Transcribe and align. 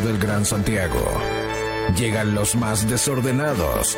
del 0.00 0.18
Gran 0.18 0.44
Santiago. 0.44 1.02
Llegan 1.96 2.34
los 2.34 2.54
más 2.54 2.88
desordenados, 2.88 3.96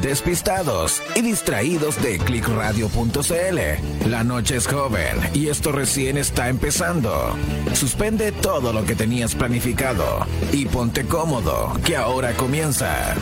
despistados 0.00 1.02
y 1.14 1.22
distraídos 1.22 2.00
de 2.02 2.18
clickradio.cl. 2.18 4.08
La 4.08 4.24
noche 4.24 4.56
es 4.56 4.66
joven 4.66 5.16
y 5.34 5.48
esto 5.48 5.70
recién 5.70 6.16
está 6.16 6.48
empezando. 6.48 7.36
Suspende 7.74 8.32
todo 8.32 8.72
lo 8.72 8.84
que 8.84 8.96
tenías 8.96 9.34
planificado 9.34 10.26
y 10.52 10.66
ponte 10.66 11.04
cómodo, 11.04 11.72
que 11.84 11.96
ahora 11.96 12.32
comienza. 12.32 13.14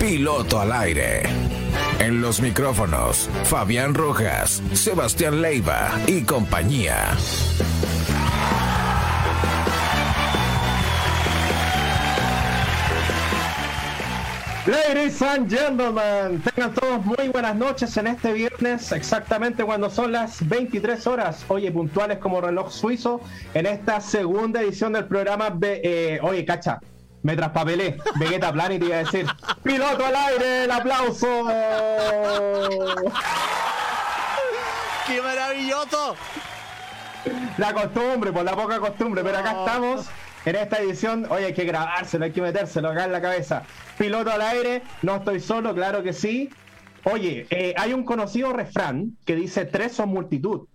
Piloto 0.00 0.60
al 0.60 0.72
aire. 0.72 1.22
En 2.00 2.20
los 2.20 2.40
micrófonos, 2.40 3.28
Fabián 3.44 3.94
Rojas, 3.94 4.60
Sebastián 4.72 5.40
Leiva 5.40 5.92
y 6.08 6.22
compañía. 6.22 7.16
Ladies 14.64 15.20
and 15.22 15.50
gentlemen, 15.50 16.40
tengan 16.40 16.72
todos 16.72 17.04
muy 17.04 17.28
buenas 17.32 17.56
noches 17.56 17.96
en 17.96 18.06
este 18.06 18.32
viernes, 18.32 18.92
exactamente 18.92 19.64
cuando 19.64 19.90
son 19.90 20.12
las 20.12 20.48
23 20.48 21.04
horas, 21.08 21.44
oye, 21.48 21.72
puntuales 21.72 22.18
como 22.18 22.40
reloj 22.40 22.70
suizo, 22.70 23.20
en 23.54 23.66
esta 23.66 24.00
segunda 24.00 24.62
edición 24.62 24.92
del 24.92 25.06
programa. 25.06 25.50
de 25.50 25.80
eh, 25.82 26.20
oye, 26.22 26.44
cacha, 26.44 26.78
me 27.24 27.34
traspapelé, 27.34 27.98
Vegeta 28.20 28.52
Planet 28.52 28.80
iba 28.84 28.94
a 28.94 28.98
decir, 28.98 29.26
piloto 29.64 30.06
al 30.06 30.14
aire, 30.14 30.64
el 30.64 30.70
aplauso. 30.70 31.26
¡Qué 35.08 35.22
maravilloso! 35.22 36.14
La 37.58 37.74
costumbre, 37.74 38.30
por 38.30 38.44
la 38.44 38.54
poca 38.54 38.78
costumbre, 38.78 39.24
pero 39.24 39.38
acá 39.38 39.50
estamos 39.50 40.06
en 40.44 40.56
esta 40.56 40.80
edición, 40.80 41.26
oye, 41.30 41.46
hay 41.46 41.54
que 41.54 41.64
grabárselo, 41.64 42.24
hay 42.24 42.32
que 42.32 42.42
metérselo 42.42 42.90
acá 42.90 43.04
en 43.04 43.12
la 43.12 43.20
cabeza. 43.20 43.62
Piloto 43.98 44.30
al 44.30 44.42
aire, 44.42 44.82
no 45.02 45.16
estoy 45.16 45.40
solo, 45.40 45.74
claro 45.74 46.02
que 46.02 46.12
sí. 46.12 46.50
Oye, 47.04 47.46
eh, 47.50 47.74
hay 47.76 47.92
un 47.92 48.04
conocido 48.04 48.52
refrán 48.52 49.16
que 49.24 49.34
dice 49.36 49.64
tres 49.64 49.92
son 49.92 50.08
multitud. 50.08 50.66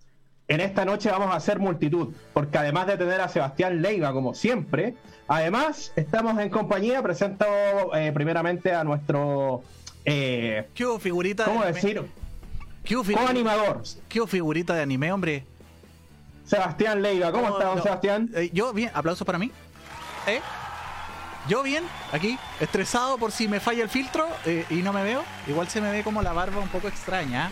En 0.46 0.60
esta 0.60 0.86
noche 0.86 1.10
vamos 1.10 1.30
a 1.30 1.36
hacer 1.36 1.58
multitud, 1.58 2.14
porque 2.32 2.56
además 2.56 2.86
de 2.86 2.96
tener 2.96 3.20
a 3.20 3.28
Sebastián 3.28 3.82
Leiva 3.82 4.12
como 4.14 4.32
siempre, 4.32 4.94
además 5.26 5.92
estamos 5.96 6.38
en 6.38 6.48
compañía, 6.48 7.02
presento 7.02 7.44
eh, 7.94 8.10
primeramente 8.12 8.74
a 8.74 8.82
nuestro... 8.84 9.62
Eh, 10.06 10.66
¿Qué 10.74 10.86
figurita 10.98 11.44
¿Cómo 11.44 11.62
decir? 11.64 12.02
¿Qué 12.82 12.96
animador 13.28 13.82
¿Qué 14.08 14.26
figurita 14.26 14.74
de 14.74 14.80
anime, 14.80 15.12
hombre? 15.12 15.44
Sebastián 16.48 17.02
Leiva, 17.02 17.30
¿cómo 17.30 17.50
está, 17.50 17.64
don 17.66 17.82
Sebastián? 17.82 18.30
Eh, 18.34 18.48
yo, 18.54 18.72
bien, 18.72 18.90
aplauso 18.94 19.26
para 19.26 19.38
mí. 19.38 19.52
¿Eh? 20.26 20.40
Yo 21.46 21.62
bien, 21.62 21.84
aquí, 22.10 22.38
estresado 22.58 23.18
por 23.18 23.32
si 23.32 23.48
me 23.48 23.60
falla 23.60 23.82
el 23.82 23.90
filtro 23.90 24.26
eh, 24.46 24.64
y 24.70 24.76
no 24.76 24.94
me 24.94 25.02
veo. 25.02 25.22
Igual 25.46 25.68
se 25.68 25.82
me 25.82 25.92
ve 25.92 26.02
como 26.02 26.22
la 26.22 26.32
barba 26.32 26.60
un 26.60 26.68
poco 26.68 26.88
extraña, 26.88 27.50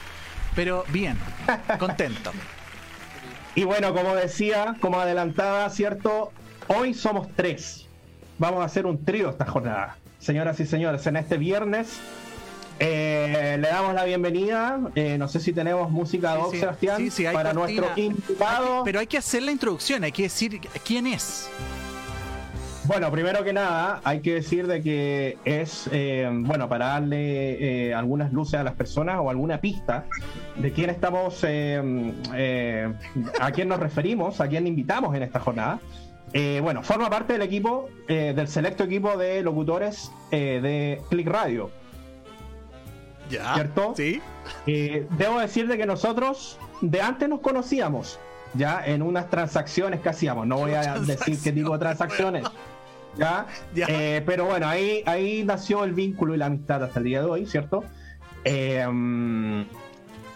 pero 0.54 0.84
bien, 0.88 1.18
contento. 1.78 2.32
y 3.54 3.64
bueno, 3.64 3.92
como 3.94 4.14
decía, 4.14 4.76
como 4.80 4.98
adelantaba, 4.98 5.68
¿cierto? 5.68 6.32
Hoy 6.68 6.94
somos 6.94 7.28
tres. 7.36 7.86
Vamos 8.38 8.62
a 8.62 8.64
hacer 8.64 8.86
un 8.86 9.04
trío 9.04 9.28
esta 9.28 9.44
jornada. 9.44 9.98
Señoras 10.18 10.58
y 10.60 10.66
señores, 10.66 11.06
en 11.06 11.16
este 11.16 11.36
viernes 11.36 12.00
eh, 12.78 13.56
le 13.58 13.68
damos 13.68 13.94
la 13.94 14.04
bienvenida. 14.04 14.80
Eh, 14.94 15.16
no 15.18 15.28
sé 15.28 15.40
si 15.40 15.52
tenemos 15.52 15.90
música 15.90 16.36
sí, 16.50 16.60
Sebastián, 16.60 17.32
para 17.32 17.52
nuestro 17.52 17.86
invitado. 17.96 18.84
pero 18.84 19.00
hay 19.00 19.06
que 19.06 19.18
hacer 19.18 19.42
la 19.42 19.52
introducción, 19.52 20.04
hay 20.04 20.12
que 20.12 20.24
decir 20.24 20.60
quién 20.84 21.06
es. 21.06 21.48
Bueno, 22.84 23.10
primero 23.10 23.42
que 23.42 23.52
nada, 23.52 24.00
hay 24.04 24.20
que 24.20 24.34
decir 24.34 24.68
de 24.68 24.80
que 24.80 25.38
es, 25.44 25.88
eh, 25.90 26.30
bueno, 26.32 26.68
para 26.68 26.88
darle 26.88 27.92
algunas 27.92 28.32
luces 28.32 28.60
a 28.60 28.62
las 28.62 28.74
personas 28.74 29.18
o 29.20 29.28
alguna 29.28 29.60
pista 29.60 30.04
de 30.54 30.72
quién 30.72 30.90
estamos, 30.90 31.42
a 31.42 33.50
quién 33.52 33.68
nos 33.68 33.80
referimos, 33.80 34.40
a 34.40 34.46
quién 34.46 34.68
invitamos 34.68 35.16
en 35.16 35.24
esta 35.24 35.40
jornada. 35.40 35.80
bueno, 36.62 36.84
forma 36.84 37.10
parte 37.10 37.32
del 37.32 37.42
equipo, 37.42 37.88
del 38.06 38.46
selecto 38.46 38.84
equipo 38.84 39.16
de 39.16 39.42
locutores 39.42 40.12
de 40.30 41.00
Click 41.10 41.26
Radio. 41.26 41.72
¿Cierto? 43.28 43.94
Sí. 43.96 44.20
Eh, 44.66 45.06
debo 45.18 45.40
decir 45.40 45.68
que 45.68 45.86
nosotros 45.86 46.58
de 46.80 47.00
antes 47.00 47.28
nos 47.28 47.40
conocíamos, 47.40 48.18
ya 48.54 48.84
en 48.84 49.02
unas 49.02 49.28
transacciones 49.30 50.00
que 50.00 50.08
hacíamos. 50.08 50.46
No 50.46 50.58
voy 50.58 50.72
a 50.72 50.98
decir 51.00 51.38
qué 51.42 51.52
tipo 51.52 51.72
de 51.72 51.78
transacciones. 51.78 52.46
¿ya? 53.16 53.46
Eh, 53.74 54.22
pero 54.26 54.46
bueno, 54.46 54.68
ahí, 54.68 55.02
ahí 55.06 55.42
nació 55.44 55.84
el 55.84 55.92
vínculo 55.92 56.34
y 56.34 56.38
la 56.38 56.46
amistad 56.46 56.82
hasta 56.84 57.00
el 57.00 57.04
día 57.06 57.20
de 57.20 57.26
hoy, 57.26 57.46
¿cierto? 57.46 57.84
Eh, 58.44 58.86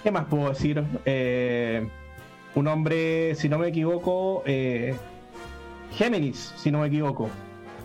¿Qué 0.02 0.10
más 0.10 0.24
puedo 0.26 0.48
decir? 0.48 0.82
un 2.52 2.66
hombre, 2.66 3.34
si 3.36 3.48
no 3.48 3.58
me 3.58 3.68
equivoco, 3.68 4.42
Géminis, 5.92 6.52
si 6.56 6.70
no 6.70 6.80
me 6.80 6.88
equivoco, 6.88 7.28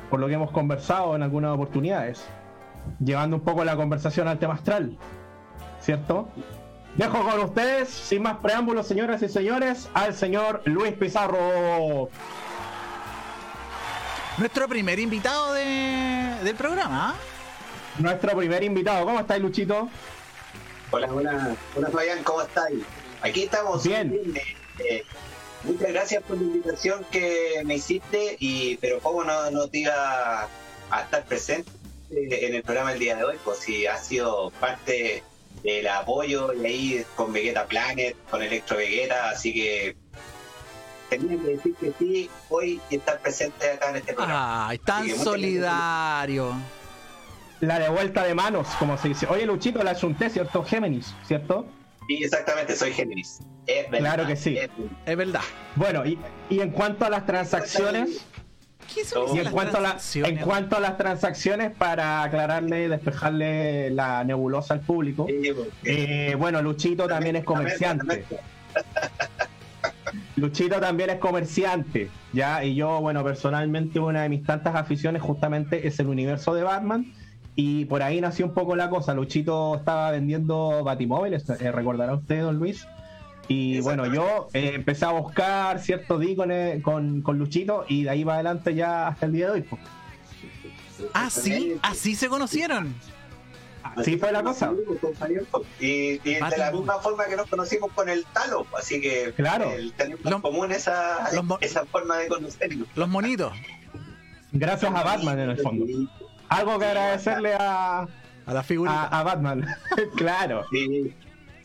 por 0.10 0.20
lo 0.20 0.28
que 0.28 0.34
hemos 0.34 0.52
conversado 0.52 1.16
en 1.16 1.24
algunas 1.24 1.54
oportunidades 1.54 2.26
llevando 3.00 3.38
un 3.38 3.44
poco 3.44 3.64
la 3.64 3.76
conversación 3.76 4.28
al 4.28 4.40
tema 4.40 4.56
astral, 4.56 4.98
¿cierto? 5.82 6.30
Dejo 6.96 7.24
con 7.24 7.40
ustedes, 7.42 7.90
sin 7.90 8.22
más 8.22 8.38
preámbulos, 8.38 8.88
señoras 8.88 9.22
y 9.22 9.28
señores, 9.28 9.90
al 9.94 10.16
señor 10.16 10.62
Luis 10.66 10.94
Pizarro. 10.94 12.10
Nuestro 14.38 14.68
primer 14.68 15.00
invitado 15.00 15.54
del 15.54 16.56
programa. 16.56 17.10
¿ah? 17.10 17.16
Nuestro 18.00 18.36
primer 18.38 18.64
invitado. 18.64 19.06
¿Cómo 19.06 19.20
estáis, 19.20 19.42
Luchito? 19.42 19.90
Hola, 20.92 21.08
hola. 21.14 21.56
Hola, 21.76 21.90
Fabián, 21.90 22.24
¿cómo 22.24 22.42
estáis? 22.42 22.84
Aquí 23.22 23.44
estamos. 23.44 23.84
Bien. 23.84 24.34
Eh, 24.80 25.04
muchas 25.64 25.92
gracias 25.92 26.24
por 26.24 26.38
la 26.38 26.44
invitación 26.44 27.06
que 27.12 27.62
me 27.66 27.76
hiciste, 27.76 28.38
y 28.40 28.78
pero 28.78 29.00
cómo 29.00 29.24
no, 29.26 29.52
no 29.52 29.68
te 29.68 29.80
iba 29.80 30.48
a 30.92 31.02
estar 31.02 31.26
presente 31.26 31.72
en 32.16 32.56
el 32.56 32.64
programa 32.64 32.94
el 32.94 33.00
día 33.00 33.16
de 33.16 33.24
hoy, 33.24 33.38
pues 33.44 33.60
si 33.60 33.86
ha 33.86 33.98
sido 33.98 34.52
parte 34.60 35.24
del 35.64 35.88
apoyo 35.88 36.54
y 36.54 36.66
ahí 36.66 37.06
con 37.16 37.34
Vegeta 37.34 37.66
Planet, 37.66 38.16
con 38.30 38.42
Electro 38.42 38.78
Vegeta, 38.78 39.30
así 39.30 39.54
que 39.54 39.96
tenía 41.10 41.42
que 41.42 41.50
decir 41.50 41.76
que 41.76 41.94
sí 42.00 42.30
hoy 42.50 42.80
y 42.90 42.96
estar 42.96 43.20
presente 43.20 43.72
acá 43.72 43.90
en 43.90 43.98
este 43.98 44.14
programa. 44.14 44.70
Ay, 44.70 44.78
tan 44.80 45.10
solidario. 45.10 46.54
La 47.62 47.80
de 47.80 47.90
vuelta 47.90 48.24
de 48.24 48.36
manos, 48.36 48.68
como 48.80 48.98
se 48.98 49.10
dice. 49.10 49.28
Oye, 49.28 49.46
Luchito, 49.46 49.84
la 49.84 49.92
asunté, 49.92 50.30
¿cierto? 50.30 50.64
Géminis, 50.64 51.14
¿cierto? 51.26 51.66
Sí, 52.08 52.24
exactamente, 52.24 52.76
soy 52.76 52.94
Géminis. 52.94 53.40
claro 53.90 54.28
que 54.28 54.36
sí. 54.36 54.58
Es, 55.06 55.18
verdad. 55.18 55.42
Bueno, 55.76 56.06
y, 56.06 56.20
y 56.50 56.60
en 56.60 56.72
cuanto 56.72 57.06
a 57.06 57.10
las 57.10 57.26
transacciones 57.26 58.26
y 59.34 59.40
en 59.40 59.52
cuanto, 59.52 59.78
a 59.78 59.82
la, 59.82 59.98
en 60.14 60.38
cuanto 60.38 60.78
a 60.78 60.80
las 60.80 60.98
transacciones, 60.98 61.72
para 61.72 62.24
aclararle 62.24 62.86
y 62.86 62.88
despejarle 62.88 63.90
la 63.92 64.24
nebulosa 64.24 64.74
al 64.74 64.82
público, 64.82 65.28
eh, 65.84 66.36
bueno, 66.38 66.62
Luchito 66.62 67.08
también 67.08 67.36
es 67.36 67.44
comerciante. 67.44 68.26
Luchito 70.36 70.80
también 70.80 71.10
es 71.10 71.18
comerciante, 71.18 72.10
¿ya? 72.34 72.64
Y 72.64 72.76
yo, 72.76 73.00
bueno, 73.02 73.24
personalmente 73.24 74.00
una 74.00 74.24
de 74.24 74.30
mis 74.30 74.44
tantas 74.44 74.76
aficiones 74.76 75.22
justamente 75.22 75.88
es 75.88 76.00
el 76.00 76.08
universo 76.08 76.54
de 76.54 76.64
Batman. 76.64 77.14
Y 77.58 77.86
por 77.86 78.04
ahí 78.04 78.20
nació 78.20 78.46
un 78.46 78.54
poco 78.54 78.76
la 78.76 78.90
cosa. 78.90 79.14
Luchito 79.14 79.76
estaba 79.76 80.12
vendiendo 80.12 80.84
batimóviles, 80.84 81.50
eh, 81.50 81.72
recordará 81.72 82.14
usted, 82.14 82.42
don 82.42 82.58
Luis. 82.58 82.86
Y 83.48 83.80
bueno, 83.82 84.08
yo 84.08 84.48
eh, 84.54 84.72
empecé 84.74 85.06
a 85.06 85.12
buscar 85.12 85.80
cierto 85.80 86.18
di 86.18 86.36
con, 86.82 87.22
con, 87.22 87.38
Luchito 87.38 87.86
y 87.88 88.04
de 88.04 88.10
ahí 88.10 88.24
va 88.24 88.36
adelante 88.36 88.74
ya 88.74 89.08
hasta 89.08 89.28
el 89.28 89.34
día 89.34 89.48
de 89.48 89.52
hoy. 89.52 89.66
Ah, 91.14 91.30
sí, 91.30 91.78
así 91.84 92.16
se 92.16 92.28
conocieron. 92.28 92.96
Así 93.84 94.18
fue 94.18 94.32
la 94.32 94.42
cosa. 94.42 94.74
Y, 95.80 96.18
de 96.18 96.40
la 96.58 96.72
misma 96.72 97.00
forma 97.00 97.26
que 97.26 97.36
nos 97.36 97.48
conocimos 97.48 97.92
con 97.94 98.10
el 98.10 98.26
Talo, 98.26 98.66
así 98.78 99.00
que 99.00 99.32
claro. 99.36 99.72
tenemos 99.96 100.26
en 100.26 100.42
común 100.42 100.72
esa, 100.72 101.30
esa 101.62 101.86
forma 101.86 102.18
de 102.18 102.28
conocernos. 102.28 102.88
Los 102.96 103.08
monitos. 103.08 103.54
Gracias 104.52 104.92
a 104.94 105.04
Batman 105.04 105.40
en 105.40 105.50
el 105.52 105.58
fondo. 105.60 105.86
Algo 106.50 106.80
que 106.80 106.86
agradecerle 106.86 107.54
a, 107.54 108.08
a 108.46 108.54
la 108.54 108.64
figura 108.64 109.04
a, 109.04 109.20
a 109.20 109.24
Batman. 109.24 109.68
claro. 110.16 110.66
Sí. 110.72 111.14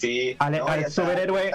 Sí, 0.01 0.35
al, 0.39 0.91
superhéroe. 0.91 1.53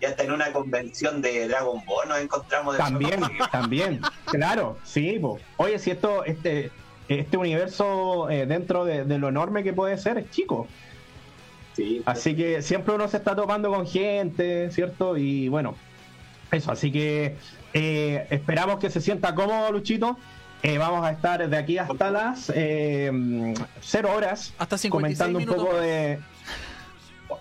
ya 0.00 0.08
está 0.08 0.24
en 0.24 0.32
una 0.32 0.52
convención 0.52 1.22
de 1.22 1.46
Dragon 1.46 1.80
Ball, 1.86 2.08
nos 2.08 2.18
encontramos. 2.18 2.76
también, 2.76 3.20
también, 3.52 4.00
claro, 4.24 4.78
sí. 4.82 5.20
Oye, 5.56 5.78
si 5.78 5.92
esto, 5.92 6.24
este, 6.24 6.72
este 7.06 7.36
universo 7.36 8.28
eh, 8.30 8.46
dentro 8.46 8.84
de, 8.84 9.04
lo 9.16 9.28
enorme 9.28 9.62
que 9.62 9.72
puede 9.72 9.96
ser 9.96 10.18
es 10.18 10.30
chico. 10.30 10.66
Sí, 11.76 12.02
así 12.04 12.34
que 12.34 12.62
siempre 12.62 12.96
uno 12.96 13.06
se 13.06 13.18
está 13.18 13.36
topando 13.36 13.70
con 13.70 13.86
gente, 13.86 14.72
¿cierto? 14.72 15.16
Y 15.16 15.48
bueno, 15.48 15.76
eso, 16.50 16.72
así 16.72 16.90
que 16.90 17.36
eh, 17.72 18.26
esperamos 18.30 18.80
que 18.80 18.90
se 18.90 19.00
sienta 19.00 19.36
cómodo, 19.36 19.70
Luchito. 19.70 20.18
Eh, 20.62 20.76
vamos 20.76 21.06
a 21.06 21.12
estar 21.12 21.48
de 21.48 21.56
aquí 21.56 21.78
hasta 21.78 22.10
las 22.10 22.52
eh, 22.54 23.10
cero 23.80 24.10
horas 24.14 24.52
Hasta 24.58 24.76
56 24.76 25.18
comentando 25.18 25.38
un 25.38 25.46
poco 25.46 25.72
más. 25.72 25.82
de. 25.82 26.18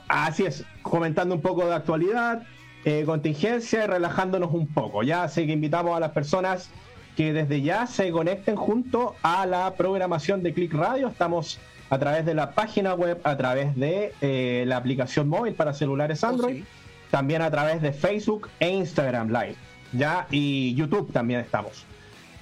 Así 0.08 0.46
es, 0.46 0.64
comentando 0.82 1.36
un 1.36 1.42
poco 1.42 1.66
de 1.66 1.76
actualidad, 1.76 2.44
eh, 2.86 3.04
contingencia 3.06 3.84
y 3.84 3.88
relajándonos 3.88 4.54
un 4.54 4.68
poco. 4.68 5.04
Ya, 5.04 5.24
así 5.24 5.46
que 5.46 5.54
invitamos 5.54 5.96
a 5.96 6.00
las 6.00 6.12
personas 6.12 6.70
que 7.16 7.34
desde 7.34 7.62
ya 7.62 7.88
se 7.88 8.12
conecten 8.12 8.56
junto 8.56 9.16
a 9.22 9.46
la 9.46 9.74
programación 9.74 10.44
de 10.44 10.54
Click 10.54 10.74
Radio. 10.74 11.08
Estamos 11.08 11.60
a 11.90 12.00
través 12.00 12.26
de 12.26 12.34
la 12.34 12.52
página 12.52 12.94
web, 12.94 13.20
a 13.24 13.36
través 13.36 13.76
de 13.76 14.14
eh, 14.22 14.64
la 14.68 14.78
aplicación 14.78 15.28
móvil 15.28 15.54
para 15.54 15.74
celulares 15.74 16.24
Android, 16.24 16.58
sí. 16.58 16.66
también 17.12 17.42
a 17.42 17.52
través 17.52 17.82
de 17.82 17.92
Facebook 17.92 18.50
e 18.60 18.70
Instagram 18.70 19.30
Live. 19.30 19.56
Ya, 19.92 20.28
y 20.30 20.76
YouTube 20.76 21.12
también 21.12 21.40
estamos. 21.40 21.84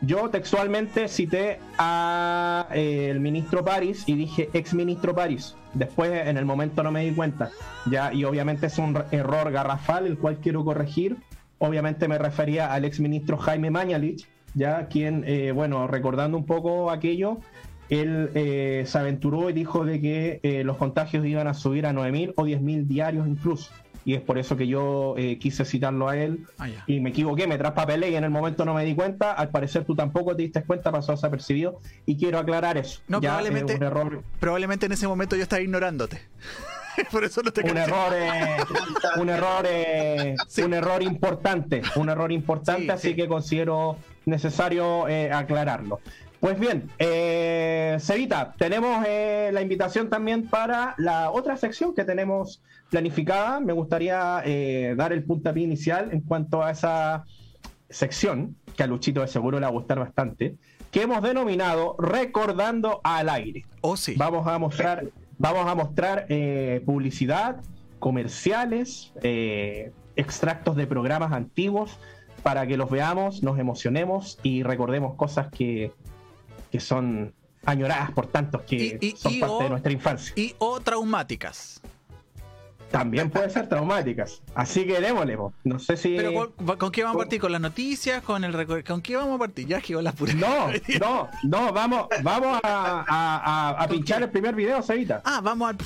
yo 0.00 0.28
textualmente 0.28 1.06
cité 1.06 1.60
a 1.78 2.66
eh, 2.72 3.10
el 3.10 3.20
ministro 3.20 3.64
París 3.64 4.02
y 4.06 4.16
dije 4.16 4.50
ex 4.52 4.74
ministro 4.74 5.14
París. 5.14 5.54
Después, 5.72 6.26
en 6.26 6.36
el 6.36 6.44
momento 6.44 6.82
no 6.82 6.90
me 6.90 7.04
di 7.04 7.12
cuenta. 7.12 7.50
Ya, 7.88 8.12
y 8.12 8.24
obviamente 8.24 8.66
es 8.66 8.78
un 8.78 9.00
error 9.12 9.52
garrafal 9.52 10.08
el 10.08 10.18
cual 10.18 10.38
quiero 10.42 10.64
corregir. 10.64 11.16
Obviamente 11.58 12.08
me 12.08 12.18
refería 12.18 12.72
al 12.72 12.84
ex 12.84 12.98
ministro 12.98 13.36
Jaime 13.36 13.70
Mañalich, 13.70 14.26
ya 14.54 14.86
quien, 14.88 15.24
eh, 15.26 15.52
bueno, 15.52 15.86
recordando 15.86 16.36
un 16.38 16.46
poco 16.46 16.90
aquello, 16.90 17.38
él 17.90 18.30
eh, 18.34 18.84
se 18.86 18.98
aventuró 18.98 19.48
y 19.50 19.52
dijo 19.52 19.84
de 19.84 20.00
que 20.00 20.40
eh, 20.42 20.62
los 20.64 20.76
contagios 20.76 21.24
iban 21.24 21.46
a 21.46 21.54
subir 21.54 21.86
a 21.86 21.92
9.000 21.92 22.34
o 22.36 22.44
10.000 22.44 22.86
diarios 22.86 23.26
incluso. 23.26 23.70
Y 24.04 24.14
es 24.14 24.22
por 24.22 24.38
eso 24.38 24.56
que 24.56 24.66
yo 24.66 25.14
eh, 25.18 25.38
quise 25.38 25.66
citarlo 25.66 26.08
a 26.08 26.16
él 26.16 26.46
Ah, 26.58 26.68
y 26.86 26.98
me 27.00 27.10
equivoqué, 27.10 27.46
me 27.46 27.58
traspapelé 27.58 28.08
y 28.10 28.14
en 28.16 28.24
el 28.24 28.30
momento 28.30 28.64
no 28.64 28.72
me 28.72 28.84
di 28.84 28.94
cuenta. 28.94 29.32
Al 29.32 29.50
parecer 29.50 29.84
tú 29.84 29.94
tampoco 29.94 30.34
te 30.34 30.42
diste 30.42 30.62
cuenta, 30.62 30.90
pasó 30.90 31.12
desapercibido. 31.12 31.80
Y 32.06 32.16
quiero 32.16 32.38
aclarar 32.38 32.78
eso. 32.78 33.00
No, 33.08 33.20
Ya, 33.20 33.30
probablemente- 33.36 33.74
un 33.74 33.82
error, 33.82 34.22
Probablemente 34.40 34.86
en 34.86 34.92
ese 34.92 35.06
momento 35.06 35.36
yo 35.36 35.42
estaba 35.42 35.60
ignorándote. 35.60 36.20
Por 37.12 37.22
eso 37.24 37.42
no 37.42 37.52
te 37.52 37.60
un 37.70 37.76
error, 37.76 38.12
eh, 38.14 38.56
un 39.20 39.28
error, 39.28 39.64
eh, 39.68 40.34
Sí. 40.48 40.62
un 40.62 40.74
error 40.74 41.02
importante, 41.02 41.82
un 41.96 42.08
error 42.08 42.32
importante, 42.32 42.84
Sí, 42.84 42.90
así 42.90 43.08
sí. 43.10 43.14
que 43.14 43.28
considero 43.28 43.98
necesario 44.28 45.08
eh, 45.08 45.32
aclararlo. 45.32 46.00
Pues 46.40 46.58
bien, 46.60 46.88
eh, 47.00 47.98
tenemos 48.58 49.04
eh, 49.08 49.50
la 49.52 49.60
invitación 49.60 50.08
también 50.08 50.46
para 50.46 50.94
la 50.96 51.32
otra 51.32 51.56
sección 51.56 51.94
que 51.94 52.04
tenemos 52.04 52.62
planificada. 52.90 53.58
Me 53.58 53.72
gustaría 53.72 54.42
eh, 54.44 54.94
dar 54.96 55.12
el 55.12 55.24
puntapié 55.24 55.64
inicial 55.64 56.10
en 56.12 56.20
cuanto 56.20 56.62
a 56.62 56.70
esa 56.70 57.24
sección, 57.90 58.54
que 58.76 58.84
a 58.84 58.86
Luchito 58.86 59.20
de 59.20 59.26
seguro 59.26 59.58
le 59.58 59.62
va 59.62 59.68
a 59.68 59.72
gustar 59.72 59.98
bastante, 59.98 60.54
que 60.92 61.02
hemos 61.02 61.22
denominado 61.22 61.96
Recordando 61.98 63.00
al 63.02 63.30
aire. 63.30 63.64
Oh, 63.80 63.96
sí. 63.96 64.14
Vamos 64.16 64.46
a 64.46 64.58
mostrar, 64.60 65.06
vamos 65.38 65.66
a 65.66 65.74
mostrar 65.74 66.26
eh, 66.28 66.82
publicidad, 66.86 67.56
comerciales, 67.98 69.12
extractos 70.14 70.76
de 70.76 70.86
programas 70.86 71.32
antiguos 71.32 71.98
para 72.42 72.66
que 72.66 72.76
los 72.76 72.90
veamos, 72.90 73.42
nos 73.42 73.58
emocionemos 73.58 74.38
y 74.42 74.62
recordemos 74.62 75.14
cosas 75.16 75.48
que, 75.50 75.92
que 76.70 76.80
son 76.80 77.32
añoradas 77.64 78.10
por 78.12 78.26
tantos 78.26 78.62
que 78.62 78.98
Y- 79.00 79.06
y- 79.08 79.16
son 79.16 79.32
y 79.34 79.40
parte 79.40 79.54
o- 79.54 79.62
de 79.62 79.68
nuestra 79.70 79.92
infancia. 79.92 80.32
Y 80.36 80.54
o 80.58 80.80
traumáticas. 80.80 81.80
También 82.90 83.28
pueden 83.30 83.50
ser 83.50 83.68
traumáticas. 83.68 84.40
Así 84.54 84.86
que 84.86 84.98
démosle, 84.98 85.36
po. 85.36 85.52
no 85.64 85.78
sé 85.78 85.98
si... 85.98 86.16
Pero 86.16 86.54
¿con, 86.78 86.90
qué 86.90 87.02
vamos 87.02 87.16
a 87.16 87.18
partir? 87.18 87.38
¿Con 87.38 87.52
las 87.52 87.60
noticias? 87.60 88.22
¿Con 88.22 88.44
el? 88.44 88.82
¿Con 88.82 89.02
qué 89.02 89.14
vamos 89.16 89.34
a 89.36 89.38
partir? 89.40 89.66
Ya 89.66 89.78
que 89.82 89.92
la 90.00 90.12
pura. 90.12 90.32
No, 90.32 90.68
no, 90.98 91.28
no, 91.42 91.72
vamos, 91.74 92.06
vamos 92.22 92.58
a, 92.62 93.04
a- 93.06 93.36
a- 93.76 93.82
a 93.82 93.88
¿Con 93.88 93.96
pinchar 93.98 94.18
qué? 94.20 94.24
el 94.24 94.30
primer 94.30 94.54
video, 94.54 94.80
Cevita. 94.82 95.20
Ah, 95.26 95.42
vamos 95.42 95.68
al. 95.68 95.76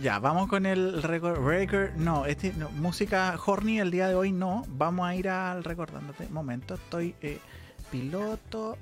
Ya, 0.00 0.18
vamos 0.18 0.48
con 0.48 0.64
el 0.66 1.02
record. 1.02 1.44
record 1.46 1.90
no, 1.96 2.24
este, 2.24 2.52
no, 2.54 2.70
música 2.70 3.38
horny 3.44 3.80
el 3.80 3.90
día 3.90 4.08
de 4.08 4.14
hoy 4.14 4.32
no. 4.32 4.64
Vamos 4.68 5.06
a 5.06 5.14
ir 5.14 5.28
al 5.28 5.62
recordándote. 5.62 6.26
Momento, 6.28 6.74
estoy 6.74 7.14
eh, 7.20 7.38
piloto. 7.90 8.78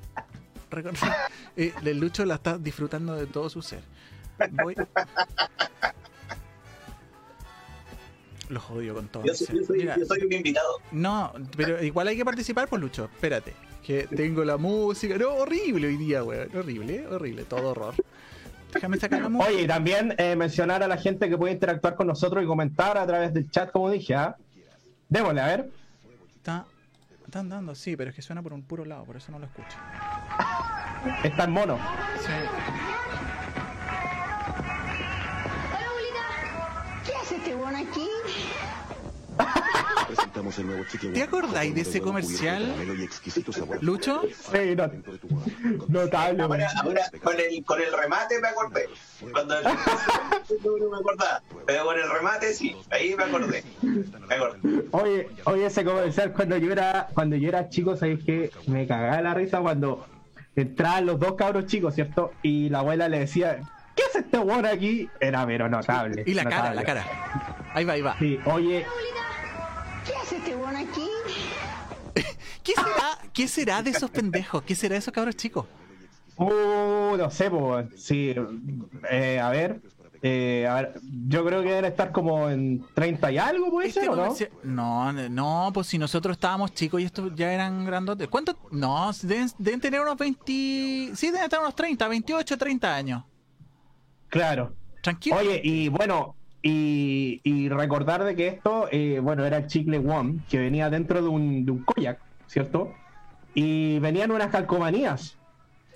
record- 0.71 0.97
eh, 1.57 1.73
el 1.85 1.99
Lucho 1.99 2.25
la 2.25 2.35
está 2.37 2.57
disfrutando 2.57 3.15
de 3.15 3.27
todo 3.27 3.51
su 3.51 3.63
ser. 3.63 3.81
Voy. 4.63 4.77
Los 8.49 8.71
odio 8.71 8.95
con 8.95 9.09
todo. 9.09 9.25
Yo 9.25 9.35
soy, 9.35 9.47
ser. 9.47 9.57
yo 9.57 9.65
soy- 9.65 9.79
Mira, 9.79 9.97
yo 9.99 10.05
soy 10.07 10.21
un 10.25 10.33
invitado. 10.33 10.69
no, 10.93 11.33
pero 11.57 11.83
igual 11.83 12.09
hay 12.09 12.17
que 12.17 12.25
participar, 12.25 12.69
pues 12.69 12.81
Lucho. 12.81 13.05
Espérate. 13.13 13.55
Que 13.85 14.07
tengo 14.07 14.45
la 14.45 14.57
música. 14.57 15.17
No, 15.19 15.35
horrible 15.35 15.89
hoy 15.89 15.97
día, 15.97 16.23
weón. 16.23 16.49
Horrible, 16.57 17.07
horrible. 17.09 17.45
Todo 17.45 17.71
horror. 17.71 17.95
Déjame 18.73 18.99
sacar 18.99 19.23
la 19.23 19.29
música. 19.29 19.51
Oye, 19.51 19.63
y 19.63 19.67
también 19.67 20.15
eh, 20.19 20.37
mencionar 20.37 20.83
a 20.83 20.89
la 20.89 20.97
gente 20.99 21.29
que 21.29 21.39
puede 21.39 21.55
interactuar 21.55 21.95
con 21.95 22.07
nosotros 22.07 22.45
y 22.45 22.47
comentar 22.47 22.99
a 22.99 23.07
través 23.07 23.33
del 23.33 23.51
chat, 23.51 23.71
como 23.71 23.91
dije. 23.91 24.15
¿ah? 24.15 24.37
Démosle, 25.09 25.41
a 25.41 25.47
ver. 25.47 25.71
Está, 26.37 26.67
están 27.25 27.49
dando, 27.49 27.75
sí, 27.75 27.97
pero 27.97 28.11
es 28.11 28.17
que 28.17 28.23
suena 28.23 28.43
por 28.43 28.53
un 28.53 28.63
puro 28.63 28.85
lado, 28.85 29.05
por 29.05 29.17
eso 29.17 29.33
no 29.33 29.39
lo 29.39 29.47
escucho. 29.47 29.77
Está 31.23 31.45
en 31.45 31.51
mono. 31.51 31.79
Sí. 32.21 32.33
Hola, 35.71 35.87
abuelita. 35.89 37.03
¿Qué 37.07 37.13
hace 37.23 37.37
este 37.37 37.55
bueno 37.55 37.79
aquí? 37.79 38.07
¿Te 41.13 41.23
acordáis 41.23 41.75
de 41.75 41.81
ese 41.83 42.01
comercial, 42.01 42.75
Lucho? 43.81 44.23
Sí, 44.53 44.75
no- 44.77 44.91
notable. 45.89 46.43
Ahora, 46.43 46.47
weón. 46.47 46.77
ahora 46.83 47.03
con, 47.23 47.37
el, 47.39 47.65
con 47.65 47.81
el 47.81 47.93
remate 47.93 48.41
me 48.41 48.49
acordé. 48.49 48.89
Cuando 49.33 49.59
el, 49.59 49.65
no 50.65 50.91
me 50.91 50.97
acordaba. 50.99 51.43
Pero 51.67 51.85
con 51.85 51.99
el 51.99 52.11
remate 52.11 52.55
sí, 52.55 52.77
ahí 52.91 53.15
me 53.17 53.25
acordé. 53.25 53.65
Me 53.83 54.35
acordé. 54.35 54.85
Oye, 54.93 55.29
oye, 55.45 55.67
ese 55.67 55.85
comercial 55.85 56.33
cuando 56.33 56.57
yo 56.57 56.73
era, 56.73 57.09
cuando 57.15 57.37
yo 57.37 57.49
era 57.49 57.69
chico, 57.69 57.97
sabéis 57.97 58.25
que 58.25 58.51
me 58.67 58.87
cagaba 58.87 59.21
la 59.21 59.35
risa 59.35 59.61
cuando 59.61 60.07
entraban 60.57 61.07
los 61.07 61.21
dos 61.21 61.35
cabros 61.35 61.67
chicos, 61.67 61.95
¿cierto? 61.95 62.33
Y 62.43 62.69
la 62.71 62.79
abuela 62.81 63.09
le 63.09 63.21
decía, 63.21 63.61
¿qué 63.95 64.03
hace 64.05 64.21
este 64.21 64.39
weón 64.39 64.67
aquí? 64.67 65.09
Era 65.21 65.45
pero 65.47 65.69
notable. 65.69 66.23
Y 66.27 66.35
la 66.35 66.45
cara, 66.45 66.73
la 66.75 66.85
cara. 66.85 67.07
Ahí 67.79 67.85
va, 67.85 67.93
ahí 67.93 68.03
va. 68.03 68.19
Sí, 68.19 68.37
oye, 68.45 68.85
¿Qué 70.05 70.13
hace 70.17 70.37
este 70.39 70.57
weón 70.57 70.75
aquí? 70.75 71.07
¿Qué 72.65 72.73
será, 72.73 73.19
¿Qué 73.33 73.47
será 73.47 73.83
de 73.85 73.91
esos 73.91 74.11
pendejos? 74.11 74.65
¿Qué 74.65 74.75
será 74.75 74.95
de 74.95 74.99
esos 74.99 75.15
cabros 75.15 75.37
chicos? 75.37 75.65
uh, 76.39 77.17
no 77.17 77.31
sé, 77.31 77.49
pues, 77.49 77.87
sí, 77.97 78.35
eh, 79.09 79.39
a 79.39 79.51
ver, 79.51 79.81
eh, 80.23 80.67
a 80.69 80.75
ver, 80.75 80.95
yo 81.29 81.45
creo 81.45 81.63
que 81.63 81.69
deben 81.69 81.85
estar 81.85 82.11
como 82.11 82.51
en 82.51 82.85
30 82.95 83.31
y 83.31 83.39
algo, 83.39 83.71
puede 83.71 83.87
Este 83.87 84.01
ser, 84.01 84.11
¿o 84.11 84.17
no? 84.17 84.35
no, 84.65 85.13
no, 85.29 85.71
pues 85.73 85.87
si 85.87 85.99
nosotros 85.99 86.33
estábamos 86.37 86.75
chicos 86.75 87.01
y 87.01 87.05
estos 87.05 87.33
ya 87.37 87.53
eran 87.53 87.85
grandotes. 87.85 88.27
¿Cuánto? 88.27 88.59
No, 88.73 89.13
deben, 89.23 89.49
deben 89.57 89.81
tener 89.81 90.01
unos 90.01 90.17
20. 90.17 90.43
Sí, 91.15 91.27
deben 91.31 91.45
estar 91.45 91.61
unos 91.61 91.77
30, 91.77 92.09
28, 92.09 92.59
30 92.59 92.93
años. 92.93 93.23
Claro. 94.31 94.75
Tranquilo. 95.01 95.37
Oye, 95.37 95.61
y 95.63 95.89
bueno, 95.91 96.35
y, 96.63 97.41
y 97.45 97.69
recordar 97.69 98.25
de 98.25 98.35
que 98.35 98.49
esto, 98.49 98.89
eh, 98.91 99.21
bueno, 99.23 99.45
era 99.45 99.59
el 99.59 99.67
chicle 99.67 99.99
One, 99.99 100.41
que 100.49 100.59
venía 100.59 100.91
dentro 100.91 101.23
de 101.23 101.29
un, 101.29 101.65
de 101.65 101.71
un 101.73 101.85
koyak, 101.85 102.19
¿cierto? 102.47 102.93
Y 103.55 103.99
venían 104.01 104.31
unas 104.31 104.49
calcomanías. 104.49 105.37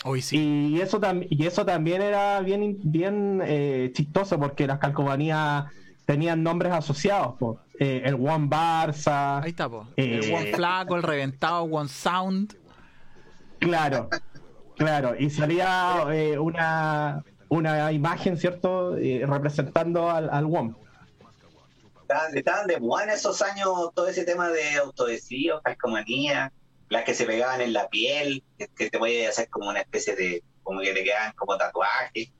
Hoy 0.04 0.20
sí. 0.20 0.36
Y 0.74 0.80
eso, 0.80 1.00
y 1.30 1.46
eso 1.46 1.64
también 1.64 2.02
era 2.02 2.40
bien, 2.40 2.76
bien 2.82 3.40
eh, 3.44 3.92
chistoso 3.94 4.38
porque 4.38 4.66
las 4.66 4.78
calcomanías 4.78 5.66
tenían 6.06 6.42
nombres 6.42 6.72
asociados. 6.72 7.36
po. 7.38 7.58
Eh, 7.78 8.02
el 8.04 8.14
One 8.14 8.48
Barça. 8.48 9.42
Ahí 9.42 9.50
está, 9.50 9.68
po. 9.68 9.86
Eh, 9.96 10.20
El 10.24 10.34
one 10.34 10.52
flaco, 10.54 10.96
el 10.96 11.02
reventado, 11.02 11.62
one 11.62 11.88
sound. 11.88 12.56
Claro, 13.60 14.08
claro. 14.76 15.14
Y 15.16 15.30
salía 15.30 16.04
una, 16.40 17.22
una 17.52 17.92
imagen, 17.92 18.38
¿cierto? 18.38 18.96
Eh, 18.96 19.24
representando 19.26 20.10
al, 20.10 20.30
al 20.30 20.46
One. 20.46 20.74
Estaban, 22.00 22.36
estaban 22.36 22.66
de 22.66 22.74
en 22.74 23.10
esos 23.10 23.42
años 23.42 23.68
todo 23.94 24.08
ese 24.08 24.24
tema 24.24 24.48
de 24.48 24.76
autodesvío, 24.76 25.60
calcomanía, 25.62 26.50
las 26.88 27.04
que 27.04 27.12
se 27.14 27.26
pegaban 27.26 27.60
en 27.60 27.74
la 27.74 27.88
piel, 27.88 28.42
que, 28.58 28.68
que 28.68 28.90
te 28.90 28.98
podías 28.98 29.30
hacer 29.30 29.48
como 29.50 29.68
una 29.68 29.80
especie 29.80 30.16
de, 30.16 30.42
como 30.62 30.80
que 30.80 30.94
te 30.94 31.04
quedaban 31.04 31.32
como 31.36 31.56
tatuajes. 31.58 32.30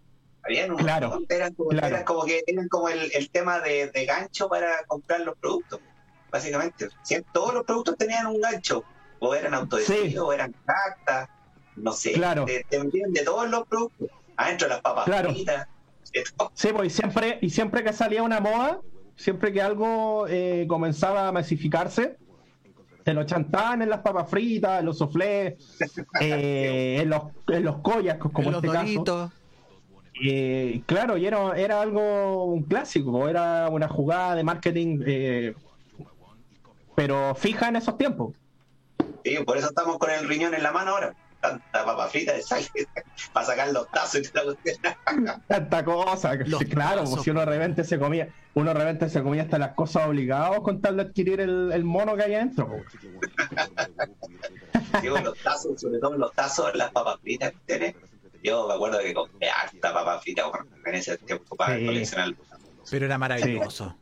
Habían 0.45 0.71
un 0.73 0.79
Claro, 0.79 1.21
eran 1.29 1.55
como, 1.55 1.69
claro. 1.71 1.87
eran 1.89 2.05
como 2.05 2.25
que 2.25 2.43
eran 2.47 2.69
como 2.69 2.89
el, 2.89 3.11
el 3.15 3.31
tema 3.31 3.61
de, 3.61 3.89
de 3.89 4.07
gancho 4.07 4.49
para 4.49 4.83
comprar 4.87 5.21
los 5.21 5.37
productos, 5.39 5.81
básicamente. 6.31 6.89
Todos 7.33 7.53
los 7.53 7.65
productos 7.65 7.97
tenían 7.99 8.27
un 8.27 8.41
gancho, 8.41 8.83
o 9.21 9.35
eran 9.35 9.53
autodesvío, 9.55 10.11
Sí. 10.11 10.17
o 10.19 10.33
eran 10.33 10.55
cartas, 10.65 11.29
no 11.77 11.93
sé, 11.93 12.13
Claro. 12.13 12.45
te, 12.47 12.65
te 12.69 12.79
de 12.83 13.23
todos 13.25 13.49
los 13.49 13.67
productos, 13.69 14.09
adentro 14.43 14.69
de 14.69 14.75
las 14.75 14.83
papas 14.83 15.05
Claro. 15.05 15.33
fritas. 15.33 15.67
Sí, 16.55 16.69
pues 16.75 16.93
y 16.93 16.97
siempre, 16.97 17.39
y 17.41 17.51
siempre 17.51 17.83
que 17.83 17.93
salía 17.93 18.23
una 18.23 18.41
moda, 18.41 18.81
siempre 19.17 19.53
que 19.53 19.63
algo 19.63 20.27
eh, 20.29 20.67
comenzaba 20.69 21.29
a 21.29 21.33
masificarse, 21.33 22.17
te 23.05 23.15
lo 23.15 23.25
chantaban 23.25 23.83
en 23.83 23.89
las 23.89 24.01
papas 24.01 24.29
fritas, 24.29 24.81
en 24.81 24.87
los 24.87 24.99
soflés, 24.99 25.55
eh, 26.21 26.99
en 27.01 27.09
los, 27.11 27.23
en 27.49 27.65
los 27.65 27.79
collas, 27.79 28.19
como 28.19 28.39
En 28.41 28.53
los 28.53 28.63
este 28.63 28.69
caso. 28.69 28.81
doritos. 28.93 29.31
Eh, 30.25 30.83
claro, 30.87 31.17
y 31.17 31.27
era, 31.27 31.57
era 31.57 31.81
algo 31.81 32.45
un 32.45 32.65
clásico, 32.65 33.29
era 33.29 33.69
una 33.71 33.89
jugada 33.89 34.35
de 34.35 34.45
marketing, 34.45 35.01
eh, 35.07 35.55
pero 36.95 37.35
fija 37.35 37.69
en 37.69 37.77
esos 37.77 37.97
tiempos. 37.97 38.35
Sí, 39.25 39.39
por 39.47 39.57
eso 39.57 39.69
estamos 39.69 39.99
con 39.99 40.11
el 40.11 40.29
riñón 40.29 40.55
en 40.55 40.63
la 40.63 40.73
mano 40.73 40.93
ahora. 40.93 41.15
Tanta 41.43 41.85
papa 41.85 42.07
frita 42.09 42.33
de 42.35 42.43
sal 42.43 42.63
para 43.35 43.47
sacar 43.47 43.73
los 43.73 43.91
tazos 43.91 44.23
y. 44.23 44.29
Tanta 45.49 45.85
cosa, 45.85 46.35
Los 46.37 46.63
claro, 46.65 47.01
brazos. 47.01 47.11
pues 47.11 47.23
si 47.25 47.31
uno 47.31 47.41
de 47.41 47.47
repente 47.47 47.85
se 47.85 47.99
comía, 47.99 48.29
uno 48.55 48.73
de 48.73 48.79
repente 48.79 49.09
se 49.11 49.23
comía 49.23 49.43
hasta 49.43 49.59
las 49.59 49.75
cosas 49.75 50.07
obligados 50.07 50.61
con 50.63 50.81
tal 50.81 50.97
de 50.97 51.03
adquirir 51.03 51.41
el, 51.41 51.71
el 51.73 51.85
mono 51.85 52.15
que 52.17 52.23
hay 52.23 52.35
adentro. 52.37 52.69
pues. 52.69 52.85
Digo, 55.03 55.19
los 55.19 55.37
tazos, 55.39 55.81
sobre 55.81 55.99
todo 55.99 56.17
los 56.17 56.33
tazos, 56.33 56.75
las 56.75 56.91
papas 56.93 57.19
fritas 57.21 57.53
que 57.53 57.59
tenés. 57.79 57.95
Yo 58.45 58.67
me 58.69 58.75
acuerdo 58.75 58.99
que 59.01 59.13
compré 59.15 59.49
harta 59.51 59.93
papa 59.93 60.19
frita 60.21 60.45
en 60.87 60.95
ese 60.95 61.17
tiempo 61.19 61.57
para 61.57 61.77
Sí. 61.79 61.87
coleccionar. 61.87 62.35
Pero 62.91 63.07
era 63.07 63.19
maravilloso. 63.19 63.91
Sí, 63.91 63.97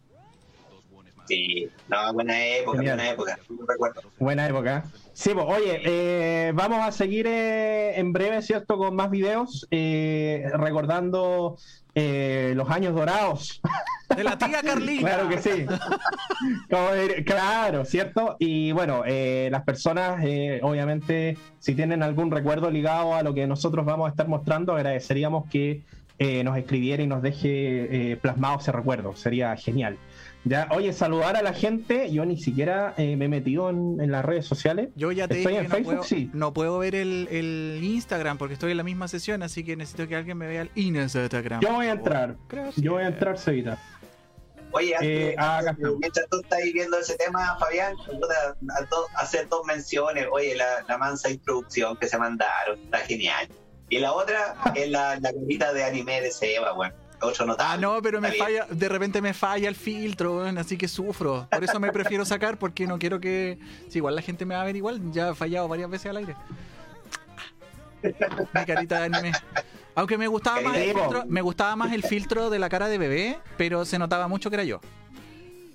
no, 1.89 2.13
buena 2.13 2.47
época, 2.47 2.79
Genial. 2.79 2.97
buena 2.97 3.11
época. 3.11 3.39
No 3.49 3.67
recuerdo. 3.67 4.03
Buena 4.19 4.47
época. 4.49 4.85
Sí, 5.13 5.31
pues, 5.35 5.47
oye, 5.49 5.81
eh, 5.85 6.53
vamos 6.55 6.81
a 6.87 6.93
seguir 6.93 7.27
eh, 7.27 7.99
en 7.99 8.13
breve, 8.13 8.41
¿cierto? 8.43 8.79
Con 8.79 8.97
más 8.97 9.11
videos, 9.11 9.67
eh, 9.71 10.45
recordando 10.55 11.57
eh, 11.95 12.53
los 12.57 12.71
años 12.71 12.95
dorados. 12.95 13.61
De 14.17 14.25
la 14.25 14.39
tía 14.39 14.63
Carlita. 14.65 15.07
Claro 15.07 15.29
que 15.29 15.39
sí. 15.39 15.67
Claro, 17.25 17.85
¿cierto? 17.85 18.37
Y 18.39 18.73
bueno, 18.73 19.03
eh, 19.07 19.49
las 19.51 19.63
personas, 19.65 20.23
eh, 20.25 20.61
obviamente, 20.63 21.37
si 21.59 21.75
tienen 21.75 22.03
algún 22.03 22.31
recuerdo 22.31 22.71
ligado 22.71 23.15
a 23.15 23.23
lo 23.23 23.35
que 23.35 23.47
nosotros 23.47 23.85
vamos 23.85 24.07
a 24.07 24.11
estar 24.11 24.29
mostrando, 24.29 24.75
agradeceríamos 24.75 25.49
que 25.51 25.83
eh, 26.19 26.45
nos 26.45 26.57
escribiera 26.59 27.03
y 27.03 27.07
nos 27.07 27.23
deje 27.23 28.13
eh, 28.13 28.17
plasmado 28.17 28.59
ese 28.59 28.73
recuerdo. 28.73 29.17
Sería 29.17 29.57
genial. 29.57 29.97
Ya, 30.45 30.69
oye, 30.71 30.93
saludar 30.95 31.37
a 31.37 31.43
la 31.43 31.53
gente. 31.53 32.11
Yo 32.11 32.25
ni 32.25 32.39
siquiera 32.39 32.95
eh, 32.97 33.15
me 33.17 33.27
he 33.27 33.29
metido 33.29 33.69
en, 33.69 34.01
en 34.01 34.11
las 34.11 34.25
redes 34.25 34.47
sociales. 34.47 34.89
Yo 34.97 35.13
ya 35.13 35.29
te 35.29 35.39
Estoy 35.39 35.53
dije 35.53 35.65
en 35.65 35.67
que 35.67 35.69
no 35.69 35.75
Facebook, 35.75 35.95
puedo, 35.97 36.03
sí. 36.05 36.31
no 36.33 36.53
puedo 36.55 36.79
ver 36.79 36.95
el, 36.95 37.29
el 37.31 37.81
Instagram 37.83 38.39
porque 38.39 38.55
estoy 38.55 38.71
en 38.71 38.79
la 38.79 38.83
misma 38.83 39.07
sesión, 39.09 39.43
así 39.43 39.65
que 39.65 39.77
necesito 39.77 40.09
que 40.09 40.17
alguien 40.17 40.39
me 40.39 40.47
vea 40.47 40.63
el 40.63 40.71
Instagram. 40.77 41.61
Yo 41.61 41.75
voy 41.75 41.87
a 41.87 41.93
entrar. 41.93 42.37
Gracias. 42.49 42.77
Yo 42.83 42.93
voy 42.95 43.03
a 43.03 43.09
entrar, 43.09 43.39
Cevita. 43.39 43.79
Oye, 44.73 44.95
antes- 44.95 45.11
Eh, 45.11 45.35
ah, 45.37 45.59
antes- 45.67 45.87
mientras 45.99 46.27
tú 46.31 46.41
estás 46.41 46.61
viendo 46.73 46.99
ese 46.99 47.17
tema, 47.17 47.57
Fabián, 47.59 47.95
a 47.99 48.81
do- 48.85 49.07
hacer 49.17 49.49
dos 49.49 49.67
menciones. 49.67 50.27
Oye, 50.33 50.55
la, 50.55 50.85
la 50.89 50.97
mansa 50.97 51.29
introducción 51.29 51.97
que 51.97 52.07
se 52.09 52.17
mandaron, 52.17 52.79
está 52.85 52.99
genial. 52.99 53.49
Y 53.89 53.99
la 53.99 54.13
otra 54.13 54.55
es 54.75 54.89
la, 54.89 55.17
la 55.21 55.33
carita 55.33 55.73
de 55.73 55.85
anime 55.85 56.21
de 56.23 56.31
Seba, 56.31 56.73
bueno. 56.73 56.95
Otro 57.23 57.57
Ah, 57.59 57.77
no, 57.79 58.01
pero 58.03 58.21
me 58.21 58.33
falla, 58.33 58.67
de 58.71 58.89
repente 58.89 59.21
me 59.21 59.35
falla 59.35 59.69
el 59.69 59.75
filtro, 59.75 60.43
así 60.45 60.77
que 60.79 60.89
sufro. 60.89 61.47
Por 61.51 61.65
eso 61.65 61.79
me 61.79 61.93
prefiero 61.93 62.25
sacar, 62.25 62.59
porque 62.59 62.87
no 62.87 62.99
quiero 62.99 63.21
que. 63.21 63.59
Si 63.89 63.99
igual 63.99 64.17
la 64.17 64.23
gente 64.23 64.47
me 64.47 64.55
va 64.55 64.63
a 64.63 64.65
ver 64.65 64.77
igual, 64.77 65.01
ya 65.13 65.31
he 65.31 65.35
fallado 65.35 65.69
varias 65.69 65.91
veces 65.91 66.07
al 66.11 66.17
aire. 66.19 66.35
Mi 68.03 68.65
carita 68.65 69.01
de 69.01 69.05
anime. 69.05 69.33
Aunque 69.95 70.17
me 70.17 70.27
gustaba 70.29 70.61
más 70.61 70.77
el 70.77 70.95
filtro, 70.95 71.25
me 71.27 71.43
gustaba 71.43 71.77
más 71.77 71.93
el 71.93 72.03
filtro 72.03 72.49
de 72.49 72.59
la 72.59 72.69
cara 72.69 72.89
de 72.89 72.97
bebé, 72.97 73.39
pero 73.59 73.85
se 73.85 73.99
notaba 73.99 74.29
mucho 74.29 74.49
que 74.49 74.57
era 74.57 74.65
yo. 74.65 74.81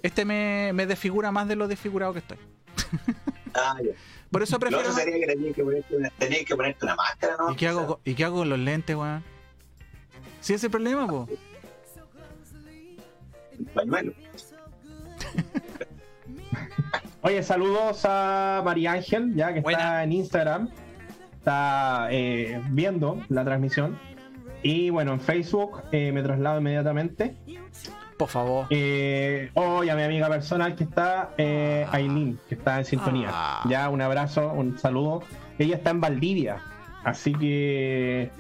Este 0.02 0.26
me, 0.26 0.72
me 0.74 0.86
desfigura 0.88 1.32
más 1.32 1.48
de 1.48 1.56
lo 1.56 1.68
desfigurado 1.68 2.14
que 2.14 2.20
estoy. 2.20 2.38
Ah. 3.54 3.78
Por 4.32 4.44
eso 4.44 4.56
Lo 4.56 4.60
prefiero. 4.60 4.90
otro 4.90 4.94
sería 4.94 5.20
que 5.20 5.28
tenías 5.28 5.56
que 5.56 5.64
ponerte 5.64 5.96
una, 5.96 6.10
tenías 6.10 6.46
que 6.46 6.56
ponerte 6.56 6.86
una 6.86 6.96
máscara, 6.96 7.36
¿no? 7.40 7.52
¿Y 7.52 7.56
qué 7.56 7.68
hago, 7.68 8.00
¿Y 8.04 8.14
qué 8.16 8.26
hago 8.26 8.38
con 8.40 8.50
los 8.50 8.60
lentes, 8.60 8.96
weón? 8.96 9.24
Si 10.42 10.54
ese 10.54 10.56
es 10.56 10.64
el 10.66 10.72
problema, 10.72 11.08
po. 11.08 11.28
Pañuelo. 13.74 14.14
Oye, 17.22 17.42
saludos 17.42 18.02
a 18.06 18.62
María 18.64 18.94
Ángel, 18.94 19.34
ya 19.36 19.54
que 19.54 19.62
Buena. 19.62 19.80
está 19.80 20.04
en 20.04 20.12
Instagram, 20.12 20.70
está 21.38 22.08
eh, 22.12 22.62
viendo 22.70 23.24
la 23.30 23.44
transmisión. 23.44 23.98
Y 24.62 24.90
bueno, 24.90 25.14
en 25.14 25.20
Facebook 25.20 25.84
eh, 25.92 26.12
me 26.12 26.22
traslado 26.22 26.60
inmediatamente. 26.60 27.36
Por 28.18 28.30
favor. 28.30 28.68
Eh, 28.70 29.50
hoy 29.56 29.90
a 29.90 29.96
mi 29.96 30.04
amiga 30.04 30.30
personal 30.30 30.76
que 30.76 30.86
está, 30.86 31.32
eh, 31.38 31.86
Aileen, 31.92 32.40
que 32.48 32.56
está 32.56 32.80
en 32.80 32.86
sintonía. 32.86 33.30
Ah. 33.32 33.64
Ya, 33.70 33.90
un 33.90 34.02
abrazo, 34.02 34.54
un 34.54 34.78
saludo. 34.78 35.24
Ella 35.60 35.76
está 35.76 35.90
en 35.90 36.02
Valdivia, 36.02 36.62
así 37.04 37.34
que 37.34 38.32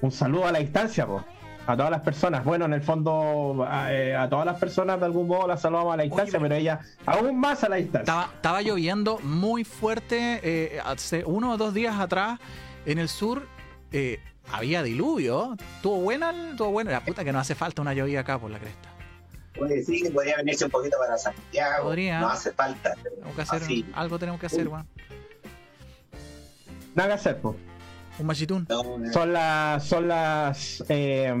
un 0.00 0.10
saludo 0.10 0.46
a 0.46 0.52
la 0.52 0.58
distancia, 0.58 1.06
po. 1.06 1.24
a 1.68 1.76
todas 1.76 1.90
las 1.90 2.00
personas. 2.02 2.44
Bueno, 2.44 2.64
en 2.66 2.74
el 2.74 2.80
fondo, 2.82 3.66
a, 3.68 3.92
eh, 3.92 4.14
a 4.14 4.28
todas 4.28 4.46
las 4.46 4.56
personas 4.56 5.00
de 5.00 5.06
algún 5.06 5.26
modo 5.26 5.48
las 5.48 5.60
saludamos 5.62 5.94
a 5.94 5.96
la 5.96 6.04
distancia, 6.04 6.38
pero- 6.38 6.42
pero 6.50 6.54
ella 6.54 6.80
aún 7.06 7.40
más 7.40 7.64
a 7.64 7.68
la 7.68 7.76
distancia. 7.76 8.00
Estaba, 8.02 8.30
estaba 8.34 8.62
lloviendo 8.62 9.18
muy 9.18 9.64
fuerte 9.64 10.40
eh, 10.44 10.80
hace 10.84 11.24
uno 11.24 11.52
o 11.52 11.56
dos 11.56 11.74
días 11.74 11.98
atrás 11.98 12.38
en 12.84 12.98
el 12.98 13.08
sur. 13.08 13.46
eh, 13.92 14.20
había 14.52 14.84
diluvio. 14.84 15.56
Tuvo 15.82 15.96
buena, 16.02 16.32
tuvo 16.56 16.70
buena. 16.70 16.92
La 16.92 17.00
puta 17.00 17.24
que 17.24 17.32
no 17.32 17.40
hace 17.40 17.56
falta 17.56 17.82
una 17.82 17.94
llovida 17.94 18.20
acá 18.20 18.38
por 18.38 18.48
la 18.50 18.60
cresta. 18.60 18.88
Oye, 19.60 19.82
sí, 19.82 20.02
que 20.02 20.10
podría 20.10 20.36
venirse 20.36 20.66
un 20.66 20.70
poquito 20.70 20.96
para 21.00 21.18
Santiago. 21.18 21.84
Podría. 21.84 22.20
No 22.20 22.28
hace 22.28 22.52
falta. 22.52 22.94
Tenemos 23.02 23.34
que 23.34 23.42
hacer, 23.42 23.62
así, 23.62 23.84
algo 23.94 24.18
tenemos 24.20 24.38
que 24.40 24.46
hacer, 24.46 24.68
weón. 24.68 24.86
Nada 26.94 27.08
que 27.08 27.14
hacer, 27.14 27.40
po. 27.40 27.56
Un 28.18 28.26
machitún. 28.26 28.66
Son 29.12 29.32
las. 29.32 29.84
Son 29.84 30.08
las. 30.08 30.82
eh, 30.88 31.34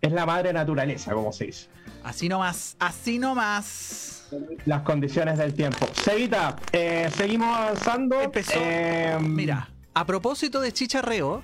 es 0.00 0.12
la 0.12 0.26
madre 0.26 0.52
naturaleza, 0.52 1.12
como 1.12 1.32
se 1.32 1.46
dice. 1.46 1.68
Así 2.04 2.28
nomás, 2.28 2.76
así 2.78 3.18
nomás. 3.18 4.28
Las 4.66 4.82
condiciones 4.82 5.38
del 5.38 5.54
tiempo. 5.54 5.86
Seguita, 6.04 6.56
eh, 6.72 7.10
seguimos 7.16 7.48
avanzando. 7.56 8.20
Empezó. 8.20 8.52
Eh, 8.54 9.16
Mira, 9.20 9.68
a 9.94 10.04
propósito 10.06 10.60
de 10.60 10.72
chicharreo, 10.72 11.42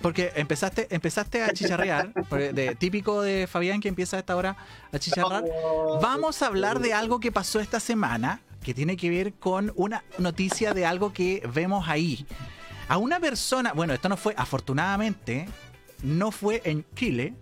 porque 0.00 0.32
empezaste, 0.36 0.86
empezaste 0.90 1.42
a 1.42 1.52
chicharrear, 1.52 2.12
de- 2.54 2.76
típico 2.76 3.22
de 3.22 3.46
Fabián 3.46 3.80
que 3.80 3.88
empieza 3.88 4.16
a 4.16 4.20
esta 4.20 4.36
hora 4.36 4.56
a 4.92 4.98
chicharrar. 4.98 5.44
Vamos 6.00 6.42
a 6.42 6.46
hablar 6.46 6.78
de 6.80 6.92
algo 6.94 7.18
que 7.18 7.32
pasó 7.32 7.58
esta 7.60 7.80
semana, 7.80 8.40
que 8.62 8.74
tiene 8.74 8.96
que 8.96 9.10
ver 9.10 9.32
con 9.34 9.72
una 9.74 10.04
noticia 10.18 10.72
de 10.74 10.86
algo 10.86 11.12
que 11.12 11.42
vemos 11.52 11.88
ahí. 11.88 12.26
A 12.88 12.96
una 12.96 13.20
persona, 13.20 13.74
bueno, 13.74 13.92
esto 13.92 14.08
no 14.08 14.16
fue, 14.16 14.34
afortunadamente, 14.36 15.46
no 16.02 16.30
fue 16.30 16.62
en 16.64 16.86
Chile, 16.94 17.34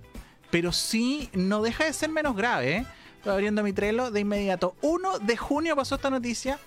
pero 0.51 0.73
sí 0.73 1.31
no 1.35 1.63
deja 1.63 1.85
de 1.85 1.93
ser 1.93 2.11
menos 2.11 2.35
grave. 2.37 2.79
¿eh? 2.79 2.87
Abriendo 3.25 3.63
mi 3.63 3.73
trelo 3.73 4.11
de 4.11 4.21
inmediato. 4.21 4.75
1 4.83 5.21
de 5.21 5.37
junio 5.37 5.77
pasó 5.77 5.95
esta 5.95 6.11
noticia. 6.11 6.59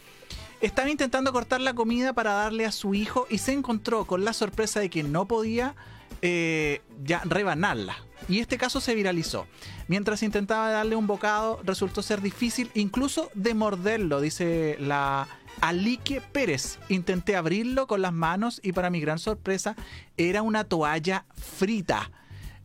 Estaba 0.61 0.89
intentando 0.89 1.31
cortar 1.31 1.61
la 1.61 1.73
comida 1.73 2.13
para 2.13 2.33
darle 2.33 2.65
a 2.65 2.71
su 2.71 2.93
hijo 2.93 3.27
y 3.29 3.37
se 3.37 3.53
encontró 3.53 4.05
con 4.05 4.23
la 4.25 4.33
sorpresa 4.33 4.79
de 4.79 4.89
que 4.89 5.03
no 5.03 5.25
podía 5.25 5.75
eh, 6.21 6.81
ya 7.03 7.21
rebanarla. 7.25 7.97
Y 8.27 8.39
este 8.39 8.57
caso 8.57 8.81
se 8.81 8.93
viralizó. 8.93 9.47
Mientras 9.87 10.21
intentaba 10.23 10.69
darle 10.69 10.95
un 10.95 11.07
bocado, 11.07 11.61
resultó 11.63 12.01
ser 12.01 12.21
difícil 12.21 12.71
incluso 12.75 13.29
de 13.33 13.53
morderlo, 13.53 14.19
dice 14.21 14.75
la 14.79 15.27
Alique 15.61 16.21
Pérez. 16.21 16.79
Intenté 16.89 17.35
abrirlo 17.35 17.87
con 17.87 18.01
las 18.01 18.13
manos 18.13 18.59
y 18.63 18.71
para 18.71 18.89
mi 18.89 18.99
gran 18.99 19.19
sorpresa 19.19 19.75
era 20.17 20.41
una 20.41 20.63
toalla 20.63 21.25
frita. 21.35 22.11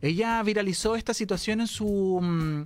Ella 0.00 0.42
viralizó 0.42 0.96
esta 0.96 1.14
situación 1.14 1.60
en 1.60 1.66
su 1.66 2.20
mm, 2.22 2.62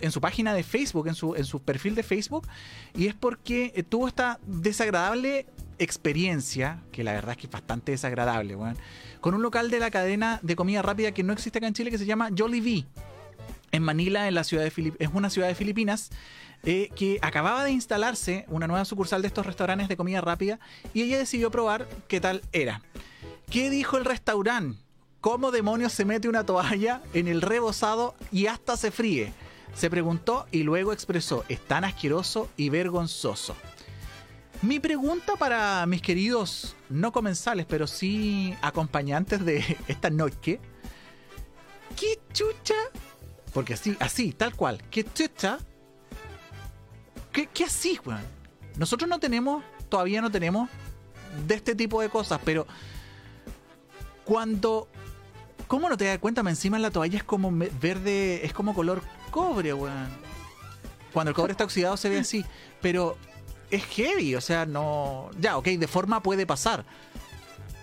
en 0.00 0.12
su 0.12 0.20
página 0.20 0.52
de 0.54 0.62
Facebook, 0.62 1.08
en 1.08 1.14
su, 1.14 1.34
en 1.34 1.44
su 1.44 1.60
perfil 1.60 1.94
de 1.94 2.02
Facebook, 2.02 2.46
y 2.94 3.06
es 3.06 3.14
porque 3.14 3.72
eh, 3.74 3.82
tuvo 3.82 4.08
esta 4.08 4.38
desagradable 4.46 5.46
experiencia, 5.78 6.82
que 6.92 7.04
la 7.04 7.12
verdad 7.12 7.32
es 7.32 7.36
que 7.38 7.46
es 7.46 7.52
bastante 7.52 7.92
desagradable, 7.92 8.56
con 9.20 9.34
un 9.34 9.42
local 9.42 9.70
de 9.70 9.78
la 9.78 9.90
cadena 9.90 10.40
de 10.42 10.56
comida 10.56 10.82
rápida 10.82 11.12
que 11.12 11.22
no 11.22 11.32
existe 11.32 11.58
acá 11.58 11.66
en 11.66 11.74
Chile, 11.74 11.90
que 11.90 11.98
se 11.98 12.06
llama 12.06 12.30
Jollibee, 12.36 12.86
en 13.70 13.82
Manila, 13.82 14.28
en 14.28 14.34
la 14.34 14.44
ciudad 14.44 14.64
de 14.64 14.92
es 14.98 15.10
una 15.12 15.30
ciudad 15.30 15.48
de 15.48 15.54
Filipinas, 15.54 16.10
eh, 16.64 16.90
que 16.94 17.18
acababa 17.22 17.64
de 17.64 17.70
instalarse 17.70 18.44
una 18.48 18.66
nueva 18.66 18.84
sucursal 18.84 19.22
de 19.22 19.28
estos 19.28 19.46
restaurantes 19.46 19.88
de 19.88 19.96
comida 19.96 20.20
rápida, 20.20 20.58
y 20.94 21.02
ella 21.02 21.18
decidió 21.18 21.50
probar 21.50 21.88
qué 22.08 22.20
tal 22.20 22.42
era. 22.52 22.82
¿Qué 23.50 23.70
dijo 23.70 23.96
el 23.96 24.04
restaurante? 24.04 24.78
¿Cómo 25.20 25.50
demonios 25.50 25.92
se 25.92 26.04
mete 26.04 26.28
una 26.28 26.44
toalla 26.44 27.02
en 27.12 27.26
el 27.26 27.42
rebozado 27.42 28.14
y 28.30 28.46
hasta 28.46 28.76
se 28.76 28.90
fríe? 28.90 29.32
Se 29.74 29.90
preguntó 29.90 30.46
y 30.52 30.62
luego 30.62 30.92
expresó, 30.92 31.44
es 31.48 31.60
tan 31.60 31.84
asqueroso 31.84 32.48
y 32.56 32.68
vergonzoso. 32.68 33.56
Mi 34.62 34.80
pregunta 34.80 35.36
para 35.36 35.86
mis 35.86 36.02
queridos 36.02 36.74
no 36.88 37.12
comensales, 37.12 37.64
pero 37.66 37.86
sí 37.86 38.54
acompañantes 38.60 39.44
de 39.44 39.64
esta 39.88 40.10
noche. 40.10 40.60
¿Qué 41.96 42.18
chucha? 42.32 42.74
Porque 43.52 43.74
así, 43.74 43.96
así, 44.00 44.32
tal 44.32 44.54
cual. 44.54 44.82
¿Qué 44.90 45.04
chucha? 45.04 45.58
¿Qué, 47.32 47.46
qué 47.46 47.64
así, 47.64 47.98
weón? 48.04 48.22
Nosotros 48.76 49.08
no 49.08 49.18
tenemos, 49.18 49.64
todavía 49.88 50.20
no 50.20 50.30
tenemos 50.30 50.68
de 51.46 51.54
este 51.54 51.74
tipo 51.74 52.00
de 52.00 52.08
cosas, 52.08 52.40
pero 52.44 52.66
cuando 54.24 54.88
¿Cómo 55.66 55.90
no 55.90 55.98
te 55.98 56.06
das 56.06 56.18
cuenta? 56.18 56.42
Me 56.42 56.48
encima 56.48 56.78
la 56.78 56.90
toalla 56.90 57.18
es 57.18 57.24
como 57.24 57.50
verde, 57.52 58.42
es 58.46 58.54
como 58.54 58.72
color 58.74 59.02
cobre, 59.30 59.74
weón. 59.74 60.08
Cuando 61.12 61.28
el 61.30 61.34
cobre 61.34 61.52
está 61.52 61.64
oxidado 61.64 61.98
se 61.98 62.08
ve 62.08 62.20
así, 62.20 62.42
pero 62.80 63.18
es 63.70 63.84
heavy, 63.84 64.34
o 64.34 64.40
sea, 64.40 64.64
no... 64.64 65.28
Ya, 65.38 65.58
ok, 65.58 65.66
de 65.66 65.86
forma 65.86 66.22
puede 66.22 66.46
pasar, 66.46 66.86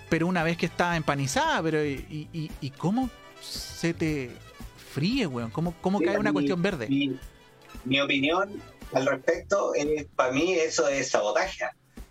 pero 0.10 0.25
una 0.25 0.41
vez 0.41 0.58
que 0.58 0.65
está 0.65 0.95
empanizada, 0.97 1.62
pero 1.62 1.86
¿y, 1.86 2.27
y, 2.34 2.49
y 2.60 2.69
cómo 2.71 3.12
se 3.39 3.93
te 3.93 4.31
fríe, 4.93 5.27
weón? 5.27 5.51
¿Cómo, 5.51 5.75
cómo 5.79 5.99
cae 5.99 6.17
una 6.17 6.31
mi- 6.31 6.34
cuestión 6.34 6.63
verde? 6.63 6.88
Mi, 6.88 7.15
mi 7.84 8.01
opinión 8.01 8.49
al 8.95 9.05
respecto, 9.05 9.73
es, 9.75 10.05
para 10.15 10.31
mí 10.31 10.53
eso 10.53 10.88
es 10.88 11.10
sabotaje. 11.10 11.65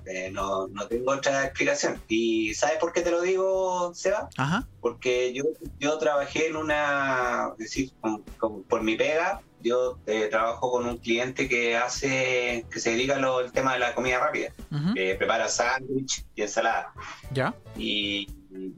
Eh, 0.06 0.30
no, 0.30 0.68
no 0.68 0.86
tengo 0.86 1.12
otra 1.12 1.44
explicación. 1.44 2.02
¿Y 2.08 2.52
sabes 2.54 2.76
por 2.76 2.92
qué 2.92 3.00
te 3.00 3.10
lo 3.10 3.22
digo, 3.22 3.92
Seba? 3.94 4.28
Ajá, 4.36 4.68
Porque 4.80 5.32
yo, 5.32 5.44
yo 5.78 5.96
trabajé 5.96 6.48
en 6.48 6.56
una, 6.56 7.52
es 7.52 7.58
decir, 7.58 7.90
con- 8.00 8.22
con- 8.36 8.64
por 8.64 8.82
mi 8.82 8.96
pega, 8.96 9.40
yo 9.62 9.98
eh, 10.06 10.26
trabajo 10.30 10.70
con 10.70 10.84
un 10.86 10.98
cliente 10.98 11.48
que 11.48 11.74
hace, 11.78 12.66
que 12.70 12.80
se 12.80 12.90
dedica 12.90 13.16
al 13.16 13.50
tema 13.52 13.72
de 13.72 13.78
la 13.78 13.94
comida 13.94 14.18
rápida, 14.20 14.52
que 14.94 15.14
prepara 15.14 15.48
sándwich 15.48 16.26
y 16.34 16.42
ensalada. 16.42 16.92
ya, 17.32 17.54
Y, 17.78 18.28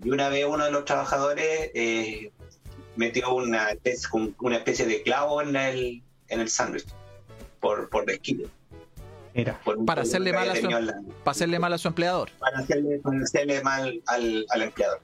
y 0.04 0.08
una 0.08 0.28
vez 0.28 0.44
uno 0.48 0.64
de 0.64 0.70
los 0.70 0.84
trabajadores 0.84 1.72
eh, 1.74 2.30
metió 2.94 3.34
una 3.34 3.70
especie, 3.70 4.08
un- 4.12 4.32
una 4.38 4.58
especie 4.58 4.86
de 4.86 5.02
clavo 5.02 5.42
en 5.42 5.56
el, 5.56 6.02
en 6.28 6.40
el 6.40 6.48
sándwich 6.48 6.86
por, 7.66 7.88
por 7.88 8.06
desquite. 8.06 8.46
Mira, 9.34 9.60
por 9.64 9.76
un 9.76 9.84
Para 9.86 10.02
hacerle 10.02 10.32
mal 10.32 10.48
a 10.48 10.54
su- 10.54 10.60
tenido 10.62 10.78
en 10.78 10.86
la- 10.86 11.00
para 11.24 11.30
hacerle 11.32 11.58
mal 11.58 11.72
a 11.72 11.78
su 11.78 11.88
empleador. 11.88 12.30
para 12.38 12.58
hacerle, 12.58 12.98
para 13.00 13.18
hacerle 13.20 13.60
mal 13.62 14.00
al, 14.06 14.46
al 14.50 14.62
empleador. 14.62 15.00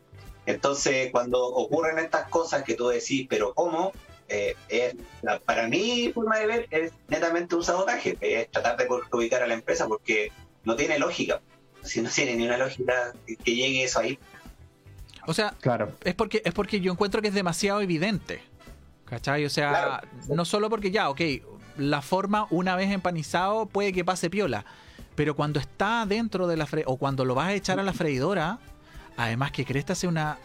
Entonces, 0.46 1.10
cuando 1.12 1.44
ocurren 1.44 1.98
estas 1.98 2.28
cosas 2.28 2.62
que 2.62 2.74
tú 2.74 2.88
decís, 2.88 3.26
pero 3.28 3.52
¿cómo? 3.54 3.92
Eh, 4.28 4.54
es, 4.68 4.94
la- 5.22 5.38
para 5.40 5.66
mí, 5.68 6.10
forma 6.14 6.38
de 6.38 6.46
ver, 6.46 6.68
es 6.70 6.92
netamente 7.08 7.54
un 7.56 7.64
sabotaje, 7.64 8.16
es 8.20 8.50
tratar 8.50 8.76
de 8.76 8.86
perjudicar 8.86 9.42
a 9.42 9.46
la 9.46 9.54
empresa 9.54 9.86
porque 9.88 10.30
no 10.64 10.76
tiene 10.76 10.98
lógica. 10.98 11.40
Si 11.82 12.00
no 12.00 12.08
tiene 12.08 12.36
ni 12.36 12.46
una 12.46 12.56
lógica 12.58 13.12
que, 13.26 13.36
que 13.36 13.54
llegue 13.56 13.82
eso 13.84 13.98
ahí. 14.00 14.18
O 15.26 15.34
sea, 15.34 15.54
claro. 15.60 15.92
es 16.04 16.14
porque, 16.14 16.40
es 16.44 16.54
porque 16.54 16.80
yo 16.80 16.92
encuentro 16.92 17.20
que 17.22 17.28
es 17.28 17.34
demasiado 17.34 17.80
evidente. 17.80 18.40
¿Cachai? 19.04 19.44
O 19.44 19.50
sea, 19.50 19.68
Claro. 19.68 20.08
no 20.34 20.44
solo 20.46 20.70
porque 20.70 20.90
ya, 20.90 21.10
ok, 21.10 21.20
la 21.76 22.02
forma 22.02 22.46
una 22.50 22.76
vez 22.76 22.90
empanizado 22.90 23.66
puede 23.66 23.92
que 23.92 24.04
pase 24.04 24.30
piola, 24.30 24.64
pero 25.14 25.34
cuando 25.36 25.60
está 25.60 26.06
dentro 26.06 26.46
de 26.46 26.56
la 26.56 26.66
fre 26.66 26.84
o 26.86 26.96
cuando 26.96 27.24
lo 27.24 27.34
vas 27.34 27.48
a 27.48 27.54
echar 27.54 27.78
a 27.78 27.82
la 27.82 27.92
freidora, 27.92 28.58
además 29.16 29.52
que 29.52 29.64
Cresta 29.64 29.92
hace 29.92 30.06
una 30.06 30.38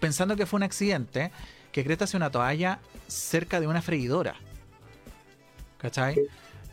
pensando 0.00 0.34
que 0.34 0.46
fue 0.46 0.56
un 0.56 0.62
accidente, 0.62 1.30
que 1.70 1.84
Cresta 1.84 2.04
hace 2.04 2.16
una 2.16 2.30
toalla 2.30 2.80
cerca 3.06 3.60
de 3.60 3.66
una 3.66 3.82
freidora. 3.82 4.34
¿Cachai? 5.78 6.20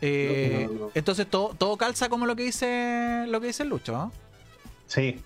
Eh, 0.02 0.68
No, 0.68 0.74
no, 0.74 0.80
no. 0.86 0.92
Entonces 0.94 1.28
todo, 1.28 1.54
todo 1.58 1.78
calza 1.78 2.10
como 2.10 2.26
lo 2.26 2.36
que 2.36 2.44
dice 2.44 3.26
lo 3.28 3.42
que 3.42 3.48
dice 3.48 3.64
el 3.64 3.70
Lucho. 3.70 4.12
Sí. 4.88 5.20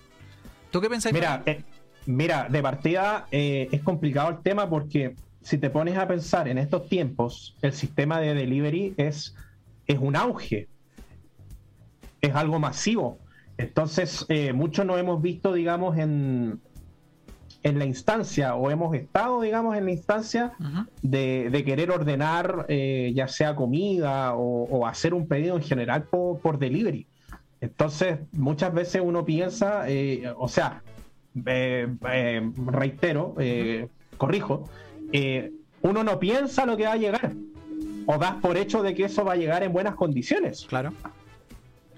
¿Tú 0.70 0.80
qué 0.80 0.90
pensáis? 0.90 1.14
Mira, 1.14 1.42
eh, 1.46 1.62
mira, 2.06 2.48
de 2.48 2.60
partida 2.60 3.26
eh, 3.30 3.68
es 3.70 3.82
complicado 3.82 4.30
el 4.30 4.38
tema 4.40 4.68
porque 4.68 5.14
si 5.44 5.58
te 5.58 5.68
pones 5.68 5.98
a 5.98 6.08
pensar 6.08 6.48
en 6.48 6.56
estos 6.56 6.88
tiempos, 6.88 7.54
el 7.60 7.74
sistema 7.74 8.18
de 8.18 8.32
delivery 8.32 8.94
es, 8.96 9.36
es 9.86 9.98
un 9.98 10.16
auge, 10.16 10.68
es 12.22 12.34
algo 12.34 12.58
masivo. 12.58 13.18
Entonces, 13.58 14.24
eh, 14.30 14.54
muchos 14.54 14.86
no 14.86 14.96
hemos 14.96 15.20
visto, 15.20 15.52
digamos, 15.52 15.98
en, 15.98 16.60
en 17.62 17.78
la 17.78 17.84
instancia 17.84 18.54
o 18.54 18.70
hemos 18.70 18.94
estado, 18.94 19.42
digamos, 19.42 19.76
en 19.76 19.84
la 19.84 19.90
instancia 19.90 20.54
de, 21.02 21.50
de 21.50 21.62
querer 21.62 21.90
ordenar 21.90 22.64
eh, 22.68 23.12
ya 23.14 23.28
sea 23.28 23.54
comida 23.54 24.34
o, 24.36 24.64
o 24.64 24.86
hacer 24.86 25.12
un 25.12 25.28
pedido 25.28 25.56
en 25.56 25.62
general 25.62 26.04
por, 26.04 26.40
por 26.40 26.58
delivery. 26.58 27.06
Entonces, 27.60 28.18
muchas 28.32 28.72
veces 28.72 29.02
uno 29.04 29.26
piensa, 29.26 29.90
eh, 29.90 30.32
o 30.38 30.48
sea, 30.48 30.82
eh, 31.44 32.50
reitero, 32.66 33.34
corrijo, 34.16 34.70
eh, 35.14 35.52
uno 35.82 36.02
no 36.02 36.18
piensa 36.18 36.66
lo 36.66 36.76
que 36.76 36.84
va 36.86 36.92
a 36.92 36.96
llegar 36.96 37.32
o 38.06 38.18
das 38.18 38.34
por 38.42 38.56
hecho 38.56 38.82
de 38.82 38.94
que 38.94 39.04
eso 39.04 39.24
va 39.24 39.32
a 39.34 39.36
llegar 39.36 39.62
en 39.62 39.72
buenas 39.72 39.94
condiciones 39.94 40.66
Claro. 40.68 40.92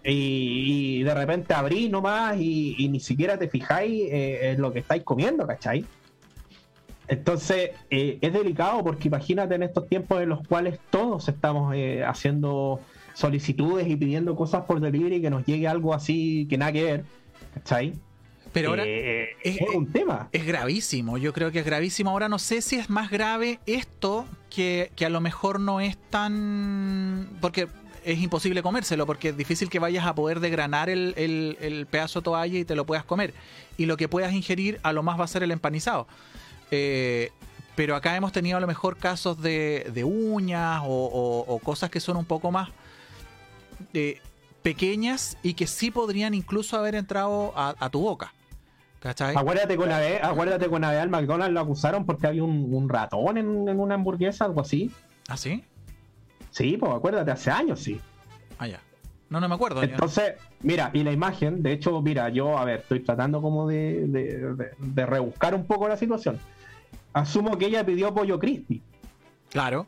y, 0.05 0.99
y 1.01 1.03
de 1.03 1.15
repente 1.15 1.55
abrís 1.55 1.91
nomás 1.91 2.37
y, 2.39 2.75
y 2.79 2.89
ni 2.89 3.01
siquiera 3.01 3.39
te 3.39 3.49
fijáis 3.49 4.03
eh, 4.13 4.51
en 4.53 4.61
lo 4.61 4.73
que 4.73 4.81
estáis 4.81 5.03
comiendo, 5.03 5.47
¿cachai? 5.47 5.85
Entonces 7.09 7.71
eh, 7.91 8.19
es 8.21 8.33
delicado 8.33 8.83
porque 8.85 9.09
imagínate 9.09 9.55
en 9.55 9.63
estos 9.63 9.89
tiempos 9.89 10.21
en 10.21 10.29
los 10.29 10.47
cuales 10.47 10.79
todos 10.91 11.29
estamos 11.29 11.75
eh, 11.75 12.05
haciendo 12.05 12.81
solicitudes 13.15 13.89
y 13.89 13.97
pidiendo 13.97 14.35
cosas 14.37 14.65
por 14.65 14.81
delivery 14.81 15.21
que 15.23 15.31
nos 15.31 15.45
llegue 15.47 15.67
algo 15.69 15.95
así 15.95 16.47
que 16.51 16.59
nada 16.59 16.73
que 16.73 16.85
ver, 16.85 17.05
¿cachai? 17.55 17.95
Pero 18.57 18.71
ahora 18.71 18.85
eh, 18.87 19.37
es- 19.43 19.61
es, 19.61 19.69
un 19.75 19.93
tema. 19.93 20.29
es 20.33 20.47
gravísimo, 20.47 21.19
yo 21.19 21.33
creo 21.33 21.53
que 21.53 21.61
es 21.61 21.65
gravísimo. 21.67 22.11
Ahora 22.11 22.29
no 22.29 22.39
sé 22.39 22.63
si 22.63 22.77
es 22.77 22.89
más 22.91 23.11
grave 23.11 23.61
esto 23.67 24.27
que, 24.51 24.91
que 24.97 25.05
a 25.07 25.11
lo 25.11 25.21
mejor 25.21 25.61
no 25.61 25.81
es 25.81 25.97
tan... 26.11 27.29
porque 27.41 27.69
es 28.05 28.19
imposible 28.21 28.63
comérselo, 28.63 29.05
porque 29.05 29.31
es 29.31 29.37
difícil 29.37 29.69
que 29.69 29.79
vayas 29.81 30.07
a 30.07 30.15
poder 30.15 30.41
degranar 30.41 30.89
el, 30.89 31.13
el- 31.17 31.59
el 31.61 31.87
pedazo 31.87 32.21
de 32.21 32.25
toalla 32.25 32.59
y 32.59 32.65
te 32.65 32.75
lo 32.77 32.87
puedas 32.87 33.05
comer. 33.05 33.35
Y 33.77 33.87
lo 33.87 33.97
que 33.97 34.09
puedas 34.09 34.33
ingerir 34.33 34.81
a 34.83 34.93
lo 34.93 35.03
más 35.03 35.19
va 35.21 35.25
a 35.25 35.29
ser 35.29 35.43
el 35.43 35.51
empanizado. 35.51 36.07
Eh, 36.71 37.31
pero 37.75 37.95
acá 37.95 38.17
hemos 38.17 38.33
tenido 38.33 38.57
a 38.57 38.61
lo 38.61 38.67
mejor 38.67 38.97
casos 38.97 39.43
de, 39.43 39.91
de 39.93 40.03
uñas 40.05 40.81
o, 40.85 40.87
o- 40.87 41.55
o 41.55 41.59
cosas 41.59 41.91
que 41.91 42.01
son 42.01 42.17
un 42.17 42.25
poco 42.25 42.51
más 42.51 42.71
eh, 43.93 44.21
pequeñas 44.63 45.37
y 45.43 45.55
que 45.55 45.67
sí 45.67 45.91
podrían 45.91 46.33
incluso 46.33 46.77
haber 46.79 46.95
entrado 46.95 47.53
a, 47.57 47.75
a 47.79 47.91
tu 47.91 48.01
boca. 48.01 48.33
¿Cachai? 49.01 49.35
Acuérdate 49.37 49.77
que 49.77 49.83
una 49.85 49.99
vez, 49.99 50.23
acuérdate 50.23 50.69
que 50.69 50.75
una 50.75 50.91
vez 50.91 51.01
al 51.01 51.09
McDonald's 51.11 51.53
lo 51.55 51.61
acusaron 51.61 52.05
porque 52.07 52.27
había 52.27 52.43
un, 52.45 52.73
un 52.75 52.89
ratón 52.89 53.37
en, 53.39 53.69
en 53.69 53.79
una 53.81 53.95
hamburguesa, 53.95 54.45
algo 54.47 54.61
así. 54.63 54.91
¿Ah, 55.29 55.37
sí? 55.37 55.63
Sí, 56.51 56.77
pues 56.79 56.93
acuérdate, 56.93 57.31
hace 57.31 57.51
años 57.51 57.81
sí. 57.81 58.01
Ah, 58.59 58.67
ya. 58.67 58.81
No, 59.29 59.41
no 59.41 59.49
me 59.49 59.55
acuerdo. 59.55 59.83
ya. 59.83 59.91
Entonces, 59.91 60.35
mira, 60.63 60.91
y 60.93 61.03
la 61.05 61.13
imagen, 61.13 61.63
de 61.63 61.73
hecho, 61.73 62.01
mira, 62.01 62.29
yo, 62.31 62.57
a 62.59 62.65
ver, 62.65 62.81
estoy 62.81 63.01
tratando 63.01 63.43
como 63.43 63.69
de, 63.69 64.07
de- 64.07 64.55
de- 64.55 64.71
de 64.79 65.07
rebuscar 65.07 65.55
un 65.55 65.67
poco 65.67 65.89
la 65.89 65.97
situación. 65.97 66.39
Asumo 67.13 67.59
que 67.59 67.67
ella 67.67 67.85
pidió 67.85 68.15
pollo 68.15 68.39
crispy. 68.39 68.83
Claro. 69.51 69.87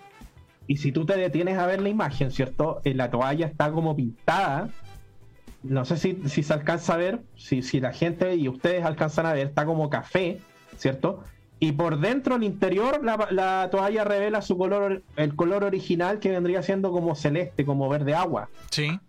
Y 0.67 0.77
si 0.77 0.93
tú 0.93 1.07
te 1.07 1.17
detienes 1.17 1.57
a 1.59 1.67
ver 1.67 1.81
la 1.81 1.89
imagen, 1.89 2.31
¿cierto? 2.31 2.81
En 2.85 2.97
la 2.99 3.11
toalla 3.11 3.47
está 3.47 3.71
como 3.73 3.97
pintada. 3.97 4.69
No 5.63 5.85
sé 5.85 5.97
si, 5.97 6.21
si 6.27 6.43
se 6.43 6.53
alcanza 6.53 6.95
a 6.95 6.97
ver, 6.97 7.21
si, 7.37 7.63
si 7.63 7.81
la 7.81 7.93
gente 7.93 8.37
y 8.37 8.49
ustedes 8.49 8.85
alcanzan 8.85 9.27
a 9.27 9.33
ver, 9.33 9.49
está 9.49 9.67
como 9.67 9.91
café, 9.91 10.39
¿cierto? 10.77 11.25
Y 11.61 11.73
por 11.73 11.99
dentro, 11.99 12.37
al 12.37 12.45
interior, 12.45 13.05
la, 13.05 13.29
la 13.31 13.69
toalla 13.71 14.05
revela 14.05 14.43
su 14.43 14.57
color, 14.57 15.03
el 15.17 15.35
color 15.35 15.65
original 15.65 16.21
que 16.21 16.31
vendría 16.31 16.63
siendo 16.63 16.93
como 16.93 17.17
celeste, 17.17 17.65
como 17.65 17.89
verde 17.89 18.15
agua. 18.15 18.49
Sí. 18.71 19.01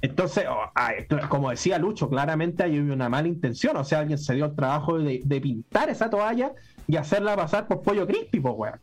Entonces, 0.00 0.46
oh, 0.48 0.70
ay, 0.74 1.06
como 1.28 1.50
decía 1.50 1.78
Lucho, 1.78 2.08
claramente 2.08 2.62
hay 2.62 2.78
una 2.78 3.08
mala 3.08 3.28
intención. 3.28 3.76
O 3.76 3.84
sea, 3.84 4.00
alguien 4.00 4.18
se 4.18 4.34
dio 4.34 4.46
el 4.46 4.54
trabajo 4.54 4.98
de, 4.98 5.20
de 5.24 5.40
pintar 5.40 5.90
esa 5.90 6.08
toalla 6.08 6.52
y 6.86 6.96
hacerla 6.96 7.36
pasar 7.36 7.66
por 7.66 7.82
pollo 7.82 8.06
crispy, 8.06 8.40
pues, 8.40 8.54
weón. 8.56 8.80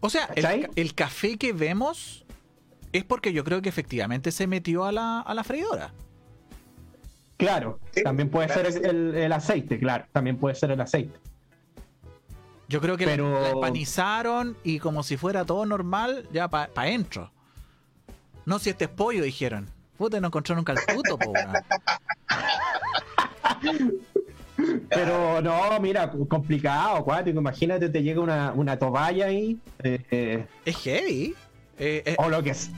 O 0.00 0.10
sea, 0.10 0.28
el, 0.34 0.68
el 0.76 0.94
café 0.94 1.38
que 1.38 1.52
vemos 1.52 2.23
es 2.94 3.04
porque 3.04 3.32
yo 3.32 3.42
creo 3.44 3.60
que 3.60 3.68
efectivamente 3.68 4.30
se 4.30 4.46
metió 4.46 4.84
a 4.84 4.92
la, 4.92 5.20
a 5.20 5.34
la 5.34 5.44
freidora. 5.44 5.92
Claro, 7.36 7.80
Sí, 7.92 8.02
también 8.04 8.30
puede 8.30 8.46
claro, 8.46 8.70
ser 8.70 8.86
el, 8.86 9.14
el 9.16 9.32
aceite, 9.32 9.78
claro, 9.78 10.04
también 10.12 10.36
puede 10.36 10.54
ser 10.54 10.70
el 10.70 10.80
aceite. 10.80 11.18
Yo 12.68 12.80
creo 12.80 12.96
que 12.96 13.04
Pero- 13.04 13.40
la, 13.40 13.50
empanizaron 13.50 14.56
y 14.62 14.78
como 14.78 15.02
si 15.02 15.16
fuera 15.16 15.44
todo 15.44 15.66
normal, 15.66 16.28
ya 16.32 16.48
para 16.48 16.72
pa 16.72 16.82
adentro. 16.82 17.30
No, 18.46 18.58
si 18.58 18.70
este 18.70 18.84
es 18.84 18.90
pollo, 18.90 19.22
dijeron. 19.24 19.68
Puta, 19.98 20.20
no 20.20 20.28
encontraron 20.28 20.60
un 20.60 20.64
calcuto, 20.64 21.18
po. 21.18 21.32
Pero 24.88 25.42
no, 25.42 25.80
mira, 25.80 26.10
complicado, 26.28 26.96
acuático. 26.96 27.38
Imagínate, 27.38 27.88
te 27.88 28.02
llega 28.02 28.20
una, 28.20 28.52
una 28.52 28.78
toalla 28.78 29.26
ahí, 29.26 29.58
eh, 29.82 30.04
eh, 30.10 30.46
Es 30.64 30.76
heavy. 30.78 31.34
Eh, 31.78 32.02
eh, 32.06 32.14
o 32.18 32.28
lo 32.28 32.42
que 32.42 32.50
s- 32.50 32.70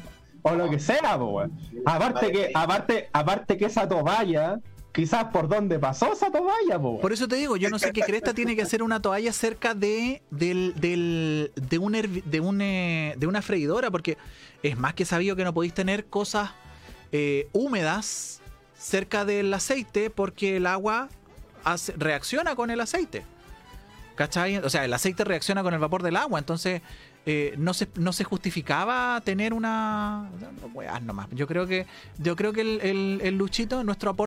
o 0.43 0.55
lo 0.55 0.71
que 0.71 0.79
sea, 0.79 1.19
po, 1.19 1.25
weón. 1.27 1.53
Aparte 1.85 2.31
que, 2.33 2.51
aparte, 2.55 3.09
aparte 3.13 3.57
que 3.57 3.65
esa 3.67 3.89
toalla, 3.89 4.61
quizás 4.93 5.25
por 5.25 5.49
dónde 5.49 5.79
pasó 5.79 6.13
esa 6.13 6.31
toalla, 6.31 6.79
po. 6.81 7.01
Por 7.01 7.13
eso 7.13 7.27
te 7.29 7.37
digo, 7.37 7.57
yo 7.57 7.69
no 7.69 7.79
sé 7.79 7.93
qué 7.93 8.01
cresta 8.03 8.33
tiene 8.33 8.55
que 8.57 8.63
hacer 8.63 8.83
una 8.83 9.03
toalla 9.03 9.33
cerca 9.33 9.75
de, 9.75 10.23
del, 10.31 10.73
del- 10.77 11.53
de, 11.57 11.79
un 11.79 11.95
hervi- 11.95 12.23
de, 12.25 12.41
un, 12.41 12.61
eh, 12.63 13.15
de 13.19 13.27
una 13.27 13.43
freidora, 13.43 13.91
porque 13.91 14.17
es 14.63 14.79
más 14.79 14.95
que 14.95 15.05
sabido 15.05 15.35
que 15.37 15.45
no 15.45 15.53
podéis 15.53 15.75
tener 15.75 16.07
cosas 16.07 16.51
eh, 17.13 17.49
húmedas 17.53 18.41
cerca 18.79 19.25
del 19.25 19.53
aceite 19.53 20.11
porque 20.11 20.57
el 20.59 20.67
agua 20.67 21.09
hace- 21.65 21.93
reacciona 21.97 22.55
con 22.55 22.71
el 22.71 22.81
aceite. 22.81 23.25
¿Cachai? 24.15 24.57
O 24.59 24.71
sea, 24.71 24.85
el 24.85 24.93
aceite 24.93 25.25
reacciona 25.25 25.63
con 25.63 25.75
el 25.75 25.81
vapor 25.81 26.03
del 26.03 26.17
agua, 26.17 26.39
entonces 26.39 26.81
eh, 27.27 27.55
no, 27.59 27.75
se, 27.75 27.89
no 27.97 28.13
se 28.13 28.25
justificaba 28.25 29.21
tener 29.25 29.53
una... 29.53 30.31
no, 30.63 30.69
weas 30.75 31.03
nomás. 31.03 31.29
Yo 31.33 31.47
creo 31.47 31.67
que, 31.67 31.87
yo 32.19 32.37
creo 32.37 32.53
que 32.53 32.61
el, 32.61 32.81
el- 32.83 33.21
el 33.23 33.37
Luchito, 33.37 33.83
nuestro 33.85 34.11
aporte 34.11 34.27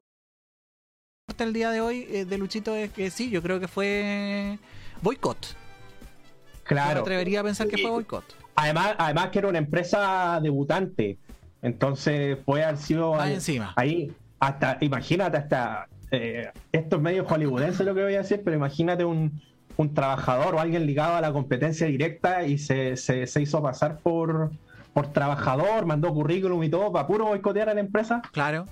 el 1.40 1.54
día 1.54 1.72
de 1.72 1.80
hoy 1.80 2.06
eh, 2.10 2.26
de 2.26 2.38
Luchito 2.38 2.76
es 2.76 2.92
que 2.92 3.10
sí, 3.10 3.30
yo 3.30 3.42
creo 3.42 3.60
que 3.62 3.70
fue 3.70 4.60
boicot. 5.02 5.42
Yo 5.48 5.56
me 5.56 6.64
Claro. 6.66 7.02
atrevería 7.02 7.40
a 7.40 7.44
pensar 7.44 7.68
que 7.68 7.78
fue 7.78 7.90
boicot. 7.90 8.26
Además, 8.56 8.96
además 8.98 9.30
que 9.30 9.40
era 9.40 9.48
una 9.48 9.58
empresa 9.58 10.40
debutante. 10.44 11.18
Entonces 11.62 12.38
puede 12.46 12.66
haber 12.66 12.78
sido 12.78 13.20
ahí- 13.20 13.34
encima. 13.36 13.74
ahí 13.78 14.12
hasta, 14.40 14.78
imagínate 14.82 15.38
hasta 15.38 15.88
eh, 16.12 16.52
esto 16.74 16.98
es 16.98 17.02
medio 17.02 17.26
hollywoodense 17.26 17.84
lo 17.86 17.96
que 17.96 18.04
voy 18.04 18.16
a 18.16 18.20
decir, 18.20 18.42
pero 18.44 18.56
imagínate 18.58 19.06
un, 19.06 19.42
un 19.80 19.94
trabajador 19.94 20.56
o 20.56 20.60
alguien 20.60 20.86
ligado 20.86 21.16
a 21.16 21.22
la 21.22 21.32
competencia 21.32 21.88
directa 21.88 22.44
y 22.44 22.58
se, 22.58 22.98
se, 22.98 23.26
se 23.28 23.42
hizo 23.42 23.62
pasar 23.64 24.00
por, 24.00 24.52
por 24.94 25.08
trabajador, 25.14 25.86
mandó 25.86 26.14
currículum 26.14 26.62
y 26.64 26.70
todo 26.70 26.92
para 26.92 27.08
puro 27.08 27.26
boicotear 27.28 27.70
a 27.70 27.74
la 27.74 27.80
empresa. 27.80 28.22
Claro. 28.34 28.66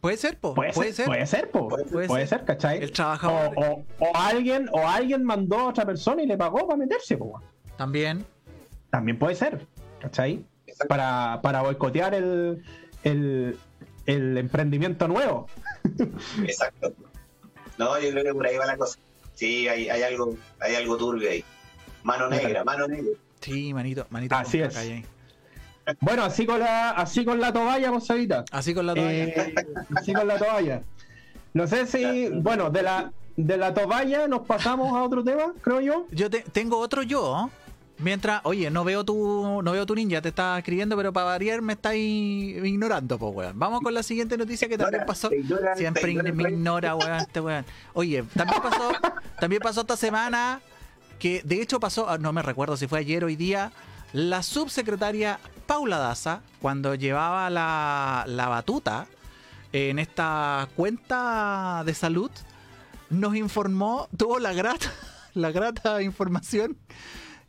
Puede 0.00 0.16
ser, 0.16 0.38
po. 0.38 0.54
Puede, 0.54 0.72
ser, 0.92 1.06
puede 1.06 1.26
ser, 1.26 1.50
po. 1.50 1.66
Puede 1.66 1.84
puede, 2.06 2.06
ser. 2.26 2.28
ser, 2.38 2.44
¿cachai? 2.44 2.78
El 2.80 2.92
trabajador 2.92 3.52
O, 3.56 3.62
o- 3.72 3.84
o 3.98 4.12
alguien, 4.14 4.68
o 4.70 4.86
alguien 4.86 5.24
mandó 5.24 5.58
a 5.58 5.64
otra 5.70 5.84
persona 5.84 6.22
y 6.22 6.26
le 6.26 6.36
pagó 6.36 6.68
para 6.68 6.76
meterse, 6.78 7.16
po. 7.16 7.42
también. 7.76 8.24
También 8.90 9.18
puede 9.18 9.34
ser, 9.34 9.66
¿cachai? 10.00 10.44
Para, 10.88 11.40
para 11.42 11.62
boicotear 11.62 12.14
el, 12.14 12.62
el, 13.02 13.58
el 14.06 14.38
emprendimiento 14.38 15.08
nuevo. 15.08 15.48
Exacto. 16.44 16.92
No, 17.76 17.98
yo 17.98 18.10
creo 18.12 18.22
que 18.22 18.34
por 18.34 18.46
ahí 18.46 18.56
va 18.56 18.66
la 18.66 18.76
cosa. 18.76 19.00
Sí, 19.38 19.68
hay, 19.68 19.88
hay 19.88 20.02
algo, 20.02 20.34
hay 20.60 20.74
algo 20.74 20.96
turbio 20.96 21.30
ahí. 21.30 21.44
Mano 22.02 22.28
negra, 22.28 22.64
mano 22.64 22.88
negra. 22.88 23.12
Sí, 23.40 23.72
manito, 23.72 24.04
manito. 24.10 24.34
Así 24.34 24.60
es. 24.60 24.76
ahí. 24.76 25.04
Bueno, 26.00 26.24
así 26.24 26.44
con 26.44 26.58
la, 26.58 26.90
así 26.90 27.24
con 27.24 27.40
la 27.40 27.52
toalla, 27.52 27.90
Monservita. 27.92 28.44
Así 28.50 28.74
con 28.74 28.84
la 28.86 28.94
toalla. 28.94 29.10
Eh, 29.24 29.54
así 29.96 30.12
con 30.12 30.26
la 30.26 30.38
toalla. 30.38 30.82
No 31.54 31.66
sé 31.66 31.86
si, 31.86 32.28
bueno, 32.30 32.68
de 32.70 32.82
la, 32.82 33.12
de 33.36 33.56
la 33.56 33.72
toalla 33.72 34.26
nos 34.26 34.40
pasamos 34.46 34.92
a 34.96 35.02
otro 35.02 35.22
tema, 35.24 35.54
creo 35.60 35.80
yo. 35.80 36.06
Yo 36.10 36.28
te- 36.28 36.44
tengo 36.52 36.78
otro 36.78 37.02
yo. 37.02 37.48
Mientras, 37.98 38.40
oye, 38.44 38.70
no 38.70 38.84
veo 38.84 39.04
tu, 39.04 39.60
no 39.62 39.72
veo 39.72 39.84
tu 39.84 39.94
ninja, 39.96 40.22
te 40.22 40.28
está 40.28 40.56
escribiendo, 40.56 40.96
pero 40.96 41.12
para 41.12 41.26
variar 41.26 41.62
me 41.62 41.72
estáis 41.72 42.64
ignorando, 42.64 43.18
pues, 43.18 43.34
weón. 43.34 43.58
Vamos 43.58 43.80
con 43.80 43.92
la 43.92 44.04
siguiente 44.04 44.36
noticia 44.36 44.68
que 44.68 44.78
también 44.78 45.04
pasó. 45.04 45.32
ignora, 45.32 45.74
Siempre 45.76 46.12
ignora, 46.12 46.32
me 46.32 46.50
ignora, 46.50 46.94
weón, 46.94 47.18
este 47.18 47.40
weón. 47.40 47.64
Oye, 47.94 48.22
también 48.34 48.62
pasó, 48.62 48.92
también 49.40 49.60
pasó 49.60 49.80
esta 49.80 49.96
semana 49.96 50.60
que 51.18 51.42
de 51.44 51.60
hecho 51.60 51.80
pasó, 51.80 52.08
ah, 52.08 52.18
no 52.18 52.32
me 52.32 52.42
recuerdo 52.42 52.76
si 52.76 52.86
fue 52.86 53.00
ayer 53.00 53.24
o 53.24 53.26
hoy 53.26 53.34
día, 53.34 53.72
la 54.12 54.44
subsecretaria 54.44 55.40
Paula 55.66 55.98
Daza, 55.98 56.42
cuando 56.60 56.94
llevaba 56.94 57.50
la, 57.50 58.24
la 58.28 58.48
batuta 58.48 59.06
en 59.72 59.98
esta 59.98 60.68
cuenta 60.76 61.82
de 61.84 61.94
salud, 61.94 62.30
nos 63.10 63.34
informó, 63.34 64.08
tuvo 64.16 64.38
la 64.38 64.52
grata, 64.52 64.92
la 65.34 65.50
grata 65.50 66.00
información 66.00 66.76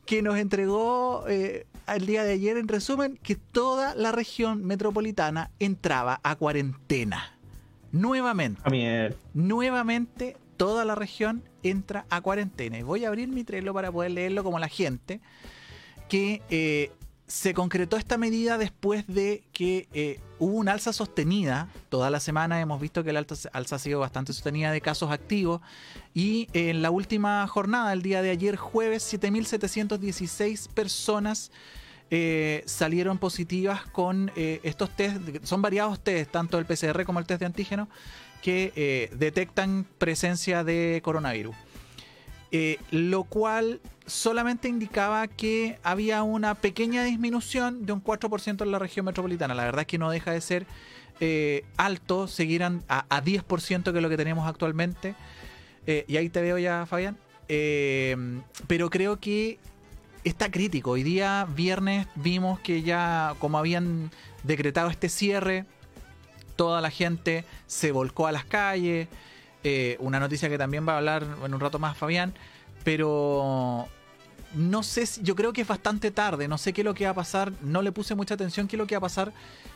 que 0.10 0.24
nos 0.24 0.40
entregó 0.40 1.26
eh, 1.28 1.68
el 1.88 2.08
día 2.08 2.24
de 2.24 2.32
ayer 2.32 2.58
en 2.58 2.68
resumen 2.68 3.20
que 3.22 3.36
toda 3.36 3.94
la 3.94 4.12
región 4.12 4.66
metropolitana 4.66 5.52
entraba 5.60 6.20
a 6.24 6.36
cuarentena. 6.36 7.38
Nuevamente 7.92 8.60
eh, 8.74 9.16
nuevamente 9.36 10.36
toda 10.58 10.84
la 10.84 10.96
región 10.96 11.44
entra 11.62 12.08
a 12.10 12.22
cuarentena. 12.22 12.80
Y 12.80 12.82
voy 12.82 13.06
a 13.06 13.10
abrir 13.10 13.28
mi 13.28 13.44
Trello 13.44 13.72
para 13.72 13.92
poder 13.92 14.10
leerlo 14.10 14.44
como 14.44 14.58
la 14.58 14.68
gente, 14.68 15.22
que 16.08 16.42
eh, 16.50 16.92
se 17.30 17.54
concretó 17.54 17.96
esta 17.96 18.18
medida 18.18 18.58
después 18.58 19.06
de 19.06 19.44
que 19.54 19.88
eh, 19.94 20.20
hubo 20.40 20.56
una 20.58 20.74
alza 20.74 20.92
sostenida. 20.92 21.70
Toda 21.90 22.10
la 22.10 22.20
semana 22.20 22.60
hemos 22.60 22.82
visto 22.82 23.04
que 23.04 23.14
la 23.14 23.20
alza 23.54 23.76
ha 23.76 23.80
sido 23.80 24.00
bastante 24.00 24.34
sostenida 24.34 24.72
de 24.72 24.82
casos 24.82 25.12
activos. 25.12 25.62
Y 26.16 26.48
en 26.54 26.82
la 26.82 26.90
última 26.90 27.46
jornada, 27.48 27.94
el 27.94 28.02
día 28.02 28.24
de 28.24 28.32
ayer 28.32 28.56
jueves, 28.56 29.14
7.716 29.14 30.70
personas 30.70 31.52
eh, 32.10 32.64
salieron 32.66 33.20
positivas 33.20 33.86
con 33.86 34.32
eh, 34.36 34.60
estos 34.64 34.90
test. 34.96 35.22
Son 35.44 35.62
variados 35.62 36.00
test, 36.00 36.32
tanto 36.32 36.58
el 36.58 36.66
PCR 36.66 37.06
como 37.06 37.20
el 37.20 37.28
test 37.28 37.42
de 37.42 37.46
antígeno, 37.46 37.90
que 38.42 38.74
eh, 38.76 39.12
detectan 39.16 39.86
presencia 40.00 40.64
de 40.64 41.02
coronavirus. 41.04 41.56
Eh, 42.52 42.80
lo 42.92 43.24
cual 43.24 43.82
solamente 44.06 44.68
indicaba 44.68 45.28
que 45.28 45.78
había 45.84 46.24
una 46.24 46.56
pequeña 46.56 47.04
disminución 47.04 47.86
de 47.86 47.94
un 47.94 48.04
4% 48.04 48.64
en 48.64 48.72
la 48.72 48.80
región 48.80 49.06
metropolitana. 49.06 49.54
La 49.54 49.66
verdad 49.66 49.82
es 49.82 49.88
que 49.88 49.98
no 49.98 50.10
deja 50.10 50.32
de 50.32 50.42
ser 50.42 50.66
eh, 51.20 51.64
alto, 51.78 52.28
seguirán 52.28 52.84
a, 52.88 53.06
a 53.10 53.24
10% 53.24 53.92
que 53.92 53.98
es 53.98 54.02
lo 54.02 54.10
que 54.10 54.18
tenemos 54.18 54.48
actualmente. 54.48 55.16
Eh, 55.86 56.06
y 56.08 56.18
ahí 56.18 56.30
te 56.30 56.42
veo 56.42 56.58
ya, 56.58 56.86
Fabián. 56.86 57.18
Eh, 57.48 58.16
pero 58.68 58.90
creo 58.90 59.20
que 59.20 59.60
está 60.24 60.52
crítico. 60.52 60.92
Hoy 60.92 61.04
día, 61.04 61.48
viernes, 61.56 62.08
vimos 62.16 62.60
que 62.60 62.84
ya, 62.84 63.36
como 63.40 63.58
habían 63.58 64.12
decretado 64.44 64.90
este 64.90 65.10
cierre, 65.10 65.66
toda 66.56 66.82
la 66.82 66.92
gente 66.92 67.46
se 67.68 67.92
volcó 67.92 68.28
a 68.28 68.32
las 68.32 68.46
calles. 68.46 69.08
Eh, 69.64 69.98
una 70.00 70.20
noticia 70.20 70.50
que 70.50 70.58
también 70.58 70.88
va 70.88 70.94
a 70.94 70.98
hablar 70.98 71.26
en 71.44 71.54
un 71.54 71.60
rato 71.60 71.80
más 71.80 71.98
Fabián. 71.98 72.34
Pero 72.84 73.88
no 74.54 74.84
sé, 74.84 75.06
yo 75.22 75.36
creo 75.36 75.54
que 75.54 75.62
es 75.62 75.68
bastante 75.68 76.12
tarde. 76.12 76.48
No 76.48 76.58
sé 76.58 76.74
qué 76.74 76.82
es 76.82 76.86
lo 76.86 76.94
que 76.94 77.06
va 77.06 77.12
a 77.12 77.16
pasar. 77.16 77.52
No 77.62 77.82
le 77.82 77.92
puse 77.92 78.16
mucha 78.16 78.34
atención 78.34 78.68
qué 78.68 78.76
es 78.76 78.80
lo 78.80 78.88
que 78.88 78.96
va 78.96 79.00
a 79.00 79.02
pasar. 79.02 79.34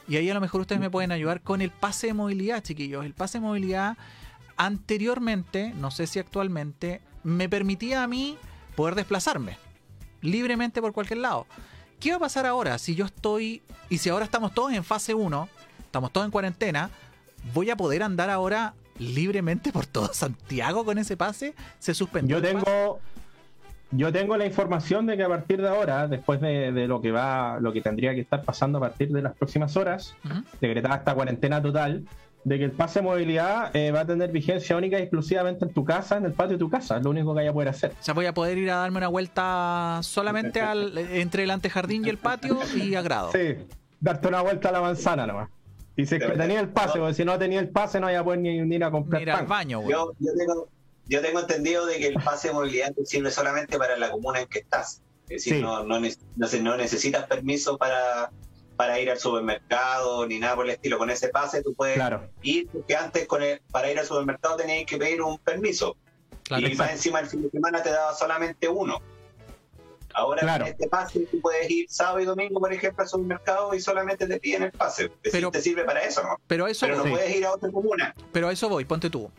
Y 0.08 0.18
ahí 0.18 0.30
a 0.30 0.34
lo 0.34 0.42
mejor 0.42 0.62
ustedes 0.62 0.82
me 0.82 0.90
pueden 0.90 1.12
ayudar 1.12 1.42
con 1.42 1.62
el 1.62 1.72
pase 1.72 2.08
de 2.08 2.14
movilidad, 2.14 2.64
chiquillos. 2.64 3.06
El 3.06 3.14
pase 3.14 3.40
de 3.40 3.46
movilidad 3.46 3.98
anteriormente, 4.58 5.74
no 5.76 5.92
sé 5.92 6.08
si 6.08 6.20
actualmente, 6.20 7.02
me 7.24 7.50
permitía 7.50 8.04
a 8.04 8.08
mí 8.08 8.38
poder 8.76 8.96
desplazarme 8.96 9.58
libremente 10.22 10.82
por 10.82 10.94
cualquier 10.94 11.20
lado. 11.20 11.46
¿Qué 12.00 12.12
va 12.12 12.18
a 12.18 12.20
pasar 12.20 12.46
ahora 12.46 12.78
si 12.80 12.96
yo 12.96 13.06
estoy 13.06 13.62
y 13.90 14.00
si 14.00 14.10
ahora 14.10 14.26
estamos 14.26 14.54
todos 14.54 14.74
en 14.74 14.84
fase 14.84 15.14
1, 15.14 15.50
estamos 15.86 16.12
todos 16.12 16.26
en 16.26 16.32
cuarentena, 16.32 16.90
voy 17.54 17.70
a 17.70 17.78
poder 17.78 18.04
andar 18.04 18.30
ahora 18.30 18.74
libremente 19.00 19.72
por 19.72 19.86
todo 19.86 20.14
Santiago 20.14 20.86
con 20.86 20.98
ese 20.98 21.18
pase? 21.18 21.54
¿Se 21.80 21.94
suspendió? 21.94 22.38
Yo 22.38 22.42
tengo, 22.42 23.00
yo 23.92 24.12
tengo 24.12 24.38
la 24.38 24.46
información 24.46 25.06
de 25.06 25.18
que 25.18 25.24
a 25.24 25.30
partir 25.30 25.62
de 25.62 25.68
ahora, 25.70 26.08
después 26.08 26.42
de, 26.42 26.72
de 26.72 26.88
lo 26.88 27.02
que 27.02 27.12
va, 27.12 27.60
lo 27.60 27.74
que 27.74 27.82
tendría 27.82 28.14
que 28.14 28.22
estar 28.22 28.44
pasando 28.44 28.78
a 28.80 28.82
partir 28.82 29.10
de 29.10 29.22
las 29.22 29.34
próximas 29.36 29.76
horas, 29.78 30.16
Ujú. 30.26 30.44
decretada 30.62 30.96
esta 30.96 31.14
cuarentena 31.14 31.62
total, 31.62 32.04
de 32.46 32.58
que 32.58 32.66
el 32.66 32.72
pase 32.72 33.00
de 33.00 33.04
movilidad 33.06 33.74
eh, 33.74 33.92
va 33.92 34.02
a 34.02 34.06
tener 34.06 34.30
vigencia 34.30 34.76
única 34.76 35.00
y 35.00 35.04
exclusivamente 35.04 35.64
en 35.64 35.72
tu 35.74 35.86
casa, 35.86 36.18
en 36.18 36.26
el 36.26 36.34
patio 36.34 36.54
de 36.54 36.60
tu 36.60 36.70
casa, 36.70 36.98
es 36.98 37.04
lo 37.04 37.12
único 37.12 37.32
que 37.34 37.38
vaya 37.38 37.52
a 37.52 37.54
poder 37.54 37.70
hacer. 37.70 37.92
O 37.92 38.04
sea, 38.04 38.14
voy 38.14 38.26
a 38.26 38.34
poder 38.34 38.58
ir 38.58 38.70
a 38.70 38.76
darme 38.76 38.98
una 38.98 39.08
vuelta 39.08 40.00
solamente 40.04 40.60
al, 40.62 40.98
entre 40.98 41.44
el 41.44 41.52
antejardín 41.52 42.06
y 42.06 42.10
el 42.10 42.18
patio 42.18 42.60
y 42.76 42.96
a 42.96 43.02
grado. 43.02 43.32
Sí, 43.32 43.56
darte 44.02 44.28
una 44.28 44.42
vuelta 44.42 44.70
a 44.70 44.72
la 44.74 44.82
manzana 44.82 45.26
nomás. 45.26 45.50
Y 45.96 46.06
si 46.06 46.16
es 46.16 46.22
que 46.24 46.30
tenía 46.32 46.60
el 46.60 46.70
pase, 46.70 46.98
porque 47.00 47.14
si 47.14 47.24
no 47.26 47.38
tenía 47.38 47.60
el 47.60 47.70
pase 47.70 48.00
no 48.00 48.08
vaya 48.08 48.22
a 48.22 48.24
poder 48.24 48.40
ni, 48.40 48.60
ni 48.62 48.76
ir 48.76 48.84
a 48.84 48.90
comprar 48.92 49.22
Mira 49.22 49.34
al 49.34 49.40
pan. 49.42 49.50
baño, 49.50 49.80
güey. 49.82 49.92
Yo, 49.92 50.12
yo, 50.20 50.32
tengo, 50.38 50.68
yo 51.08 51.22
tengo 51.22 51.40
entendido 51.42 51.86
de 51.86 51.98
que 51.98 52.08
el 52.08 52.16
pase 52.16 52.48
de 52.48 52.54
movilidad 52.56 52.92
sirve 53.06 53.30
solamente 53.30 53.78
para 53.78 53.96
la 53.98 54.10
comuna 54.10 54.40
en 54.42 54.48
que 54.48 54.60
estás. 54.60 55.02
Es 55.30 55.44
decir, 55.46 55.56
Sí. 55.58 55.62
no, 55.62 55.84
no, 55.84 56.00
no, 56.00 56.08
no 56.62 56.78
necesitas 56.78 57.28
permiso 57.28 57.78
para, 57.78 58.32
para 58.76 59.00
ir 59.00 59.10
al 59.12 59.20
supermercado 59.20 60.26
ni 60.28 60.40
nada 60.40 60.56
por 60.56 60.66
el 60.66 60.72
estilo. 60.72 60.98
Con 60.98 61.10
ese 61.10 61.30
pase 61.30 61.62
tú 61.62 61.74
puedes 61.76 61.96
Claro, 61.96 62.28
ir, 62.42 62.68
porque 62.72 62.96
antes 62.96 63.28
con 63.28 63.44
el- 63.44 63.62
para 63.72 63.92
ir 63.92 64.00
al 64.00 64.06
supermercado 64.06 64.56
tenías 64.58 64.86
que 64.86 64.98
pedir 64.98 65.22
un 65.22 65.38
permiso. 65.40 65.96
Claro, 66.44 66.68
y 66.68 66.76
más 66.76 66.92
encima 66.92 67.20
el 67.20 67.28
fin 67.28 67.42
de 67.44 67.50
semana 67.50 67.82
te 67.82 67.90
daba 67.92 68.14
solamente 68.14 68.68
uno. 68.68 68.98
Ahora 70.14 70.42
Claro. 70.42 70.66
con 70.66 70.72
este 70.72 70.88
pase 70.88 71.20
tú 71.32 71.40
puedes 71.42 71.70
ir 71.70 71.86
sábado 71.90 72.20
y 72.20 72.26
domingo, 72.26 72.60
por 72.60 72.72
ejemplo, 72.74 73.02
al 73.04 73.10
supermercado 73.10 73.74
y 73.74 73.80
solamente 73.82 74.28
te 74.28 74.40
piden 74.40 74.64
el 74.64 74.72
pase. 74.72 75.12
Pero- 75.32 75.52
te 75.52 75.62
sirve 75.62 75.84
para 75.86 76.04
eso, 76.04 76.22
¿no? 76.24 76.38
pero 76.48 76.66
a 76.66 76.70
eso 76.72 76.86
Pero 76.86 76.98
no. 76.98 77.04
Sí. 77.06 77.10
puedes 77.12 77.36
ir 77.36 77.46
a 77.46 77.54
otra 77.54 77.72
comuna. 77.72 78.14
Pero 78.32 78.48
a 78.48 78.52
eso 78.54 78.70
voy, 78.70 78.86
ponte 78.86 79.10
tú. 79.10 79.32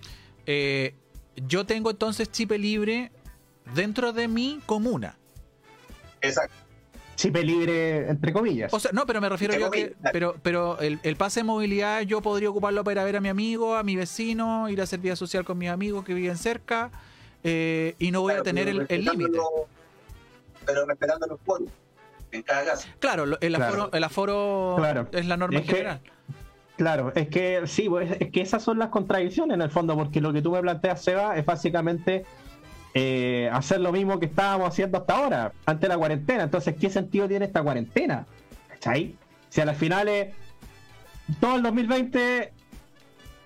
Eh, 0.47 0.95
yo 1.37 1.65
tengo 1.67 1.91
entonces 1.91 2.31
chip 2.31 2.51
libre 2.53 3.11
dentro 3.75 4.13
de 4.13 4.29
mi 4.29 4.61
comuna. 4.67 5.17
Exacto. 6.21 6.55
chip 7.17 7.37
libre, 7.37 8.09
entre 8.09 8.33
comillas. 8.33 8.73
O 8.75 8.81
sea, 8.81 8.91
no, 8.93 9.07
pero 9.07 9.21
me 9.21 9.29
refiero 9.29 9.55
Entre 9.55 9.65
yo 9.67 9.71
que. 9.71 9.93
comillas. 9.93 10.13
Pero, 10.13 10.37
pero 10.43 10.79
el, 10.81 10.99
el 11.05 11.17
pase 11.17 11.41
de 11.41 11.45
movilidad 11.45 12.01
yo 12.03 12.21
podría 12.21 12.51
ocuparlo 12.51 12.83
para 12.83 12.93
ir 12.95 12.99
a 12.99 13.05
ver 13.05 13.17
a 13.17 13.21
mi 13.21 13.29
amigo, 13.29 13.77
a 13.77 13.83
mi 13.85 13.95
vecino, 13.97 14.69
ir 14.69 14.81
a 14.81 14.85
hacer 14.85 14.99
vida 14.99 15.15
social 15.15 15.45
con 15.45 15.57
mis 15.59 15.71
amigos 15.71 16.05
que 16.05 16.13
viven 16.15 16.37
cerca. 16.37 16.91
eh, 17.45 17.95
y 17.99 18.11
no 18.11 18.23
voy 18.23 18.35
a 18.35 18.43
tener 18.43 18.69
el 18.69 19.05
límite. 19.05 19.39
Pero 20.66 20.87
respetando 20.87 21.27
los 21.27 21.40
foros 21.40 21.68
en 22.33 22.42
cada 22.42 22.64
caso. 22.64 22.88
Claro, 22.98 23.24
el 23.40 23.55
Claro. 23.55 23.64
aforo, 23.64 23.90
el 23.92 24.05
aforo 24.05 24.74
Claro. 24.79 25.09
es 25.12 25.27
la 25.27 25.37
norma 25.37 25.59
Es 25.61 25.66
que- 25.66 25.72
general. 25.72 26.00
Claro, 26.77 27.12
es 27.14 27.29
que 27.29 27.62
sí, 27.66 27.88
pues, 27.88 28.16
es 28.20 28.33
que 28.33 28.40
esas 28.40 28.61
son 28.62 28.81
las 28.81 28.88
contradicciones 28.88 29.55
en 29.55 29.62
el 29.62 29.70
fondo, 29.70 29.94
porque 29.94 30.20
lo 30.20 30.33
que 30.33 30.42
tú 30.42 30.50
me 30.50 30.61
planteas, 30.61 31.03
Seba, 31.03 31.37
es 31.37 31.46
básicamente 31.46 32.24
eh, 32.96 33.48
hacer 33.53 33.81
lo 33.81 33.90
mismo 33.92 34.18
que 34.20 34.27
estábamos 34.27 34.68
haciendo 34.68 34.98
hasta 34.98 35.16
ahora, 35.16 35.53
antes 35.66 35.81
de 35.83 35.88
la 35.88 35.98
cuarentena. 35.98 36.44
Entonces, 36.44 36.77
¿qué 36.81 36.90
sentido 36.90 37.27
tiene 37.29 37.44
esta 37.44 37.61
cuarentena? 37.62 38.24
¿Cachai? 38.68 39.16
Si 39.48 39.61
a 39.61 39.64
las 39.64 39.77
finales, 39.77 40.33
todo 41.40 41.57
el 41.57 41.62
2020 41.62 42.53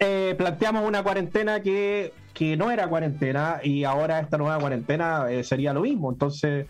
eh, 0.01 0.35
planteamos 0.37 0.87
una 0.87 1.03
cuarentena 1.03 1.63
que, 1.63 2.13
que 2.35 2.57
no 2.59 2.71
era 2.71 2.89
cuarentena 2.89 3.61
y 3.63 3.85
ahora 3.85 4.21
esta 4.21 4.37
nueva 4.39 4.59
cuarentena 4.59 5.31
eh, 5.31 5.43
sería 5.45 5.73
lo 5.73 5.81
mismo. 5.81 6.11
Entonces, 6.13 6.67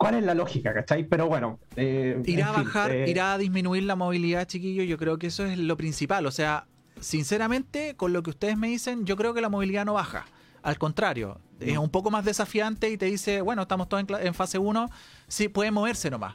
¿cuál 0.00 0.14
es 0.14 0.24
la 0.24 0.32
lógica, 0.34 0.72
cachai? 0.72 1.04
Pero 1.06 1.28
bueno. 1.28 1.60
eh, 1.76 2.20
Irá 2.24 2.50
a 2.50 2.54
fin, 2.54 2.64
bajar, 2.64 2.90
eh, 2.90 3.10
irá 3.10 3.34
a 3.34 3.38
disminuir 3.38 3.82
la 3.82 3.96
movilidad, 3.96 4.46
chiquillo. 4.46 4.82
Yo 4.82 4.96
creo 4.96 5.18
que 5.18 5.26
eso 5.26 5.44
es 5.44 5.58
lo 5.58 5.76
principal. 5.76 6.24
O 6.24 6.30
sea, 6.30 6.66
sinceramente, 7.00 7.96
con 7.96 8.14
lo 8.14 8.22
que 8.22 8.30
ustedes 8.30 8.56
me 8.56 8.68
dicen, 8.68 9.04
yo 9.04 9.14
creo 9.16 9.34
que 9.34 9.42
la 9.42 9.50
movilidad 9.50 9.84
no 9.84 9.92
baja. 9.92 10.24
Al 10.62 10.78
contrario, 10.78 11.38
es 11.60 11.76
un 11.76 11.90
poco 11.90 12.10
más 12.10 12.24
desafiante 12.24 12.88
y 12.90 12.96
te 12.96 13.06
dice, 13.06 13.42
bueno, 13.42 13.62
estamos 13.62 13.90
todos 13.90 14.04
en, 14.22 14.32
fase 14.34 14.56
1, 14.58 14.88
sí, 15.28 15.48
puede 15.48 15.70
moverse 15.70 16.10
nomás. 16.10 16.34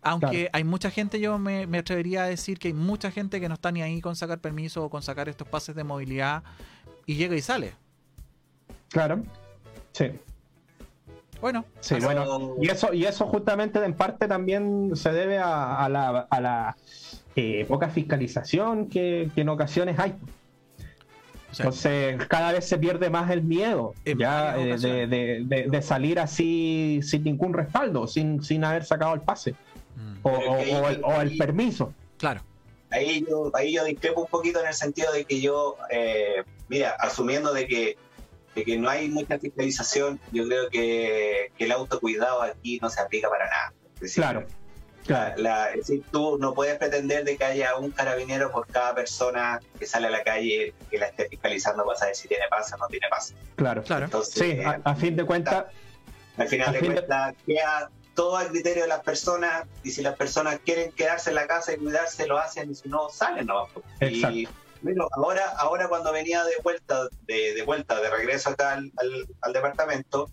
Aunque 0.00 0.26
Claro. 0.28 0.50
hay 0.52 0.64
mucha 0.64 0.90
gente, 0.90 1.18
yo 1.18 1.36
me, 1.38 1.66
me 1.66 1.78
atrevería 1.78 2.22
a 2.22 2.26
decir 2.28 2.60
que 2.60 2.68
hay 2.68 2.74
mucha 2.74 3.10
gente 3.10 3.40
que 3.40 3.48
no 3.48 3.54
está 3.54 3.72
ni 3.72 3.82
ahí 3.82 4.00
con 4.00 4.14
sacar 4.14 4.40
permiso 4.40 4.84
o 4.84 4.88
con 4.90 5.02
sacar 5.02 5.28
estos 5.28 5.48
pases 5.48 5.74
de 5.74 5.82
movilidad 5.82 6.44
y 7.06 7.16
llega 7.16 7.34
y 7.34 7.42
sale. 7.42 7.74
Claro. 8.90 9.24
Sí. 9.92 10.12
Bueno, 11.40 11.64
Sí, 11.80 11.94
bueno, 12.02 12.56
y 12.60 12.68
eso, 12.68 12.92
y 12.92 13.04
eso 13.04 13.26
justamente 13.26 13.82
en 13.84 13.94
parte 13.94 14.26
también 14.26 14.96
se 14.96 15.12
debe 15.12 15.38
a, 15.38 15.76
a 15.84 15.88
la, 15.88 16.26
a 16.30 16.40
la 16.40 16.76
eh, 17.36 17.64
poca 17.68 17.88
fiscalización 17.88 18.88
que, 18.88 19.30
que 19.34 19.42
en 19.42 19.48
ocasiones 19.48 19.98
hay. 20.00 20.10
o 21.50 21.54
sea, 21.54 21.66
Entonces, 21.66 22.26
cada 22.26 22.50
vez 22.52 22.68
se 22.68 22.76
pierde 22.78 23.08
más 23.08 23.30
el 23.30 23.42
miedo 23.42 23.94
ya 24.04 24.58
eh, 24.58 24.76
de, 24.78 25.06
de- 25.06 25.42
de- 25.44 25.66
de 25.70 25.82
salir 25.82 26.18
así 26.18 27.00
sin 27.02 27.22
ningún 27.22 27.52
respaldo, 27.54 28.06
sin, 28.08 28.42
sin 28.42 28.64
haber 28.64 28.84
sacado 28.84 29.14
el 29.14 29.20
pase 29.20 29.54
mm, 29.96 30.18
o, 30.24 30.38
Pero 30.38 30.50
o- 30.52 30.56
es 30.58 30.64
que 30.64 30.74
ahí- 30.74 30.80
o 30.82 30.88
el, 30.88 31.00
o 31.04 31.20
el 31.20 31.36
permiso. 31.36 31.94
claro. 32.18 32.40
ahí 32.90 33.24
yo, 33.28 33.50
ahí 33.54 33.74
yo 33.74 33.84
discrepo 33.84 34.22
un 34.22 34.26
poquito 34.28 34.60
en 34.60 34.66
el 34.66 34.74
sentido 34.74 35.12
de 35.12 35.24
que 35.24 35.40
yo, 35.40 35.76
eh, 35.90 36.42
mira, 36.68 36.96
asumiendo 36.98 37.52
de 37.52 37.66
que, 37.68 37.96
de 38.58 38.64
que 38.64 38.76
no 38.78 38.88
hay 38.88 39.08
mucha 39.08 39.38
fiscalización, 39.38 40.18
yo 40.32 40.46
creo 40.46 40.68
que, 40.70 41.52
que 41.56 41.64
el 41.64 41.72
autocuidado 41.72 42.42
aquí 42.42 42.78
no 42.82 42.90
se 42.90 43.00
aplica 43.00 43.28
para 43.28 43.46
nada. 43.46 43.72
Es 43.96 44.00
decir, 44.00 44.22
Claro, 44.22 44.44
claro, 45.06 45.34
la- 45.40 45.70
es 45.70 45.76
decir, 45.86 46.04
tú 46.10 46.38
no 46.38 46.54
puedes 46.54 46.76
pretender 46.78 47.24
de 47.24 47.36
que 47.36 47.44
haya 47.44 47.76
un 47.76 47.90
carabinero 47.90 48.50
por 48.50 48.66
cada 48.66 48.94
persona 48.94 49.60
que 49.78 49.86
sale 49.86 50.08
a 50.08 50.10
la 50.10 50.22
calle 50.22 50.74
que 50.90 50.98
la 50.98 51.06
esté 51.06 51.28
fiscalizando 51.28 51.84
para 51.84 51.98
saber 51.98 52.14
si 52.16 52.28
tiene 52.28 52.44
pase 52.50 52.74
o 52.74 52.78
no 52.78 52.86
tiene 52.88 53.06
pase. 53.08 53.34
claro. 53.56 53.82
Claro. 53.82 54.04
Entonces, 54.06 54.34
Sí, 54.34 54.60
a, 54.62 54.80
a 54.84 54.94
fin 54.94 55.16
de 55.16 55.24
cuentas, 55.24 55.66
al 56.36 56.48
final 56.48 56.72
de 56.72 56.80
cuentas 56.80 57.34
queda 57.46 57.90
todo 58.14 58.36
al 58.36 58.48
criterio 58.48 58.82
de 58.82 58.88
las 58.88 59.00
personas 59.00 59.64
y 59.84 59.90
si 59.92 60.02
las 60.02 60.16
personas 60.16 60.58
quieren 60.64 60.90
quedarse 60.92 61.30
en 61.30 61.36
la 61.36 61.46
casa 61.46 61.72
y 61.72 61.76
cuidarse 61.76 62.26
lo 62.26 62.36
hacen 62.38 62.70
y 62.70 62.74
si 62.74 62.88
no 62.88 63.08
salen 63.10 63.46
no 63.46 63.68
y 64.00 64.48
bueno 64.80 65.08
ahora 65.12 65.48
ahora 65.58 65.88
cuando 65.88 66.12
venía 66.12 66.44
de 66.44 66.52
vuelta 66.62 67.08
de, 67.22 67.54
de 67.54 67.62
vuelta 67.62 68.00
de 68.00 68.10
regreso 68.10 68.50
acá 68.50 68.72
al, 68.74 68.90
al- 68.96 69.26
al 69.40 69.52
departamento 69.52 70.30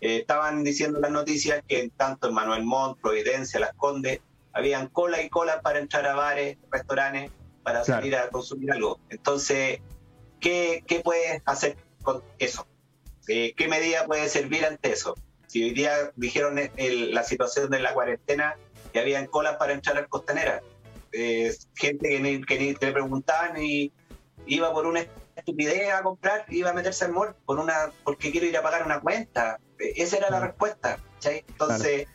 eh, 0.00 0.18
estaban 0.18 0.62
diciendo 0.64 1.00
las 1.00 1.10
noticias 1.10 1.62
que 1.66 1.80
en 1.80 1.90
tanto 1.90 2.28
en 2.28 2.34
Manuel 2.34 2.64
Montt 2.64 3.00
Providencia 3.00 3.58
Las 3.60 3.72
Condes 3.74 4.20
habían 4.52 4.88
cola 4.88 5.22
y 5.22 5.28
cola 5.28 5.60
para 5.60 5.78
entrar 5.78 6.06
a 6.06 6.14
bares 6.14 6.56
restaurantes 6.70 7.30
para 7.62 7.82
Claro. 7.82 8.00
salir 8.00 8.16
a 8.16 8.28
consumir 8.30 8.72
algo 8.72 9.00
entonces 9.08 9.80
qué 10.40 10.82
qué 10.86 11.00
puedes 11.00 11.42
hacer 11.46 11.76
con 12.02 12.22
eso 12.38 12.66
eh, 13.26 13.52
¿Qué 13.56 13.68
medida 13.68 14.06
puede 14.06 14.26
servir 14.30 14.64
ante 14.64 14.90
eso? 14.90 15.14
Si 15.48 15.62
hoy 15.62 15.72
día 15.72 16.12
dijeron 16.16 16.58
el- 16.76 17.12
la 17.12 17.22
situación 17.24 17.68
de 17.68 17.78
la 17.78 17.92
cuarentena 17.92 18.56
que 18.90 19.00
habían 19.00 19.26
colas 19.26 19.56
para 19.58 19.74
entrar 19.74 19.98
al 19.98 20.08
Costanera, 20.08 20.62
eh, 21.12 21.54
gente 21.74 22.08
que 22.08 22.20
ni, 22.20 22.44
que 22.44 22.58
ni 22.58 22.74
te 22.74 22.92
preguntaban 22.92 23.62
y 23.62 23.92
iba 24.46 24.72
por 24.72 24.86
una 24.86 25.04
estupidez 25.36 25.92
a 25.92 26.02
comprar, 26.02 26.44
iba 26.48 26.70
a 26.70 26.72
meterse 26.72 27.04
al 27.04 27.12
mall 27.12 27.34
por 27.46 27.58
una, 27.58 27.90
porque 28.04 28.30
quiero 28.30 28.46
ir 28.46 28.56
a 28.56 28.62
pagar 28.62 28.84
una 28.84 29.00
cuenta. 29.00 29.58
Eh, 29.78 29.94
Esa 29.96 30.16
era 30.16 30.30
la 30.30 30.40
respuesta. 30.40 30.98
Entonces, 31.24 32.06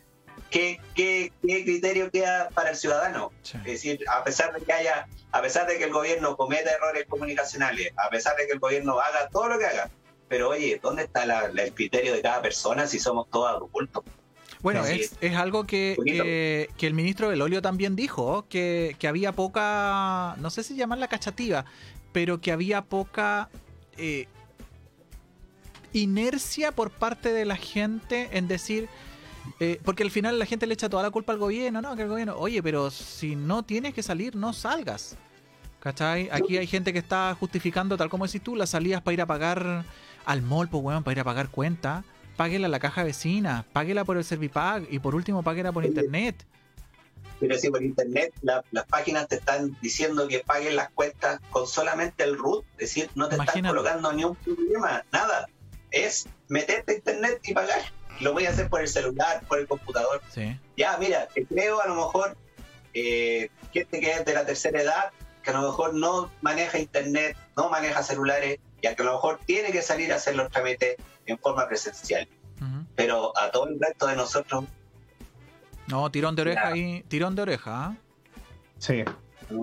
¿qué, 0.50 0.80
qué, 0.96 1.32
qué 1.46 1.64
criterio 1.64 2.10
queda 2.12 2.50
para 2.50 2.72
el 2.72 2.76
ciudadano? 2.76 3.32
Sí. 3.44 3.58
Es 3.60 3.64
decir, 3.66 4.00
a 4.10 4.24
pesar 4.24 4.54
de 4.54 4.62
que 4.66 4.74
haya, 4.74 5.08
a 5.32 5.42
pesar 5.42 5.68
de 5.68 5.78
que 5.78 5.84
el 5.86 5.92
gobierno 5.94 6.36
cometa 6.38 6.72
errores 6.72 7.06
comunicacionales, 7.08 7.92
a 7.98 8.10
pesar 8.10 8.36
de 8.38 8.46
que 8.48 8.54
el 8.54 8.60
gobierno 8.60 9.00
haga 9.00 9.30
todo 9.30 9.48
lo 9.48 9.58
que 9.60 9.66
haga, 9.66 9.90
pero 10.28 10.50
oye, 10.50 10.80
¿dónde 10.82 11.04
está 11.04 11.26
la- 11.26 11.48
la- 11.50 11.64
el 11.64 11.74
criterio 11.74 12.14
de 12.14 12.22
cada 12.22 12.42
persona 12.42 12.88
si 12.88 12.98
somos 13.00 13.30
todos 13.30 13.50
adultos? 13.50 14.04
Bueno, 14.63 14.84
Sí. 14.86 15.02
es, 15.02 15.15
es 15.21 15.36
algo 15.36 15.65
que, 15.67 15.93
Poquito. 15.97 16.23
que, 16.23 16.69
que 16.78 16.88
el 16.88 16.93
ministro 16.95 17.28
Belolio 17.28 17.62
también 17.62 17.95
dijo, 17.95 18.45
que, 18.49 18.95
que 18.97 19.08
había 19.08 19.34
poca, 19.34 20.36
no 20.39 20.49
sé 20.49 20.63
si 20.63 20.76
llamarla 20.76 21.08
cachativa, 21.10 21.65
pero 22.13 22.39
que 22.41 22.52
había 22.52 22.82
poca 22.84 23.49
eh, 23.97 24.28
inercia 25.91 26.71
por 26.71 26.91
parte 26.91 27.32
de 27.34 27.45
la 27.45 27.56
gente 27.58 28.30
en 28.38 28.47
decir, 28.47 28.88
eh, 29.60 29.80
porque 29.84 30.04
al 30.04 30.12
final 30.12 30.39
la 30.39 30.45
gente 30.45 30.65
le 30.65 30.73
echa 30.73 30.89
toda 30.89 31.04
la 31.04 31.12
culpa 31.12 31.34
al 31.34 31.39
gobierno, 31.39 31.82
no, 31.82 31.95
que 31.95 32.04
el 32.04 32.08
gobierno, 32.10 32.36
oye, 32.38 32.63
pero 32.63 32.89
si 32.89 33.36
no 33.36 33.63
tienes 33.63 33.93
que 33.93 34.02
salir, 34.02 34.36
no 34.36 34.54
salgas. 34.54 35.17
¿Cachai? 35.82 36.30
Aquí 36.32 36.58
hay 36.58 36.65
gente 36.65 36.93
que 36.93 36.99
está 36.99 37.36
justificando, 37.38 37.97
tal 37.97 38.10
como 38.10 38.26
decís 38.26 38.41
tú, 38.41 38.56
las 38.56 38.69
salidas 38.69 39.02
para 39.02 39.13
ir 39.15 39.21
a 39.21 39.26
pagar 39.26 39.84
al 40.26 40.41
mall, 40.41 40.69
pues 40.69 40.82
weón, 40.82 41.04
para 41.04 41.12
ir 41.12 41.19
a 41.19 41.23
pagar 41.26 41.49
cuenta. 41.49 42.06
Páguela 42.38 42.67
a 42.67 42.69
la 42.69 42.80
caja 42.80 43.04
vecina, 43.04 43.65
páguela 43.74 44.06
por 44.06 44.17
el 44.17 44.24
Servipag 44.24 44.88
y 44.89 45.00
por 45.00 45.13
último 45.15 45.43
páguela 45.43 45.72
por 45.72 45.86
internet. 45.86 46.46
Pero 47.39 47.58
si 47.58 47.69
por 47.69 47.84
internet 47.84 48.34
la- 48.41 48.63
las 48.72 48.86
páginas 48.86 49.28
te 49.28 49.36
están 49.36 49.78
diciendo 49.82 50.28
que 50.28 50.39
paguen 50.39 50.76
las 50.76 50.89
cuentas 50.91 51.39
con 51.52 51.67
solamente 51.67 52.24
el 52.24 52.38
root, 52.38 52.63
es 52.74 52.78
decir, 52.89 53.10
no 53.15 53.28
te 53.30 53.36
Imagínate. 53.36 53.60
están 53.60 53.72
colocando 53.72 54.13
ni 54.13 54.24
un 54.24 54.36
problema, 54.36 55.04
nada. 55.12 55.48
Es 55.91 56.28
meterte 56.48 56.93
a 56.93 56.96
internet 56.96 57.39
y 57.43 57.54
pagar. 57.54 57.82
Lo 58.22 58.34
voy 58.34 58.46
a 58.46 58.50
hacer 58.52 58.69
por 58.69 58.82
el 58.82 58.88
celular, 58.88 59.43
por 59.48 59.60
el 59.60 59.67
computador. 59.67 60.22
Sí. 60.34 60.58
Ya, 60.78 60.98
mira, 60.98 61.28
te 61.28 61.46
creo 61.46 61.82
a 61.82 61.88
lo 61.88 61.96
mejor 61.96 62.38
eh, 62.93 63.50
gente 63.74 64.00
que 64.00 64.12
es 64.12 64.26
de 64.26 64.34
la 64.34 64.46
tercera 64.46 64.82
edad, 64.82 65.12
que 65.43 65.50
a 65.50 65.54
lo 65.54 65.63
mejor 65.63 65.93
no 65.96 66.32
maneja 66.41 66.80
internet, 66.80 67.36
no 67.58 67.69
maneja 67.69 68.02
celulares, 68.04 68.60
y 68.82 68.88
a 68.88 68.96
que 68.96 69.02
a 69.02 69.06
lo 69.06 69.13
mejor 69.13 69.39
tiene 69.46 69.72
que 69.72 69.82
salir 69.82 70.13
a 70.13 70.17
hacer 70.17 70.36
los 70.36 70.50
trámites 70.52 70.96
en 71.26 71.38
forma 71.40 71.68
presencial. 71.68 72.28
Pero 72.96 73.34
a 73.38 73.52
todo 73.52 73.68
el 73.68 73.78
resto 73.80 74.08
de 74.08 74.16
nosotros, 74.16 74.66
No, 75.88 76.10
tirón 76.12 76.36
de 76.36 76.44
oreja 76.44 76.68
ahí, 76.70 77.04
tirón 77.10 77.36
de 77.36 77.42
oreja. 77.42 77.86
¿ah? 77.88 77.96
Sí. 78.78 79.04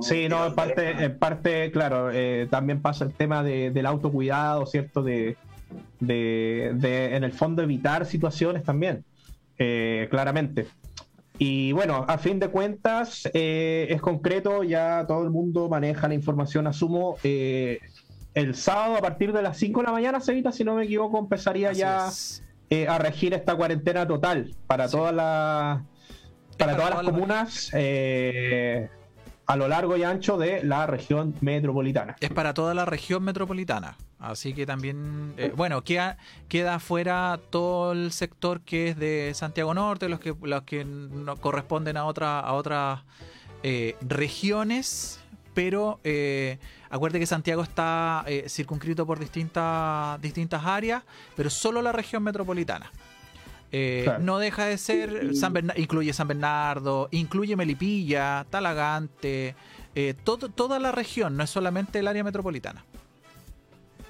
Sí, 0.03 0.29
no, 0.29 0.47
en 0.47 0.55
parte, 0.55 0.91
en 0.91 1.19
parte 1.19 1.71
claro, 1.73 2.11
eh, 2.13 2.47
también 2.51 2.83
pasa 2.83 3.05
el 3.05 3.15
tema 3.15 3.43
de- 3.43 3.71
del 3.71 3.87
autocuidado, 3.87 4.67
¿cierto? 4.67 5.03
De, 5.03 5.37
de, 5.99 6.73
de, 6.75 7.17
en 7.17 7.25
el 7.25 7.33
fondo, 7.33 7.63
evitar 7.63 8.05
situaciones 8.05 8.63
también, 8.63 9.05
eh, 9.59 10.07
claramente. 10.11 10.67
Y 11.39 11.73
bueno, 11.73 12.05
a 12.07 12.19
fin 12.19 12.39
de 12.39 12.49
cuentas, 12.49 13.27
eh, 13.33 13.87
es 13.89 14.03
concreto, 14.03 14.63
ya 14.63 15.07
todo 15.09 15.25
el 15.25 15.31
mundo 15.31 15.71
maneja 15.71 16.07
la 16.07 16.15
información, 16.15 16.67
asumo. 16.67 17.17
eh, 17.25 17.81
el 18.35 18.55
sábado 18.55 18.97
a 18.97 19.01
partir 19.01 19.33
de 19.33 19.43
las 19.43 19.57
5 19.59 19.81
de 19.81 19.87
la 19.87 19.93
mañana, 19.93 20.21
Cevita, 20.21 20.53
si 20.53 20.65
no 20.65 20.75
me 20.75 20.85
equivoco, 20.85 21.19
empezaría 21.19 21.71
Así 21.71 21.81
ya 21.81 22.09
eh, 22.71 22.87
a 22.87 22.99
regir 22.99 23.35
esta 23.35 23.57
cuarentena 23.57 24.07
total 24.07 24.55
para 24.67 24.87
Sí. 24.89 24.97
todas 24.97 25.15
las 25.15 25.81
para 26.57 26.73
para 26.73 26.77
todas 26.77 27.05
las 27.05 27.13
comunas 27.13 27.71
eh, 27.73 28.89
a 29.47 29.57
lo 29.57 29.67
largo 29.67 29.97
y 29.97 30.05
ancho 30.05 30.37
de 30.37 30.63
la 30.63 30.87
región 30.87 31.35
metropolitana. 31.41 32.15
Es 32.21 32.31
para 32.31 32.55
toda 32.55 32.75
la 32.75 32.85
región 32.85 33.25
metropolitana. 33.25 33.97
Así 34.19 34.53
que 34.53 34.67
también, 34.67 35.33
eh, 35.39 35.51
bueno, 35.57 35.83
queda, 35.83 36.19
queda 36.49 36.79
fuera 36.79 37.41
todo 37.49 37.93
el 37.93 38.13
sector 38.13 38.61
que 38.61 38.89
es 38.89 38.97
de 38.99 39.33
Santiago 39.35 39.73
Norte, 39.73 40.09
los 40.11 40.21
que, 40.21 40.35
los 40.43 40.63
que 40.65 40.85
no 40.85 41.37
corresponden 41.37 41.97
a, 41.97 42.05
otra, 42.05 42.39
a 42.39 42.53
otras 42.53 43.01
regiones, 44.03 45.21
pero 45.55 45.99
acuérdate 46.91 47.21
que 47.21 47.27
Santiago 47.27 47.63
está 47.63 48.25
eh, 48.27 48.49
circunscrito 48.49 49.07
por 49.07 49.19
distintas, 49.19 50.21
distintas 50.21 50.65
áreas, 50.65 51.03
pero 51.37 51.49
solo 51.49 51.81
la 51.81 51.93
región 51.93 52.23
metropolitana. 52.23 52.91
Eh, 53.73 54.03
Claro. 54.05 54.19
No 54.25 54.39
deja 54.39 54.65
de 54.65 54.77
ser, 54.79 55.35
San 55.37 55.55
incluye 55.77 56.13
San 56.13 56.29
Bernardo, 56.29 57.09
incluye 57.13 57.55
Melipilla, 57.57 58.45
Talagante, 58.51 59.55
eh, 59.95 60.15
todo, 60.25 60.49
toda 60.49 60.79
la 60.79 60.93
región, 60.93 61.37
no 61.37 61.45
es 61.45 61.51
solamente 61.51 62.01
el 62.01 62.09
área 62.09 62.25
metropolitana. 62.25 62.85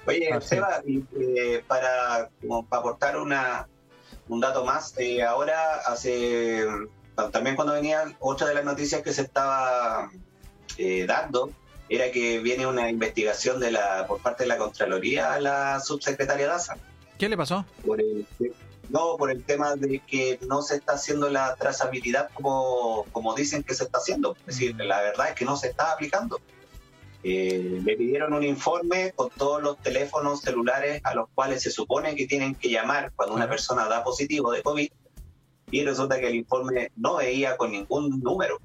Oye, 0.07 0.33
Así 0.33 0.55
Seba, 0.55 0.81
eh, 0.85 1.63
para, 1.67 2.29
como 2.41 2.65
para 2.65 2.79
aportar 2.79 3.17
una, 3.17 3.67
un 4.27 4.39
dato 4.39 4.65
más, 4.65 4.97
eh, 4.97 5.21
ahora 5.23 5.75
hace 5.85 6.65
también 7.31 7.55
cuando 7.55 7.73
venían 7.73 8.15
otra 8.19 8.47
de 8.47 8.55
las 8.55 8.65
noticias 8.65 9.03
que 9.03 9.13
se 9.13 9.23
estaba 9.23 10.09
eh, 10.77 11.05
dando 11.05 11.51
era 11.93 12.09
que 12.09 12.39
viene 12.39 12.65
una 12.65 12.89
investigación 12.89 13.59
de 13.59 13.69
la 13.71 14.05
por 14.07 14.21
parte 14.21 14.43
de 14.43 14.47
la 14.47 14.57
Contraloría 14.57 15.33
a 15.33 15.39
la 15.41 15.79
subsecretaria 15.81 16.47
Daza 16.47 16.77
¿Qué 17.17 17.27
le 17.27 17.35
pasó? 17.35 17.65
por 17.85 17.99
el 17.99 18.25
no 18.89 19.17
por 19.17 19.29
el 19.29 19.43
tema 19.43 19.75
de 19.75 19.99
que 19.99 20.39
no 20.47 20.61
se 20.61 20.75
está 20.75 20.93
haciendo 20.93 21.29
la 21.29 21.55
trazabilidad 21.55 22.29
como, 22.33 23.05
como 23.11 23.35
dicen 23.35 23.63
que 23.63 23.73
se 23.73 23.85
está 23.85 23.99
haciendo. 23.99 24.35
Es 24.41 24.45
decir, 24.57 24.75
Mm. 24.75 24.81
la 24.81 25.01
verdad 25.01 25.29
es 25.29 25.35
que 25.35 25.45
no 25.45 25.55
se 25.55 25.67
está 25.69 25.91
aplicando. 25.93 26.39
Eh, 27.23 27.79
le 27.85 27.95
pidieron 27.95 28.33
un 28.33 28.43
informe 28.43 29.11
con 29.15 29.29
todos 29.29 29.61
los 29.61 29.77
teléfonos 29.77 30.41
celulares 30.41 30.99
a 31.03 31.13
los 31.13 31.29
cuales 31.35 31.61
se 31.61 31.71
supone 31.71 32.15
que 32.15 32.25
tienen 32.25 32.55
que 32.55 32.69
llamar 32.69 33.11
cuando 33.15 33.35
una 33.35 33.47
persona 33.47 33.87
da 33.87 34.03
positivo 34.03 34.51
de 34.51 34.61
COVID 34.63 34.91
y 35.71 35.85
resulta 35.85 36.19
que 36.19 36.27
el 36.27 36.35
informe 36.35 36.91
no 36.97 37.17
veía 37.17 37.55
con 37.57 37.71
ningún 37.71 38.19
número. 38.21 38.59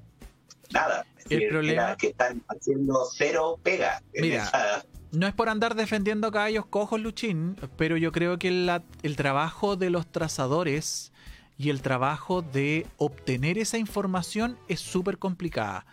Nada. 0.73 1.05
Es 1.17 1.23
El 1.25 1.29
decir, 1.39 1.49
problema- 1.49 1.95
que 1.97 2.07
están 2.07 2.41
haciendo 2.47 3.05
cero 3.15 3.59
pega 3.63 4.01
en 4.13 4.21
Mira, 4.23 4.43
esa- 4.43 4.85
No 5.11 5.25
es 5.25 5.33
por 5.33 5.47
andar 5.49 5.75
defendiendo 5.75 6.31
caballos 6.31 6.65
cojos, 6.65 6.99
Luchín, 6.99 7.55
pero 7.77 7.95
yo 7.95 8.11
creo 8.11 8.37
que 8.37 8.51
la- 8.51 8.83
el 9.03 9.15
trabajo 9.15 9.75
de 9.77 9.89
los 9.89 10.05
trazadores 10.11 11.13
y 11.57 11.69
el 11.69 11.81
trabajo 11.81 12.41
de 12.41 12.85
obtener 12.97 13.57
esa 13.57 13.77
información 13.77 14.57
es 14.67 14.81
súper 14.81 15.17
complicada. 15.17 15.85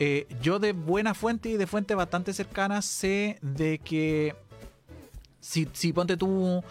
Eh, 0.00 0.26
yo 0.42 0.58
de 0.58 0.72
buena 0.72 1.14
fuente 1.14 1.50
y 1.50 1.56
de 1.56 1.66
fuente 1.68 1.94
bastante 1.94 2.32
cercana 2.32 2.82
sé 2.82 3.38
de 3.42 3.78
que 3.78 4.34
si, 5.40 5.68
si 5.72 5.92
ponte 5.92 6.16
tú, 6.16 6.62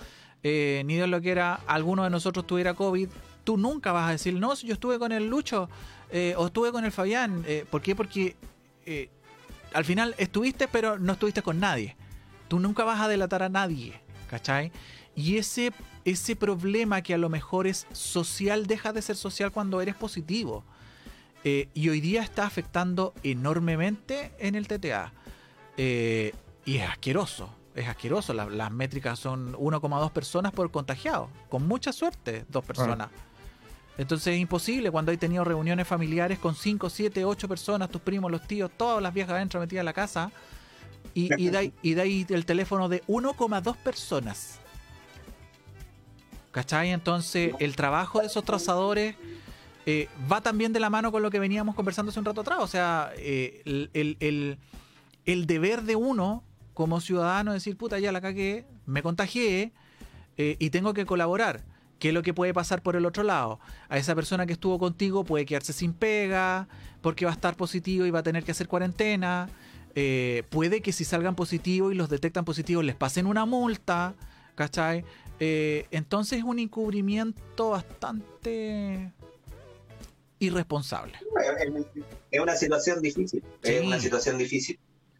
eh, 0.43 0.83
ni 0.85 0.95
Dios 0.95 1.07
lo 1.07 1.21
quiera, 1.21 1.55
alguno 1.67 2.03
de 2.03 2.09
nosotros 2.09 2.45
tuviera 2.45 2.73
COVID, 2.73 3.09
tú 3.43 3.57
nunca 3.57 3.91
vas 3.93 4.09
a 4.09 4.11
decir, 4.11 4.33
no, 4.33 4.55
si 4.55 4.67
yo 4.67 4.73
estuve 4.73 4.99
con 4.99 5.11
el 5.13 5.27
Lucho 5.27 5.69
eh, 6.11 6.33
o 6.37 6.47
estuve 6.47 6.71
con 6.71 6.85
el 6.85 6.91
Fabián. 6.91 7.43
Eh, 7.47 7.65
¿Por 7.69 7.81
qué? 7.81 7.95
Porque 7.95 8.35
eh, 8.85 9.09
al 9.73 9.85
final 9.85 10.15
estuviste, 10.17 10.67
pero 10.67 10.97
no 10.99 11.13
estuviste 11.13 11.41
con 11.41 11.59
nadie. 11.59 11.95
Tú 12.47 12.59
nunca 12.59 12.83
vas 12.83 12.99
a 12.99 13.07
delatar 13.07 13.43
a 13.43 13.49
nadie, 13.49 13.99
¿cachai? 14.29 14.71
Y 15.15 15.37
ese, 15.37 15.71
ese 16.05 16.35
problema 16.35 17.01
que 17.01 17.13
a 17.13 17.17
lo 17.17 17.29
mejor 17.29 17.67
es 17.67 17.87
social 17.93 18.67
deja 18.67 18.91
de 18.93 19.01
ser 19.01 19.15
social 19.15 19.51
cuando 19.51 19.81
eres 19.81 19.95
positivo. 19.95 20.63
Y 21.43 21.89
hoy 21.89 22.01
día 22.01 22.21
está 22.21 22.45
afectando 22.45 23.13
enormemente 23.23 24.31
en 24.39 24.55
el 24.55 24.67
TTA. 24.67 25.11
Y 25.77 26.77
es 26.77 26.89
asqueroso, 26.89 27.49
es 27.75 27.87
asqueroso. 27.87 28.33
La- 28.33 28.45
las 28.49 28.71
métricas 28.71 29.17
son 29.19 29.53
1,2 29.55 30.11
personas 30.11 30.51
por 30.51 30.69
contagiado. 30.71 31.29
Con 31.49 31.67
mucha 31.67 31.91
suerte, 31.91 32.45
dos 32.49 32.63
personas. 32.63 33.09
Entonces 34.01 34.33
es 34.33 34.39
imposible 34.39 34.89
cuando 34.89 35.11
hay 35.11 35.17
tenido 35.17 35.43
reuniones 35.43 35.87
familiares 35.87 36.39
con 36.39 36.55
5, 36.55 36.89
7, 36.89 37.23
8 37.23 37.47
personas, 37.47 37.89
tus 37.91 38.01
primos, 38.01 38.31
los 38.31 38.47
tíos, 38.47 38.71
todas 38.75 39.01
las 39.01 39.13
viejas 39.13 39.35
adentro 39.35 39.59
metidas 39.59 39.81
en 39.81 39.85
la 39.85 39.93
casa. 39.93 40.31
Y, 41.13 41.29
y, 41.39 41.55
ahí, 41.55 41.71
y 41.83 42.33
el 42.33 42.45
teléfono 42.45 42.89
de 42.89 43.03
1,2 43.03 43.77
personas. 43.77 44.59
¿Cachai? 46.51 46.89
Entonces 46.89 47.53
el 47.59 47.75
trabajo 47.75 48.19
de 48.21 48.25
esos 48.25 48.43
trazadores 48.43 49.15
eh, 49.85 50.09
va 50.31 50.41
también 50.41 50.73
de 50.73 50.79
la 50.79 50.89
mano 50.89 51.11
con 51.11 51.21
lo 51.21 51.29
que 51.29 51.39
veníamos 51.39 51.75
conversando 51.75 52.09
hace 52.09 52.19
un 52.19 52.25
rato 52.25 52.41
atrás. 52.41 52.57
O 52.61 52.67
sea, 52.67 53.11
eh, 53.17 53.61
el, 53.65 53.89
el- 53.93 54.17
el- 54.19 54.57
el 55.25 55.45
deber 55.45 55.83
de 55.83 55.95
uno 55.95 56.43
como 56.73 56.99
ciudadano 57.01 57.51
es 57.51 57.57
decir, 57.63 57.77
puta, 57.77 57.99
ya 57.99 58.11
la 58.11 58.21
cagué, 58.21 58.65
me 58.87 59.03
contagié 59.03 59.71
eh, 60.37 60.55
y 60.57 60.71
tengo 60.71 60.95
que 60.95 61.05
colaborar. 61.05 61.63
¿Qué 62.01 62.07
es 62.07 62.13
lo 62.15 62.23
que 62.23 62.33
puede 62.33 62.51
pasar 62.51 62.81
por 62.81 62.95
el 62.95 63.05
otro 63.05 63.21
lado? 63.21 63.59
A 63.87 63.99
esa 63.99 64.15
persona 64.15 64.47
que 64.47 64.53
estuvo 64.53 64.79
contigo 64.79 65.23
puede 65.23 65.45
quedarse 65.45 65.71
sin 65.71 65.93
pega, 65.93 66.67
porque 67.01 67.25
va 67.25 67.31
a 67.31 67.35
estar 67.35 67.55
positivo 67.55 68.07
y 68.07 68.09
va 68.09 68.19
a 68.19 68.23
tener 68.23 68.43
que 68.43 68.49
hacer 68.51 68.67
cuarentena. 68.67 69.49
Eh, 69.93 70.41
puede 70.49 70.81
que 70.81 70.93
si 70.93 71.03
salgan 71.05 71.35
positivos 71.35 71.93
y 71.93 71.95
los 71.95 72.09
detectan 72.09 72.43
positivos 72.43 72.83
les 72.83 72.95
pasen 72.95 73.27
una 73.27 73.45
multa, 73.45 74.15
¿cachai? 74.55 75.05
Eh, 75.39 75.85
entonces 75.91 76.39
es 76.39 76.43
un 76.43 76.57
encubrimiento 76.57 77.69
bastante 77.69 79.11
irresponsable. 80.39 81.13
es 82.31 82.39
una 82.41 82.55
situación 82.55 82.99
difícil. 83.03 83.43
Es 83.61 83.85
una 83.85 83.99
situación 83.99 84.39
difícil. 84.39 84.79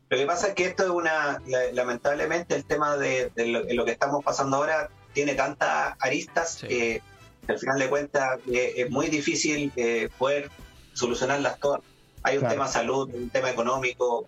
Lo 0.10 0.18
que 0.18 0.26
pasa 0.26 0.48
es 0.48 0.54
que 0.56 0.66
esto 0.66 0.84
es 0.84 0.90
una, 0.90 1.40
la- 1.46 1.72
lamentablemente, 1.74 2.56
el 2.56 2.66
tema 2.66 2.98
de, 2.98 3.32
de 3.36 3.46
lo, 3.46 3.64
de 3.66 3.76
lo 3.76 3.86
que 3.86 3.92
estamos 3.92 4.24
pasando 4.24 4.58
ahora 4.58 4.90
tiene 5.14 5.34
tantas 5.36 5.96
aristas 6.00 6.56
Sí. 6.62 6.68
que 6.68 7.02
al 7.48 7.58
final 7.60 7.80
de 7.80 7.90
cuentas 7.90 8.40
eh, 8.52 8.74
es 8.78 8.90
muy 8.90 9.08
difícil 9.08 9.72
eh, 9.76 10.10
poder 10.18 10.50
solucionarlas 10.94 11.60
todas. 11.60 11.82
Hay 12.24 12.36
un 12.36 12.42
Claro. 12.42 12.54
tema 12.56 12.68
salud, 12.68 13.10
un 13.14 13.30
tema 13.30 13.50
económico, 13.50 14.26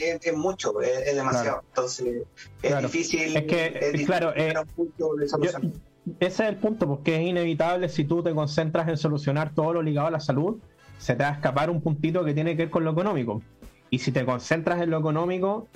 es, 0.00 0.18
es 0.24 0.34
mucho, 0.34 0.80
es, 0.80 1.06
es 1.08 1.14
demasiado. 1.16 1.62
Entonces, 1.68 2.06
es 2.62 2.70
Claro. 2.70 2.86
difícil. 2.88 3.36
Es 3.36 3.42
que, 3.44 3.66
es 3.66 3.74
eh, 3.74 3.86
difícil 3.92 4.06
claro, 4.06 4.32
eh, 4.34 4.38
llegar 4.38 4.56
a 4.56 4.60
un 4.62 4.68
punto 4.68 5.14
de 5.16 5.24
Yo- 5.26 5.28
solución. 5.28 5.72
ese 6.18 6.42
es 6.44 6.48
el 6.48 6.56
punto, 6.56 6.86
porque 6.88 7.16
es 7.16 7.22
inevitable 7.28 7.88
si 7.90 8.04
tú 8.04 8.22
te 8.22 8.32
concentras 8.34 8.88
en 8.88 8.96
solucionar 8.96 9.52
todo 9.54 9.74
lo 9.74 9.82
ligado 9.82 10.06
a 10.06 10.10
la 10.12 10.20
salud, 10.20 10.56
se 10.98 11.14
te 11.14 11.24
va 11.24 11.28
a 11.28 11.32
escapar 11.34 11.68
un 11.68 11.82
puntito 11.82 12.24
que 12.24 12.32
tiene 12.32 12.52
que 12.56 12.62
ver 12.62 12.70
con 12.70 12.84
lo 12.84 12.92
económico. 12.92 13.42
Y 13.90 13.98
si 13.98 14.12
te 14.12 14.24
concentras 14.24 14.80
en 14.80 14.88
lo 14.90 14.98
económico, 14.98 15.68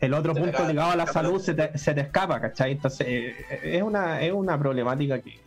el 0.00 0.14
otro 0.14 0.34
Se 0.34 0.40
punto 0.40 0.56
acaba- 0.56 0.68
ligado 0.70 0.90
a 0.92 0.96
la 0.96 1.06
salud 1.06 1.40
se 1.40 1.54
te, 1.54 1.76
se 1.78 1.92
te 1.94 2.00
escapa, 2.02 2.40
¿cachai? 2.40 2.72
Entonces, 2.72 3.06
eh, 3.08 3.34
es 3.64 3.82
una, 3.82 4.20
es 4.22 4.32
una 4.32 4.58
problemática 4.58 5.20
que, 5.20 5.38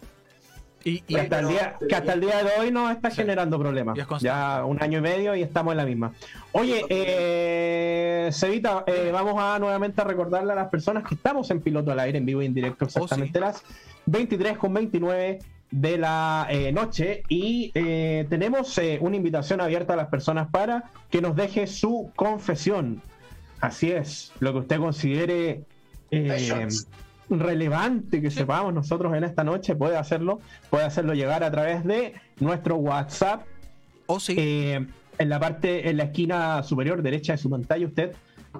Y, 0.85 1.01
hasta, 1.15 1.39
el 1.39 1.47
día, 1.47 1.75
que 1.87 1.95
hasta 1.95 2.11
el 2.13 2.19
día 2.21 2.43
de 2.43 2.49
hoy 2.59 2.69
nos 2.71 2.91
está 2.91 3.09
Sí. 3.09 3.15
generando 3.17 3.57
problemas. 3.57 3.97
Es. 3.97 4.05
Ya 4.21 4.65
un 4.65 4.83
año 4.83 4.99
y 4.99 5.01
medio 5.01 5.33
y 5.35 5.41
estamos 5.41 5.71
en 5.71 5.77
la 5.77 5.85
misma. 5.85 6.11
Oye, 6.51 6.83
eh, 6.89 8.29
Cevita, 8.33 8.83
eh, 8.87 9.09
vamos 9.13 9.35
a 9.41 9.57
nuevamente 9.59 10.01
a 10.01 10.03
recordarle 10.03 10.51
a 10.51 10.55
las 10.55 10.69
personas 10.69 11.03
que 11.07 11.15
estamos 11.15 11.49
en 11.51 11.61
piloto 11.61 11.91
al 11.91 11.99
aire, 11.99 12.17
en 12.17 12.25
vivo 12.25 12.41
y 12.41 12.47
en 12.47 12.53
directo, 12.53 12.85
exactamente 12.85 13.39
las 13.39 13.63
23 14.05 14.57
con 14.57 14.73
29 14.73 15.39
de 15.71 15.97
la 15.97 16.47
eh, 16.49 16.71
noche 16.71 17.23
y 17.29 17.71
eh, 17.73 18.27
tenemos 18.29 18.77
eh, 18.77 18.97
una 19.01 19.15
invitación 19.15 19.61
abierta 19.61 19.93
a 19.93 19.95
las 19.95 20.07
personas 20.07 20.47
para 20.51 20.91
que 21.09 21.21
nos 21.21 21.35
deje 21.35 21.65
su 21.65 22.11
confesión. 22.15 23.01
Así 23.63 23.91
es, 23.91 24.31
lo 24.41 24.51
que 24.51 24.59
usted 24.59 24.77
considere 24.77 25.63
eh, 26.11 26.67
relevante 27.29 28.21
que 28.21 28.29
sepamos 28.29 28.73
nosotros 28.73 29.15
en 29.15 29.23
esta 29.23 29.45
noche, 29.45 29.73
puede 29.73 29.95
hacerlo, 29.95 30.41
puede 30.69 30.83
hacerlo 30.83 31.13
llegar 31.13 31.45
a 31.45 31.51
través 31.51 31.85
de 31.85 32.13
nuestro 32.41 32.75
WhatsApp. 32.75 33.43
o 34.07 34.19
sí, 34.19 34.35
Eh, 34.37 34.85
en 35.17 35.29
la 35.29 35.39
parte, 35.39 35.89
en 35.89 35.95
la 35.95 36.03
esquina 36.03 36.61
superior 36.63 37.01
derecha 37.01 37.31
de 37.33 37.37
su 37.37 37.49
pantalla, 37.49 37.87
usted, 37.87 38.11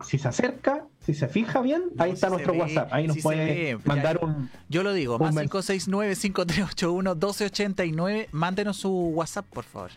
si 0.06 0.18
se 0.18 0.30
acerca, 0.30 0.86
si 1.06 1.14
se 1.14 1.28
fija 1.28 1.60
bien, 1.62 1.82
ahí 1.98 2.12
está 2.12 2.30
nuestro 2.30 2.54
ve, 2.54 2.60
WhatsApp. 2.60 2.88
Ahí 2.94 3.06
nos 3.06 3.18
si 3.18 3.22
puede 3.24 3.78
mandar 3.84 4.22
ya. 4.22 4.26
un. 4.26 4.50
yo 4.70 4.84
lo 4.84 4.94
digo, 4.94 5.18
un 5.18 5.22
más 5.24 5.34
men- 5.34 5.50
569-539-1289, 5.50 8.28
mándenos 8.32 8.78
su 8.78 8.90
WhatsApp, 9.10 9.48
por 9.48 9.66
favor. 9.66 9.92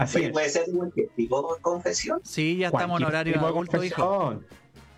Así 0.00 0.16
Oye, 0.18 0.26
es. 0.28 0.32
puede 0.32 0.48
ser 0.48 0.64
cualquier 0.74 1.08
tipo 1.10 1.54
de 1.54 1.60
confesión. 1.60 2.20
Sí, 2.24 2.56
ya 2.56 2.68
estamos 2.68 3.00
en 3.00 3.06
horario 3.06 3.32
tipo 3.34 3.44
de 3.44 3.50
adulto, 3.52 3.84
hijo. 3.84 4.06
confesión. 4.18 4.46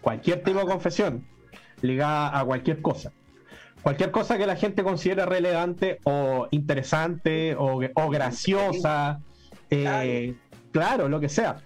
Cualquier 0.00 0.42
tipo 0.42 0.58
de 0.60 0.66
confesión 0.66 1.26
ligada 1.80 2.38
a 2.38 2.44
cualquier 2.44 2.80
cosa. 2.80 3.12
Cualquier 3.82 4.12
cosa 4.12 4.38
que 4.38 4.46
la 4.46 4.54
gente 4.54 4.84
considere 4.84 5.26
relevante 5.26 5.98
o 6.04 6.46
interesante 6.52 7.56
o, 7.56 7.80
o 7.94 8.08
graciosa. 8.10 9.20
eh, 9.70 10.34
claro, 10.70 11.08
lo 11.08 11.18
que 11.18 11.28
sea. 11.28 11.56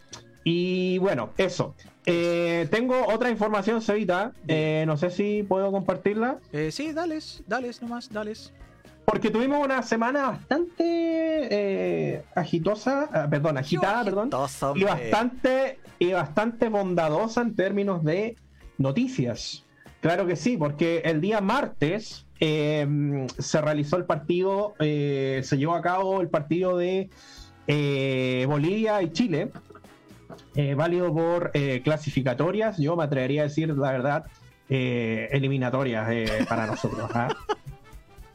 Y 0.45 0.97
bueno, 0.99 1.30
eso. 1.37 1.74
Eh, 2.07 2.68
tengo 2.70 3.07
otra 3.09 3.28
información, 3.30 3.82
Cevita. 3.82 4.32
Eh, 4.49 4.84
no 4.87 4.97
sé 4.97 5.11
si 5.11 5.43
puedo 5.43 5.70
compartirla. 5.72 6.39
Eh, 6.53 6.70
sí, 6.72 6.93
dales, 6.93 7.43
dales 7.47 7.82
nomás, 7.82 8.11
dales. 8.11 8.53
Porque 9.07 9.30
tuvimos 9.30 9.64
una 9.64 9.82
semana 9.82 10.28
bastante 10.28 10.84
eh, 10.84 12.24
agitosa, 12.34 13.09
ah, 13.12 13.26
perdón, 13.30 13.57
agitada, 13.57 14.04
perdón, 14.04 14.30
y 14.74 14.84
bastante 14.84 15.78
y 15.98 16.12
bastante 16.12 16.68
bondadosa 16.68 17.40
en 17.40 17.54
términos 17.54 18.04
de 18.04 18.36
noticias. 18.78 19.64
Claro 20.00 20.26
que 20.26 20.36
sí, 20.36 20.57
porque 20.57 20.98
el 21.04 21.20
día 21.20 21.40
martes 21.40 22.26
eh, 22.40 23.26
se 23.38 23.61
realizó 23.61 23.96
el 23.96 24.04
partido, 24.04 24.74
eh, 24.78 25.40
se 25.42 25.57
llevó 25.57 25.74
a 25.74 25.82
cabo 25.82 26.20
el 26.20 26.28
partido 26.28 26.76
de 26.76 27.09
eh, 27.66 28.44
Bolivia 28.48 29.02
y 29.02 29.12
Chile, 29.12 29.50
eh, 30.54 30.74
válido 30.74 31.12
por 31.12 31.50
eh, 31.54 31.80
clasificatorias, 31.82 32.78
yo 32.78 32.96
me 32.96 33.04
atrevería 33.04 33.42
a 33.42 33.44
decir 33.44 33.68
la 33.76 33.92
verdad, 33.92 34.26
eh, 34.68 35.28
eliminatorias 35.32 36.46
para 36.48 36.66
nosotros. 36.66 37.11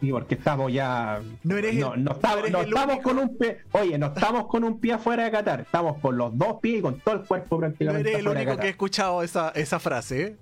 Y 0.02 0.12
porque 0.12 0.34
estamos 0.36 0.74
ya 0.74 1.22
No 1.44 1.58
eres 1.58 1.76
no, 1.76 1.94
el- 1.94 2.04
no 2.04 2.12
estamos, 2.14 2.50
no 2.50 2.60
el 2.62 2.68
estamos 2.70 2.96
único. 2.96 3.10
con 3.10 3.20
un 3.20 3.38
pie, 3.38 3.58
oye, 3.74 3.98
no 4.00 4.08
estamos 4.08 4.48
con 4.48 4.64
un 4.64 4.80
pie 4.80 4.94
afuera 4.94 5.24
de 5.26 5.32
Qatar, 5.32 5.62
estamos 5.62 5.98
con 6.00 6.18
los 6.18 6.36
dos 6.38 6.58
pies 6.60 6.80
y 6.80 6.82
con 6.82 7.00
todo 7.00 7.16
el 7.16 7.22
cuerpo 7.22 7.56
No 7.56 7.60
prácticamente 7.62 8.10
eres 8.10 8.20
el 8.22 8.28
único 8.28 8.58
que 8.58 8.68
he 8.68 8.70
escuchado 8.72 9.22
esa, 9.22 9.50
esa 9.52 9.80
frase, 9.80 10.22
¿eh? 10.24 10.36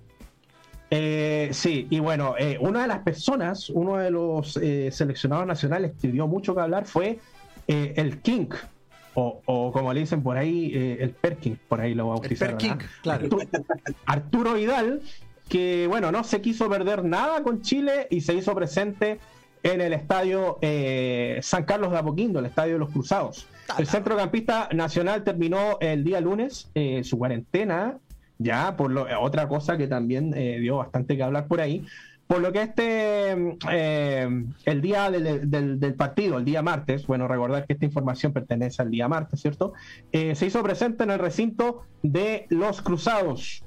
Eh, 0.91 1.49
sí, 1.51 1.86
y 1.89 1.99
bueno, 1.99 2.36
eh, 2.39 2.57
una 2.60 2.82
de 2.82 2.88
las 2.88 2.99
personas, 2.99 3.70
uno 3.70 3.97
de 3.97 4.10
los 4.10 4.57
eh, 4.57 4.89
seleccionados 4.91 5.45
nacionales 5.45 5.91
que 6.01 6.07
dio 6.07 6.26
mucho 6.26 6.55
que 6.55 6.62
hablar 6.62 6.86
fue 6.86 7.20
eh, 7.68 7.93
el 7.97 8.22
King, 8.22 8.47
o, 9.14 9.41
o 9.45 9.72
como 9.72 9.93
le 9.93 9.99
dicen 9.99 10.24
por 10.24 10.38
ahí, 10.38 10.72
el 10.99 11.12
Perkin, 11.12 11.60
por 11.68 11.82
ahí 11.82 11.93
lo 11.93 12.05
El 12.05 12.10
bautizaron. 12.10 12.57
King, 12.57 12.72
¿ah? 12.72 12.86
claro. 13.03 13.24
Arturo, 13.26 13.45
Arturo 14.05 14.53
Vidal, 14.55 15.01
que 15.47 15.86
bueno, 15.88 16.12
no 16.12 16.24
se 16.24 16.41
quiso 16.41 16.68
perder 16.70 17.03
nada 17.03 17.43
con 17.43 17.62
Chile 17.62 18.07
y 18.10 18.22
se 18.22 18.34
hizo 18.34 18.55
presente 18.55 19.20
en 19.64 19.82
el 19.82 19.93
estadio 19.93 20.57
eh, 20.62 21.39
San 21.41 21.64
Carlos 21.66 21.91
de 21.91 21.97
Apoquindo, 21.97 22.39
el 22.39 22.45
estadio 22.45 22.74
de 22.74 22.80
los 22.80 22.89
Cruzados. 22.89 23.47
El 23.78 23.88
centrocampista 23.88 24.70
nacional 24.74 25.24
terminó 25.24 25.78
el 25.80 26.03
día 26.03 26.22
lunes 26.22 26.70
eh, 26.76 27.03
su 27.03 27.18
cuarentena, 27.18 27.97
ya 28.38 28.76
por 28.78 28.89
lo, 28.91 29.05
otra 29.22 29.47
cosa 29.47 29.78
que 29.78 29.88
también 29.88 30.34
eh, 30.36 30.60
dio 30.60 30.78
bastante 30.78 31.16
que 31.18 31.24
hablar 31.24 31.47
por 31.47 31.62
ahí. 31.62 31.86
Por 32.26 32.41
lo 32.41 32.51
que 32.51 32.62
este, 32.62 33.57
eh, 33.72 34.43
el 34.66 34.82
día 34.82 35.10
del, 35.10 35.49
del- 35.49 35.80
del 35.80 35.93
partido, 35.95 36.38
el 36.38 36.45
día 36.45 36.62
martes, 36.62 37.07
bueno, 37.07 37.28
recordar 37.28 37.66
que 37.66 37.74
esta 37.74 37.86
información 37.86 38.32
pertenece 38.34 38.82
al 38.84 38.91
día 38.91 39.07
martes, 39.07 39.41
¿cierto? 39.41 39.74
Se 40.12 40.45
hizo 40.45 40.62
presente 40.62 41.03
en 41.03 41.10
el 41.10 41.18
recinto 41.20 41.82
de 42.03 42.45
los 42.49 42.84
Cruzados, 42.84 43.64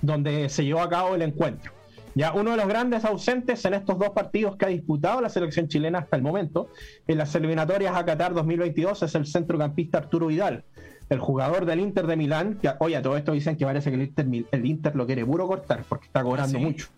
donde 0.00 0.48
se 0.48 0.64
llevó 0.64 0.80
a 0.80 0.88
cabo 0.88 1.14
el 1.14 1.20
encuentro. 1.22 1.72
Ya 2.14 2.32
uno 2.32 2.52
de 2.52 2.56
los 2.56 2.68
grandes 2.68 3.04
ausentes 3.04 3.64
en 3.64 3.74
estos 3.74 3.98
dos 3.98 4.10
partidos 4.10 4.56
que 4.56 4.66
ha 4.66 4.68
disputado 4.68 5.20
la 5.20 5.28
selección 5.28 5.68
chilena 5.68 5.98
hasta 5.98 6.16
el 6.16 6.22
momento, 6.22 6.68
en 7.08 7.18
las 7.18 7.34
eliminatorias 7.34 7.96
a 7.96 8.04
Qatar 8.04 8.34
2022, 8.34 9.02
es 9.02 9.14
el 9.14 9.26
centrocampista 9.26 9.98
Arturo 9.98 10.28
Vidal, 10.28 10.64
el 11.10 11.18
jugador 11.18 11.66
del 11.66 11.80
Inter 11.80 12.06
de 12.06 12.16
Milán, 12.16 12.58
que, 12.62 12.70
oye, 12.78 12.96
a 12.96 13.02
todo 13.02 13.16
esto 13.16 13.32
dicen 13.32 13.56
que 13.56 13.64
parece 13.64 13.90
que 13.90 13.96
el 13.96 14.02
Inter, 14.02 14.26
el 14.52 14.66
Inter 14.66 14.94
lo 14.94 15.06
quiere 15.06 15.24
puro 15.26 15.46
cortar 15.46 15.82
porque 15.88 16.06
está 16.06 16.22
cobrando 16.22 16.56
¿Ah, 16.56 16.60
sí? 16.60 16.64
mucho. 16.64 16.88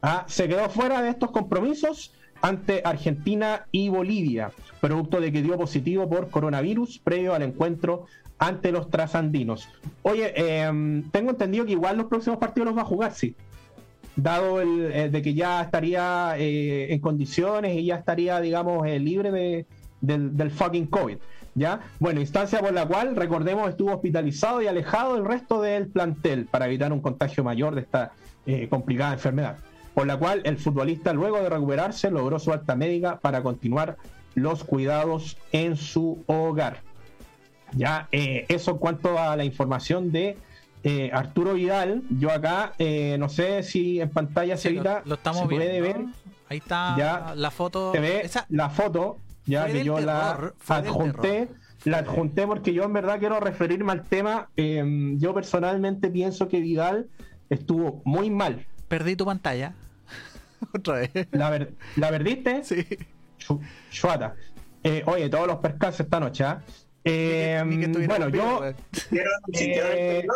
Ah, 0.00 0.24
se 0.28 0.48
quedó 0.48 0.68
fuera 0.68 1.02
de 1.02 1.10
estos 1.10 1.30
compromisos 1.30 2.14
ante 2.40 2.82
Argentina 2.84 3.66
y 3.70 3.88
Bolivia, 3.88 4.50
producto 4.80 5.20
de 5.20 5.32
que 5.32 5.42
dio 5.42 5.56
positivo 5.56 6.08
por 6.08 6.30
coronavirus 6.30 6.98
previo 6.98 7.34
al 7.34 7.42
encuentro 7.42 8.06
ante 8.38 8.72
los 8.72 8.90
trasandinos. 8.90 9.68
Oye, 10.02 10.32
em, 10.36 11.08
tengo 11.10 11.30
entendido 11.30 11.64
que 11.64 11.72
igual 11.72 11.96
los 11.96 12.06
próximos 12.06 12.38
partidos 12.38 12.66
los 12.66 12.76
va 12.76 12.82
a 12.82 12.86
jugar, 12.86 13.12
sí. 13.12 13.34
Dado 14.16 14.60
el, 14.60 14.92
eh, 14.92 15.08
de 15.08 15.22
que 15.22 15.34
ya 15.34 15.62
estaría 15.62 16.34
eh, 16.38 16.92
en 16.92 17.00
condiciones 17.00 17.76
y 17.76 17.86
ya 17.86 17.96
estaría, 17.96 18.40
digamos, 18.40 18.86
eh, 18.86 18.98
libre 18.98 19.30
de, 19.30 19.66
del, 20.00 20.50
fucking 20.50 20.86
COVID. 20.86 21.18
¿Ya? 21.56 21.80
Bueno, 22.00 22.20
instancia 22.20 22.60
por 22.60 22.72
la 22.72 22.86
cual, 22.86 23.14
recordemos, 23.14 23.68
estuvo 23.68 23.92
hospitalizado 23.92 24.60
y 24.60 24.66
alejado 24.66 25.14
del 25.14 25.24
resto 25.24 25.62
del 25.62 25.86
plantel 25.86 26.46
para 26.46 26.66
evitar 26.66 26.92
un 26.92 27.00
contagio 27.00 27.44
mayor 27.44 27.74
de 27.74 27.82
esta 27.82 28.12
complicada 28.68 29.14
enfermedad. 29.14 29.56
Por 29.94 30.06
la 30.06 30.18
cual 30.18 30.42
el 30.44 30.58
futbolista, 30.58 31.12
luego 31.12 31.40
de 31.40 31.48
recuperarse, 31.48 32.10
logró 32.10 32.40
su 32.40 32.52
alta 32.52 32.74
médica 32.74 33.20
para 33.20 33.42
continuar 33.42 33.96
los 34.34 34.64
cuidados 34.64 35.38
en 35.52 35.76
su 35.76 36.24
hogar. 36.26 36.80
Ya, 37.72 38.08
eso 38.10 38.72
en 38.72 38.78
cuanto 38.78 39.16
a 39.16 39.36
la 39.36 39.44
información 39.44 40.10
de 40.10 40.36
eh, 40.84 41.10
Arturo 41.12 41.54
Vidal. 41.54 42.02
Yo 42.10 42.30
acá, 42.30 42.74
eh, 42.78 43.16
no 43.18 43.28
sé 43.28 43.62
si 43.64 44.00
en 44.00 44.10
pantalla 44.10 44.56
Sí, 44.56 44.62
se, 44.64 44.68
evita- 44.70 45.02
lo 45.04 45.14
estamos 45.16 45.42
se 45.42 45.48
puede 45.48 45.80
viendo. 45.80 45.98
ver. 45.98 46.06
Ahí 46.48 46.58
está 46.58 46.94
Ya 46.96 47.32
la 47.34 47.50
foto. 47.50 47.90
Se 47.92 47.98
ve 48.00 48.20
Esa- 48.22 48.46
la 48.50 48.70
foto, 48.70 49.18
ya 49.46 49.66
que 49.66 49.82
yo 49.82 49.98
la 49.98 50.34
terror, 50.36 50.54
adjunté. 50.68 51.48
La 51.84 51.98
adjunté 51.98 52.46
porque 52.46 52.72
yo 52.72 52.84
en 52.84 52.92
verdad 52.94 53.18
quiero 53.18 53.40
referirme 53.40 53.92
al 53.92 54.04
tema. 54.04 54.48
eh, 54.56 54.84
yo 55.16 55.34
personalmente 55.34 56.08
pienso 56.10 56.48
que 56.48 56.60
Vidal 56.60 57.08
estuvo 57.50 58.00
muy 58.04 58.30
mal. 58.30 58.64
Perdí 58.88 59.16
tu 59.16 59.24
pantalla. 59.26 59.74
Otra 60.74 60.94
vez. 61.00 61.10
¿La, 61.32 61.50
ver- 61.50 61.74
¿la 61.96 62.08
perdiste? 62.10 62.62
Sí. 62.64 62.86
Chu- 63.38 63.60
Chuata. 63.90 64.34
Eh, 64.82 65.02
oye, 65.06 65.28
todos 65.28 65.46
los 65.46 65.56
percances 65.56 66.00
esta 66.00 66.20
noche. 66.20 66.44
¿ah? 66.44 66.62
Eh, 67.04 67.62
Ni 67.66 67.78
que 67.78 67.84
estuviera 67.86 68.16
bueno, 68.18 68.28
yo, 68.34 68.60
weón. 68.60 68.76
¿Sintieron, 68.92 69.32
sintieron 69.52 69.90
el 69.92 69.98
Eh? 69.98 70.26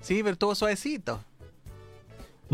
Sí, 0.00 0.20
pero 0.22 0.32
estuvo 0.32 0.54
suavecito. 0.54 1.20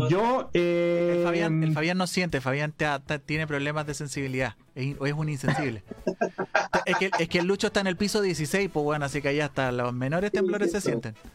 yo, 0.09 0.49
eh, 0.53 1.15
El 1.17 1.23
Fabián, 1.23 1.63
el 1.63 1.73
Fabián 1.73 1.97
no 1.97 2.07
siente, 2.07 2.41
Fabián 2.41 2.71
te- 2.73 2.85
te- 3.05 3.19
tiene 3.19 3.47
problemas 3.47 3.85
de 3.87 3.93
sensibilidad. 3.93 4.55
Es, 4.75 4.95
o 4.99 5.05
es 5.05 5.13
un 5.13 5.29
insensible. 5.29 5.83
es, 6.85 6.97
que, 6.97 7.11
es 7.17 7.29
que 7.29 7.39
el 7.39 7.45
Lucho 7.47 7.67
está 7.67 7.79
en 7.81 7.87
el 7.87 7.95
piso 7.97 8.21
16, 8.21 8.69
pues 8.73 8.83
bueno, 8.83 9.05
así 9.05 9.21
que 9.21 9.29
ahí 9.29 9.39
hasta 9.39 9.71
los 9.71 9.93
menores 9.93 10.31
temblores 10.31 10.71
se 10.71 10.81
sienten. 10.81 11.15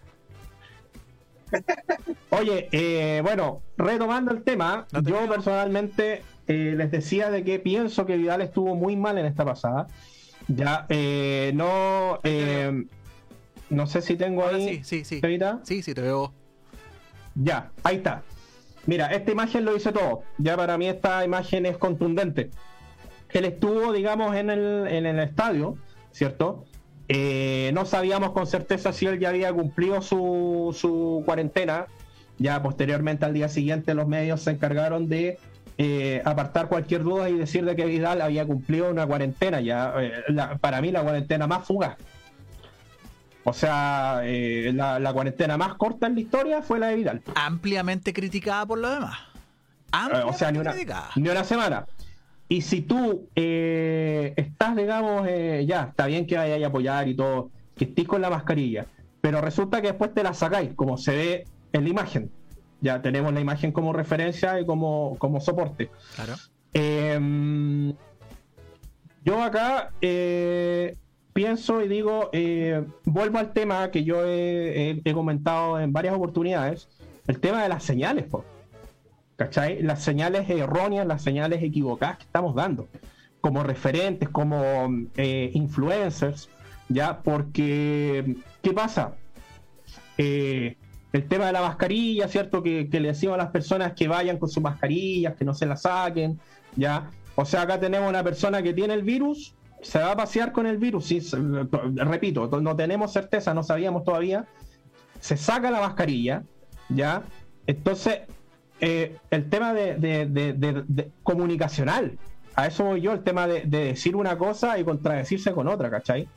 Oye, 2.30 2.68
eh, 2.72 3.20
bueno, 3.22 3.62
retomando 3.76 4.32
el 4.32 4.43
tema, 4.43 4.87
No 4.93 5.03
te 5.03 5.11
yo 5.11 5.28
personalmente 5.28 6.22
eh, 6.49 6.74
les 6.76 6.91
decía 6.91 7.30
de 7.30 7.45
que 7.45 7.59
pienso 7.61 8.05
que 8.05 8.16
Vidal 8.16 8.41
estuvo 8.43 8.74
muy 8.74 8.97
mal 8.97 9.16
en 9.18 9.26
esta 9.26 9.45
pasada. 9.45 9.87
Ya, 10.49 10.86
eh, 10.88 11.53
no, 11.55 12.20
eh, 12.22 12.84
No 13.68 13.86
sé 13.86 14.01
si 14.01 14.16
tengo 14.16 14.44
Ahora 14.44 14.57
ahí. 14.57 14.76
sí, 14.84 15.05
sí, 15.05 15.05
sí. 15.05 15.20
Sí, 15.64 15.82
sí, 15.82 15.94
te 15.94 16.01
veo. 16.03 16.32
Ya, 17.34 17.72
ahí 17.82 17.97
está. 17.97 18.22
Mira, 18.86 19.09
esta 19.09 19.32
imagen 19.32 19.64
lo 19.64 19.74
dice 19.74 19.90
todo. 19.92 20.22
Ya 20.38 20.57
para 20.57 20.78
mí 20.78 20.86
esta 20.88 21.24
imagen 21.24 21.66
es 21.66 21.76
contundente. 21.76 22.51
Él 23.32 23.44
estuvo, 23.44 23.92
digamos, 23.92 24.36
en 24.36 24.51
el, 24.51 24.86
en 24.86 25.05
el 25.05 25.18
estadio, 25.18 25.76
¿cierto? 26.12 26.64
Eh, 27.09 27.70
no 27.74 27.84
sabíamos 27.84 28.30
con 28.30 28.47
certeza 28.47 28.92
si 28.92 29.07
él 29.07 29.18
ya 29.18 29.30
había 29.30 29.53
cumplido 29.53 30.01
su, 30.01 30.74
su 30.78 31.22
cuarentena. 31.26 31.86
Ya 32.38 32.62
posteriormente, 32.62 33.24
al 33.24 33.34
día 33.34 33.49
siguiente, 33.49 33.94
los 33.94 34.07
medios 34.07 34.42
se 34.42 34.53
encargaron 34.53 35.09
de 35.09 35.38
eh, 35.78 36.22
apartar 36.24 36.68
cualquier 36.68 37.02
duda 37.02 37.28
y 37.28 37.34
decir 37.36 37.64
de 37.64 37.76
que 37.76 37.84
Vidal 37.86 38.20
había 38.22 38.46
cumplido 38.46 38.90
una 38.90 39.06
cuarentena. 39.06 39.60
Ya, 39.60 39.92
eh, 39.98 40.12
la- 40.28 40.56
para 40.58 40.80
mí, 40.80 40.90
la 40.90 41.02
cuarentena 41.02 41.46
más 41.46 41.66
fugaz. 41.66 41.96
O 43.44 43.52
sea, 43.52 44.20
eh, 44.24 44.72
la, 44.74 44.98
la 44.98 45.12
cuarentena 45.12 45.56
más 45.56 45.74
corta 45.74 46.06
en 46.08 46.14
la 46.14 46.20
historia 46.20 46.62
fue 46.62 46.78
la 46.80 46.88
de 46.88 46.96
Vidal. 46.96 47.22
Ampliamente 47.34 48.12
criticada 48.12 48.66
por 48.66 48.78
lo 48.78 48.90
demás. 48.90 49.18
Eh, 49.18 49.88
Ampliamente 49.92 50.34
o 50.34 50.38
sea, 50.38 50.50
ni 50.50 50.58
una, 50.58 50.70
criticada. 50.72 51.10
ni 51.14 51.28
una 51.28 51.44
semana. 51.44 51.86
Y 52.48 52.62
si 52.62 52.80
tú 52.82 53.28
eh, 53.36 54.32
estás, 54.36 54.74
digamos, 54.76 55.26
eh, 55.28 55.64
ya, 55.66 55.84
está 55.90 56.06
bien 56.06 56.26
que 56.26 56.36
vayáis 56.36 56.64
a 56.64 56.68
apoyar 56.68 57.06
y 57.08 57.14
todo, 57.14 57.50
que 57.76 57.84
estés 57.84 58.06
con 58.06 58.20
la 58.20 58.30
mascarilla, 58.30 58.86
pero 59.20 59.40
resulta 59.40 59.80
que 59.80 59.88
después 59.88 60.12
te 60.14 60.22
la 60.22 60.32
sacáis, 60.34 60.70
como 60.74 60.96
se 60.96 61.16
ve 61.16 61.44
en 61.72 61.84
la 61.84 61.90
imagen. 61.90 62.30
Ya 62.80 63.00
tenemos 63.02 63.32
la 63.32 63.40
imagen 63.40 63.72
como 63.72 63.92
referencia 63.92 64.60
y 64.60 64.66
como, 64.66 65.16
como 65.18 65.40
soporte. 65.40 65.90
Claro. 66.14 66.34
Eh, 66.74 67.94
yo 69.24 69.42
acá 69.42 69.90
eh, 70.00 70.96
pienso 71.32 71.82
y 71.82 71.88
digo, 71.88 72.30
eh, 72.32 72.84
vuelvo 73.04 73.38
al 73.38 73.52
tema 73.52 73.90
que 73.90 74.04
yo 74.04 74.24
he, 74.24 74.90
he- 74.90 75.00
he 75.04 75.12
comentado 75.14 75.80
en 75.80 75.92
varias 75.92 76.14
oportunidades, 76.14 76.88
el 77.26 77.40
tema 77.40 77.62
de 77.62 77.68
las 77.68 77.82
señales, 77.82 78.24
po. 78.26 78.44
¿cachai? 79.36 79.82
Las 79.82 80.02
señales 80.02 80.48
erróneas, 80.48 81.06
las 81.06 81.22
señales 81.22 81.62
equivocadas 81.62 82.18
que 82.18 82.24
estamos 82.24 82.54
dando, 82.54 82.88
como 83.40 83.62
referentes, 83.62 84.28
como 84.28 84.62
eh, 85.16 85.50
influencers, 85.54 86.48
¿ya? 86.88 87.18
Porque, 87.22 88.36
¿qué 88.62 88.72
pasa? 88.72 89.12
Eh, 90.18 90.76
el 91.16 91.28
tema 91.28 91.46
de 91.46 91.52
la 91.52 91.62
mascarilla, 91.62 92.28
¿cierto? 92.28 92.62
Que, 92.62 92.88
le 92.90 93.08
decimos 93.08 93.34
a 93.34 93.38
las 93.38 93.50
personas 93.50 93.94
que 93.94 94.06
vayan 94.06 94.38
con 94.38 94.48
sus 94.48 94.62
mascarillas, 94.62 95.34
que 95.34 95.44
no 95.44 95.54
se 95.54 95.66
las 95.66 95.82
saquen, 95.82 96.38
¿ya? 96.76 97.10
O 97.34 97.44
sea, 97.44 97.62
acá 97.62 97.80
tenemos 97.80 98.08
una 98.08 98.22
persona 98.22 98.62
que 98.62 98.74
tiene 98.74 98.94
el 98.94 99.02
virus, 99.02 99.54
se 99.82 99.98
va 99.98 100.12
a 100.12 100.16
pasear 100.16 100.52
con 100.52 100.66
el 100.66 100.78
virus, 100.78 101.06
sí, 101.06 101.20
repito, 101.94 102.48
no 102.60 102.76
tenemos 102.76 103.12
certeza, 103.12 103.54
no 103.54 103.62
sabíamos 103.62 104.04
todavía, 104.04 104.46
se 105.20 105.36
saca 105.36 105.70
la 105.70 105.80
mascarilla, 105.80 106.42
¿ya? 106.88 107.22
Entonces, 107.66 108.20
eh, 108.80 109.16
el 109.30 109.48
tema 109.48 109.72
de, 109.72 111.10
comunicacional, 111.22 112.18
a 112.54 112.66
eso 112.66 112.84
voy 112.84 113.00
yo, 113.00 113.12
el 113.12 113.22
tema 113.22 113.46
de 113.46 113.62
decir 113.64 114.16
una 114.16 114.36
cosa 114.36 114.78
y 114.78 114.84
contradecirse 114.84 115.52
con 115.52 115.66
otra, 115.68 115.90
¿cachai? 115.90 116.28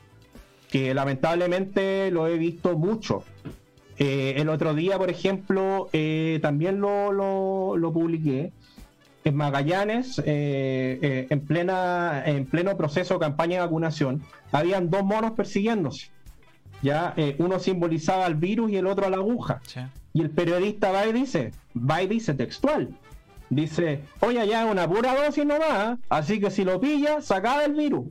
Que 0.69 0.93
lamentablemente 0.93 2.11
lo 2.11 2.27
he 2.27 2.37
visto 2.37 2.77
mucho. 2.77 3.23
Eh, 3.99 4.35
el 4.37 4.49
otro 4.49 4.73
día, 4.73 4.97
por 4.97 5.09
ejemplo, 5.09 5.89
eh, 5.93 6.39
también 6.41 6.79
lo, 6.79 7.11
lo- 7.11 7.75
lo 7.77 7.91
publiqué. 7.93 8.51
En 9.25 9.35
Magallanes, 9.35 10.21
eh, 10.25 11.27
en, 11.29 11.41
plena, 11.41 12.23
en 12.25 12.45
pleno 12.45 12.77
proceso 12.77 13.15
de 13.15 13.19
campaña 13.19 13.55
de 13.57 13.65
vacunación, 13.65 14.23
habían 14.53 14.89
dos 14.89 15.03
monos 15.03 15.31
persiguiéndose. 15.31 16.07
Ya, 16.81 17.13
uno 17.39 17.59
simbolizaba 17.59 18.25
al 18.25 18.35
virus 18.35 18.71
y 18.71 18.77
el 18.77 18.87
otro 18.87 19.05
a 19.05 19.09
la 19.09 19.17
aguja. 19.17 19.59
Sí. 19.67 19.81
Y 20.13 20.21
el 20.21 20.29
periodista 20.29 20.91
va 20.91 21.05
y 21.05 21.11
dice, 21.11 21.51
va 21.77 22.01
y 22.01 22.07
dice 22.07 22.33
textual. 22.33 22.89
Dice, 23.49 23.99
oye, 24.21 24.47
ya 24.47 24.65
una 24.65 24.87
pura 24.87 25.13
dosis 25.25 25.45
nomás, 25.45 25.99
así 26.07 26.39
que 26.39 26.49
si 26.49 26.63
lo 26.63 26.79
pilla, 26.79 27.19
saca 27.21 27.65
el 27.65 27.73
virus. 27.73 28.05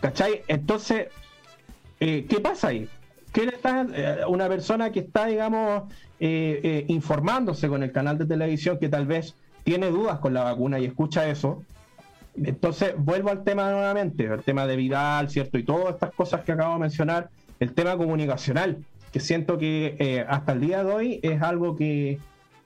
¿Cachai? 0.00 0.42
Entonces, 0.48 1.06
eh, 2.00 2.26
¿qué 2.28 2.40
pasa 2.40 2.68
ahí? 2.68 2.88
Que 3.32 3.44
está, 3.44 3.86
eh, 3.92 4.20
una 4.28 4.48
persona 4.48 4.90
que 4.90 5.00
está, 5.00 5.26
digamos, 5.26 5.84
eh, 6.18 6.60
eh, 6.62 6.84
informándose 6.88 7.68
con 7.68 7.82
el 7.82 7.92
canal 7.92 8.18
de 8.18 8.26
televisión 8.26 8.78
que 8.78 8.88
tal 8.88 9.06
vez 9.06 9.34
tiene 9.64 9.90
dudas 9.90 10.18
con 10.18 10.34
la 10.34 10.44
vacuna 10.44 10.78
y 10.78 10.86
escucha 10.86 11.28
eso. 11.28 11.62
Entonces, 12.36 12.94
vuelvo 12.96 13.30
al 13.30 13.44
tema 13.44 13.70
nuevamente, 13.70 14.24
el 14.24 14.42
tema 14.42 14.66
de 14.66 14.76
Vidal, 14.76 15.28
¿cierto? 15.28 15.58
Y 15.58 15.64
todas 15.64 15.94
estas 15.94 16.12
cosas 16.14 16.42
que 16.42 16.52
acabo 16.52 16.74
de 16.74 16.80
mencionar, 16.80 17.30
el 17.60 17.74
tema 17.74 17.96
comunicacional, 17.96 18.78
que 19.12 19.20
siento 19.20 19.58
que 19.58 20.24
hasta 20.28 20.52
el 20.52 20.60
día 20.60 20.84
de 20.84 20.92
hoy 20.92 21.20
es 21.22 21.42
algo 21.42 21.74
que, 21.76 22.20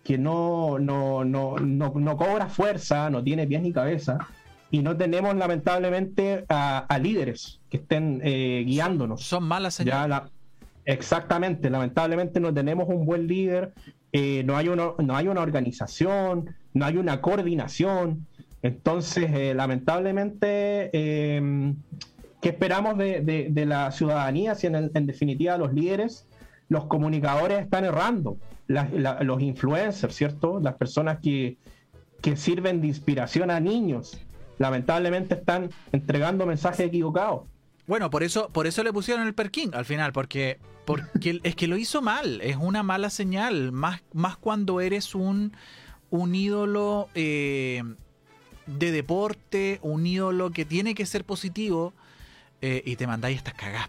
que 0.05 0.19
no, 0.19 0.79
no, 0.79 1.25
no, 1.25 1.57
no, 1.57 1.93
no 1.95 2.17
cobra 2.17 2.49
fuerza, 2.49 3.09
no 3.09 3.23
tiene 3.23 3.47
pies 3.47 3.63
ni 3.63 3.73
cabeza, 3.73 4.19
y 4.71 4.81
no 4.83 4.97
tenemos 4.97 5.37
lamentablemente 5.37 6.45
a, 6.49 6.79
a 6.79 6.99
líderes 6.99 7.61
que 7.71 7.77
estén 7.77 8.21
eh, 8.25 8.65
guiándonos. 8.67 9.23
Son 9.23 9.45
malas 9.45 9.75
señales. 9.75 10.21
Exactamente, 10.85 11.71
lamentablemente 11.71 12.41
no 12.41 12.53
tenemos 12.53 12.89
un 12.89 13.05
buen 13.07 13.27
líder, 13.27 13.73
eh, 14.13 14.43
no, 14.45 14.57
hay 14.57 14.69
una, 14.69 14.91
no 14.99 15.17
hay 15.17 15.29
una 15.29 15.41
organización, 15.41 16.55
no 16.75 16.85
hay 16.85 16.97
una 16.97 17.21
coordinación. 17.21 18.27
Entonces, 18.63 19.31
eh, 19.33 19.55
lamentablemente, 19.55 20.91
eh, 20.93 21.73
¿qué 22.41 22.49
esperamos 22.51 22.99
de, 22.99 23.21
de- 23.51 23.67
la 23.67 23.91
ciudadanía 23.91 24.55
si 24.55 24.67
en, 24.67 24.75
el- 24.77 24.91
en 24.95 25.07
definitiva 25.07 25.57
los 25.59 25.73
líderes, 25.73 26.27
los 26.69 26.85
comunicadores 26.87 27.61
están 27.61 27.85
errando? 27.85 28.37
Los 28.69 29.43
influencers, 29.43 30.15
¿cierto? 30.15 30.61
Las 30.61 30.75
personas 30.75 31.19
que, 31.21 31.57
que 32.23 32.37
sirven 32.37 32.81
de 32.81 32.87
inspiración 32.87 33.51
a 33.51 33.61
niños, 33.61 34.19
lamentablemente 34.59 35.35
están 35.35 35.71
entregando 35.91 36.47
mensajes 36.47 36.87
equivocados. 36.87 37.43
Bueno, 37.87 38.09
por 38.11 38.23
eso, 38.23 38.49
por 38.51 38.67
eso 38.67 38.83
le 38.85 38.93
pusieron 38.93 39.27
el 39.27 39.35
perkin 39.35 39.75
al 39.75 39.85
final, 39.85 40.13
porque, 40.13 40.59
porque 40.85 41.41
es 41.43 41.55
que 41.57 41.67
lo 41.69 41.77
hizo 41.77 42.03
mal, 42.03 42.41
es 42.43 42.57
una 42.57 42.83
mala 42.83 43.11
señal, 43.11 43.73
más, 43.73 44.03
más 44.13 44.37
cuando 44.37 44.81
eres 44.81 45.15
un, 45.15 45.53
un 46.11 46.35
ídolo 46.35 47.09
eh, 47.15 47.83
de 48.67 48.91
deporte, 48.93 49.79
un 49.83 50.07
ídolo 50.07 50.51
que 50.51 50.65
tiene 50.65 50.95
que 50.95 51.07
ser 51.07 51.25
positivo, 51.25 51.93
eh, 52.61 52.83
y 52.85 52.97
te 52.97 53.07
mandáis 53.07 53.37
estas 53.39 53.55
cagas. 53.55 53.89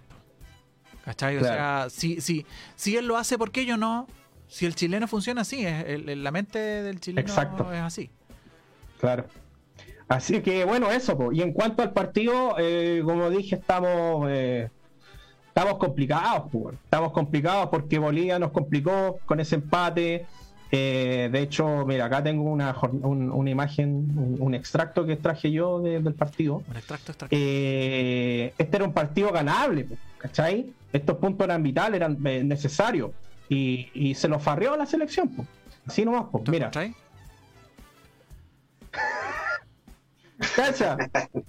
¿Cachai? 1.06 1.38
O 1.38 1.42
sea, 1.44 1.88
si, 1.90 2.22
si, 2.22 2.46
si 2.76 2.96
él 2.96 3.08
lo 3.08 3.18
hace, 3.18 3.38
¿por 3.38 3.52
qué 3.52 3.66
yo 3.66 3.76
no? 3.76 4.08
Si 4.48 4.66
el 4.66 4.76
chileno 4.76 5.08
funciona 5.08 5.42
así, 5.42 5.66
es, 5.66 5.84
el- 5.86 6.24
la 6.24 6.32
mente 6.32 6.60
del 6.60 7.00
chileno 7.00 7.22
Exacto. 7.28 7.74
es 7.74 7.82
así. 7.82 8.10
Claro. 9.00 9.26
Así 10.08 10.42
que 10.42 10.64
bueno, 10.64 10.92
eso. 10.92 11.18
po. 11.18 11.32
Y 11.32 11.42
en 11.42 11.54
cuanto 11.54 11.82
al 11.82 11.92
partido, 11.92 12.56
eh, 12.60 13.02
como 13.04 13.30
dije, 13.30 13.56
estamos 13.56 14.28
estamos 15.54 15.78
complicados. 15.78 16.50
po. 16.52 16.72
Estamos 16.72 17.12
complicados 17.12 17.70
porque 17.70 18.00
Bolivia 18.00 18.40
nos 18.40 18.52
complicó 18.52 19.20
con 19.26 19.40
ese 19.40 19.56
empate. 19.56 20.26
Eh, 20.72 21.30
de 21.32 21.40
hecho, 21.42 21.86
mira, 21.86 22.06
acá 22.06 22.24
tengo 22.24 22.44
una, 22.50 22.76
un- 23.04 23.30
una 23.32 23.50
imagen, 23.52 23.88
un, 24.18 24.38
un 24.40 24.56
extracto 24.56 25.06
que 25.06 25.16
traje 25.18 25.52
yo 25.52 25.80
de- 25.80 26.00
del 26.02 26.16
partido. 26.16 26.64
Un 26.68 26.76
extracto, 26.78 27.12
extracto. 27.12 27.36
Eh, 27.40 28.54
este 28.58 28.78
era 28.78 28.86
un 28.86 28.94
partido 28.94 29.32
ganable, 29.32 29.84
po, 29.86 29.96
¿cachai? 30.18 30.74
Estos 30.92 31.18
puntos 31.18 31.46
eran 31.46 31.62
vitales, 31.62 31.98
eran 31.98 32.18
eh, 32.26 32.44
necesarios. 32.44 33.12
Y, 33.50 33.90
y 33.94 34.16
se 34.16 34.28
los 34.28 34.42
farreó 34.42 34.76
la 34.76 34.88
selección. 34.88 35.30
po. 35.30 35.46
Así 35.86 36.04
nomás. 36.06 36.26
¿Tú 36.44 36.52
mira. 36.52 36.72
Cacha, 40.56 40.98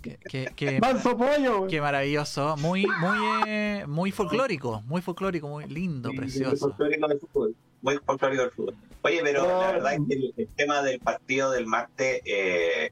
Que- 0.02 0.18
que- 0.18 0.52
que- 0.54 0.80
manso 0.80 1.16
pollo. 1.16 1.66
Qué 1.66 1.80
maravilloso, 1.80 2.56
muy, 2.58 2.86
muy, 2.86 3.18
eh, 3.46 3.84
muy 3.86 4.10
folclórico, 4.12 4.82
muy 4.82 5.00
folclórico, 5.02 5.48
muy 5.48 5.64
lindo, 5.66 6.10
Muy 6.10 6.18
precioso. 6.18 6.56
folclórico 6.68 7.08
del 7.08 7.20
fútbol. 7.20 7.54
Muy 7.82 7.98
folclórico 8.04 8.42
del 8.42 8.50
fútbol. 8.52 8.74
Oye, 9.02 9.20
pero 9.22 9.44
Oh. 9.44 9.60
la 9.62 9.72
verdad 9.72 9.94
es 9.94 10.00
que 10.08 10.14
el, 10.14 10.34
el 10.36 10.48
tema 10.54 10.82
del 10.82 11.00
partido 11.00 11.50
del 11.50 11.66
martes, 11.66 12.20
eh, 12.24 12.90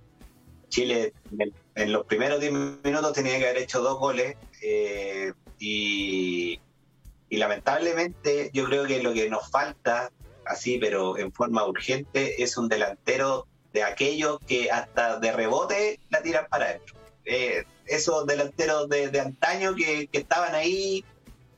Chile 0.69 1.13
en, 1.39 1.53
en 1.75 1.93
los 1.93 2.07
primeros 2.07 2.41
10 2.41 2.53
minutos 2.83 3.13
tenía 3.13 3.39
que 3.39 3.45
haber 3.49 3.63
hecho 3.63 3.83
dos 3.83 3.99
goles 3.99 4.37
eh, 4.63 5.33
y, 5.59 6.59
y 7.29 7.37
lamentablemente 7.37 8.51
yo 8.55 8.65
creo 8.65 8.87
que 8.87 9.03
lo 9.03 9.13
que 9.13 9.29
nos 9.29 9.51
falta, 9.51 10.11
así 10.47 10.79
pero 10.79 11.19
en 11.19 11.33
forma 11.33 11.67
urgente, 11.67 12.43
es 12.43 12.57
un 12.57 12.69
delantero 12.69 13.47
de 13.73 13.83
aquellos 13.83 14.39
que 14.47 14.71
hasta 14.71 15.19
de 15.19 15.33
rebote 15.33 16.01
la 16.11 16.23
tiran 16.23 16.47
para 16.51 16.67
adentro. 16.67 16.95
Eh, 17.25 17.65
esos 17.87 18.27
delanteros 18.27 18.89
de, 18.89 19.09
de 19.09 19.21
antaño 19.21 19.75
que, 19.75 20.07
que 20.07 20.19
estaban 20.19 20.55
ahí, 20.55 21.05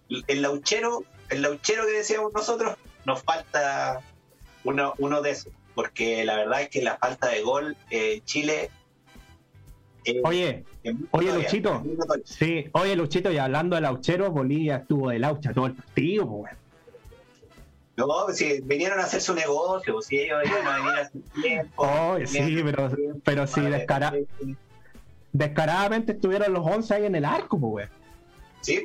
el 0.09 0.43
lauchero, 0.43 1.05
el 1.31 1.43
lauchero 1.43 1.87
que 1.87 1.93
decíamos 1.93 2.33
nosotros, 2.33 2.77
nos 3.05 3.23
falta 3.23 4.01
uno, 4.65 4.95
uno 4.99 5.23
de 5.23 5.31
esos, 5.31 5.53
porque 5.75 6.25
la 6.25 6.37
verdad 6.37 6.63
es 6.63 6.69
que 6.71 6.83
la 6.83 6.97
falta 6.97 7.29
de 7.29 7.43
gol 7.43 7.77
eh, 7.91 8.15
en 8.15 8.25
Chile 8.25 8.71
Eh, 10.07 10.21
Oye, 10.23 10.65
oye, 11.13 11.33
Luchito. 11.33 11.83
sí, 12.25 12.67
oye 12.73 12.95
Luchito, 12.95 13.33
y 13.33 13.39
hablando 13.39 13.75
de 13.75 13.81
laucheros, 13.83 14.31
Bolivia 14.31 14.77
estuvo 14.77 15.09
de 15.09 15.19
laucha 15.19 15.53
todo 15.55 15.67
el 15.67 15.75
partido, 15.75 16.29
pues. 16.29 16.53
No, 17.97 18.29
si 18.33 18.61
vinieron 18.63 18.99
a 18.99 19.05
hacer 19.05 19.21
su 19.21 19.35
negocio, 19.35 20.03
si 20.03 20.19
ellos 20.21 20.43
iban 20.45 20.67
a 20.67 20.77
venir 20.79 20.91
a 20.91 21.01
hacer 21.03 21.21
tiempo. 21.41 21.83
Oye, 21.83 22.27
sí, 22.27 22.61
pero, 22.65 22.91
pero 23.23 23.47
sí, 23.47 23.61
descara- 23.61 24.13
descaradamente 25.33 26.13
estuvieron 26.13 26.53
los 26.53 26.67
11 26.67 26.95
ahí 26.95 27.07
en 27.07 27.15
el 27.15 27.25
arco, 27.25 27.59
pues, 27.59 27.73
weón. 27.89 27.91
Sí, 28.63 28.85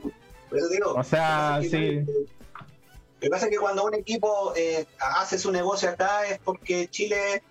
por 0.49 0.57
eso 0.57 0.67
digo. 0.69 0.93
O 0.93 1.03
sea, 1.03 1.59
es 1.61 1.71
sí. 1.71 1.95
Lo 2.01 3.21
que 3.21 3.29
pasa 3.29 3.45
es 3.47 3.51
que 3.51 3.57
cuando 3.57 3.83
un 3.83 3.95
equipo 3.95 4.53
eh, 4.55 4.85
hace 4.99 5.37
su 5.37 5.51
negocio 5.51 5.89
acá 5.89 6.25
es 6.25 6.39
porque 6.39 6.87
Chile 6.87 7.43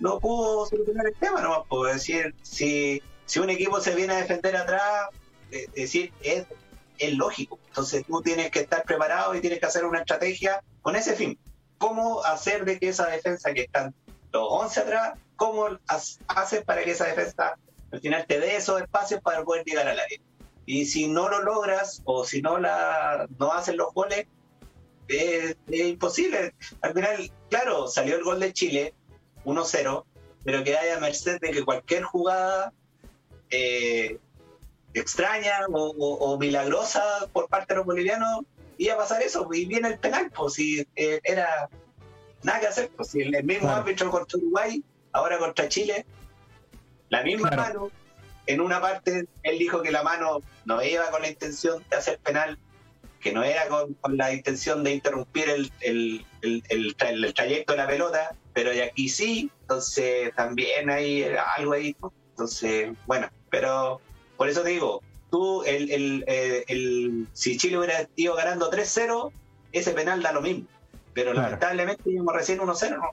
no 0.00 0.18
pudo 0.18 0.64
solucionar 0.66 1.06
el 1.08 1.14
tema, 1.14 1.42
nomás 1.42 1.60
puedo 1.68 1.92
decir, 1.92 2.34
si, 2.42 3.02
si 3.26 3.38
un 3.40 3.50
equipo 3.50 3.80
se 3.80 3.94
viene 3.94 4.14
a 4.14 4.18
defender 4.18 4.56
atrás, 4.56 5.08
eh, 5.50 5.66
decir, 5.74 6.12
es, 6.22 6.46
es 6.98 7.14
lógico. 7.14 7.58
Entonces 7.68 8.04
tú 8.06 8.22
tienes 8.22 8.50
que 8.50 8.60
estar 8.60 8.84
preparado 8.84 9.34
y 9.34 9.40
tienes 9.40 9.60
que 9.60 9.66
hacer 9.66 9.84
una 9.84 10.00
estrategia 10.00 10.62
con 10.82 10.96
ese 10.96 11.14
fin. 11.14 11.38
¿Cómo 11.78 12.24
hacer 12.24 12.64
de 12.64 12.78
que 12.78 12.88
esa 12.88 13.06
defensa 13.06 13.52
que 13.52 13.62
están 13.62 13.94
los 14.32 14.46
11 14.48 14.80
atrás, 14.80 15.18
cómo 15.36 15.68
haces 15.86 16.64
para 16.64 16.82
que 16.84 16.90
esa 16.90 17.06
defensa 17.06 17.56
al 17.90 18.00
final 18.00 18.26
te 18.26 18.40
dé 18.40 18.56
esos 18.56 18.80
espacios 18.80 19.20
para 19.22 19.44
poder 19.44 19.64
llegar 19.64 19.86
al 19.88 19.98
área? 19.98 20.18
Y 20.66 20.84
si 20.86 21.08
no 21.08 21.28
lo 21.28 21.42
logras 21.42 22.02
o 22.04 22.24
si 22.24 22.42
no 22.42 22.58
la 22.58 23.26
no 23.38 23.52
hacen 23.52 23.76
los 23.76 23.94
goles, 23.94 24.26
es, 25.08 25.56
es 25.66 25.86
imposible. 25.86 26.54
Al 26.82 26.92
final, 26.92 27.32
claro, 27.48 27.88
salió 27.88 28.16
el 28.16 28.24
gol 28.24 28.40
de 28.40 28.52
Chile, 28.52 28.94
1-0, 29.44 30.04
pero 30.44 30.64
que 30.64 30.76
haya 30.76 31.00
merced 31.00 31.40
de 31.40 31.50
que 31.52 31.64
cualquier 31.64 32.02
jugada 32.02 32.72
eh, 33.50 34.18
extraña 34.98 35.52
o, 35.72 35.90
o- 35.98 36.14
o 36.32 36.38
milagrosa 36.38 37.02
por 37.32 37.48
parte 37.48 37.74
de 37.74 37.78
los 37.78 37.86
bolivianos 37.86 38.40
iba 38.78 38.94
a 38.94 38.98
pasar 38.98 39.22
eso. 39.22 39.48
Y 39.52 39.66
viene 39.66 39.88
el 39.88 39.98
penal, 39.98 40.30
pues 40.34 40.54
si 40.54 40.86
eh, 40.96 41.20
era 41.24 41.68
nada 42.42 42.60
que 42.60 42.66
hacer. 42.68 42.90
Pues 42.96 43.10
si 43.10 43.20
el, 43.22 43.30
mismo 43.44 43.66
Claro. 43.68 43.82
árbitro 43.82 44.10
contra 44.10 44.38
Uruguay, 44.38 44.82
ahora 45.12 45.38
contra 45.38 45.68
Chile, 45.68 46.06
la 47.08 47.22
misma 47.22 47.50
Claro. 47.50 47.62
mano. 47.80 47.90
En 48.46 48.60
una 48.62 48.80
parte, 48.80 49.26
él 49.42 49.58
dijo 49.58 49.82
que 49.82 49.90
la 49.90 50.02
mano 50.02 50.38
no 50.64 50.82
iba 50.82 51.10
con 51.10 51.20
la 51.20 51.28
intención 51.28 51.84
de 51.90 51.96
hacer 51.96 52.18
penal, 52.20 52.58
que 53.20 53.30
no 53.32 53.42
era 53.42 53.68
con, 53.68 53.92
con 53.94 54.16
la 54.16 54.32
intención 54.32 54.82
de 54.84 54.92
interrumpir 54.94 55.50
el, 55.50 55.70
el, 55.80 56.24
el, 56.40 56.62
el 56.70 56.96
tra- 56.96 57.10
el 57.10 57.34
trayecto 57.34 57.72
de 57.74 57.78
la 57.78 57.86
pelota, 57.86 58.34
pero 58.54 58.72
y 58.72 58.80
aquí 58.80 59.08
sí, 59.10 59.50
entonces 59.62 60.34
también 60.34 60.88
hay 60.88 61.24
algo 61.56 61.72
ahí. 61.74 61.94
¿no? 62.00 62.10
Entonces, 62.30 62.90
bueno, 63.06 63.28
pero 63.50 64.00
por 64.38 64.48
eso 64.48 64.62
te 64.62 64.70
digo, 64.70 65.02
tú, 65.30 65.62
el, 65.64 65.90
el, 65.90 66.24
eh, 66.26 66.64
el- 66.68 67.26
si 67.34 67.58
Chile 67.58 67.76
hubiera 67.76 68.08
ido 68.16 68.34
ganando 68.34 68.70
3-0, 68.70 69.30
ese 69.72 69.90
penal 69.92 70.22
da 70.22 70.32
lo 70.32 70.40
mismo. 70.40 70.64
Pero 71.12 71.32
Claro. 71.32 71.48
lamentablemente 71.48 72.02
íbamos 72.06 72.34
recién 72.34 72.60
1-0, 72.60 72.96
¿no? 72.96 73.10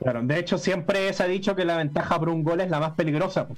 Claro, 0.00 0.20
de 0.24 0.38
hecho 0.38 0.58
siempre 0.58 1.12
se 1.12 1.22
ha 1.22 1.26
dicho 1.28 1.54
que 1.54 1.64
la 1.64 1.76
ventaja 1.76 2.18
por 2.18 2.28
un 2.28 2.42
gol 2.42 2.60
es 2.60 2.68
la 2.68 2.80
más 2.80 2.92
peligrosa. 2.92 3.46
po. 3.46 3.56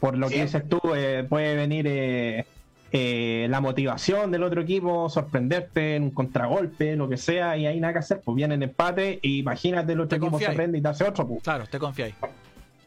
Por 0.00 0.18
lo 0.18 0.28
que 0.28 0.42
dices 0.42 0.68
tú, 0.68 0.80
eh, 0.96 1.24
puede 1.28 1.54
venir 1.54 1.86
eh, 1.88 2.44
eh, 2.90 3.46
la 3.48 3.60
motivación 3.60 4.32
del 4.32 4.42
otro 4.42 4.60
equipo, 4.62 5.08
sorprenderte 5.08 5.94
en 5.94 6.02
un 6.02 6.10
contragolpe, 6.10 6.96
lo 6.96 7.08
que 7.08 7.16
sea, 7.16 7.56
y 7.56 7.66
ahí 7.66 7.78
nada 7.78 7.92
que 7.92 7.98
hacer, 8.00 8.20
pues 8.24 8.34
viene 8.34 8.54
en 8.56 8.64
empate, 8.64 9.20
y 9.22 9.38
imagínate 9.38 9.92
el 9.92 10.00
otro 10.00 10.18
equipo 10.18 10.40
sorprende 10.40 10.78
y 10.78 10.82
te 10.82 10.88
hace 10.88 11.04
otro, 11.04 11.28
pues. 11.28 11.42
Claro, 11.44 11.64
te 11.66 11.78
confiáis. 11.78 12.14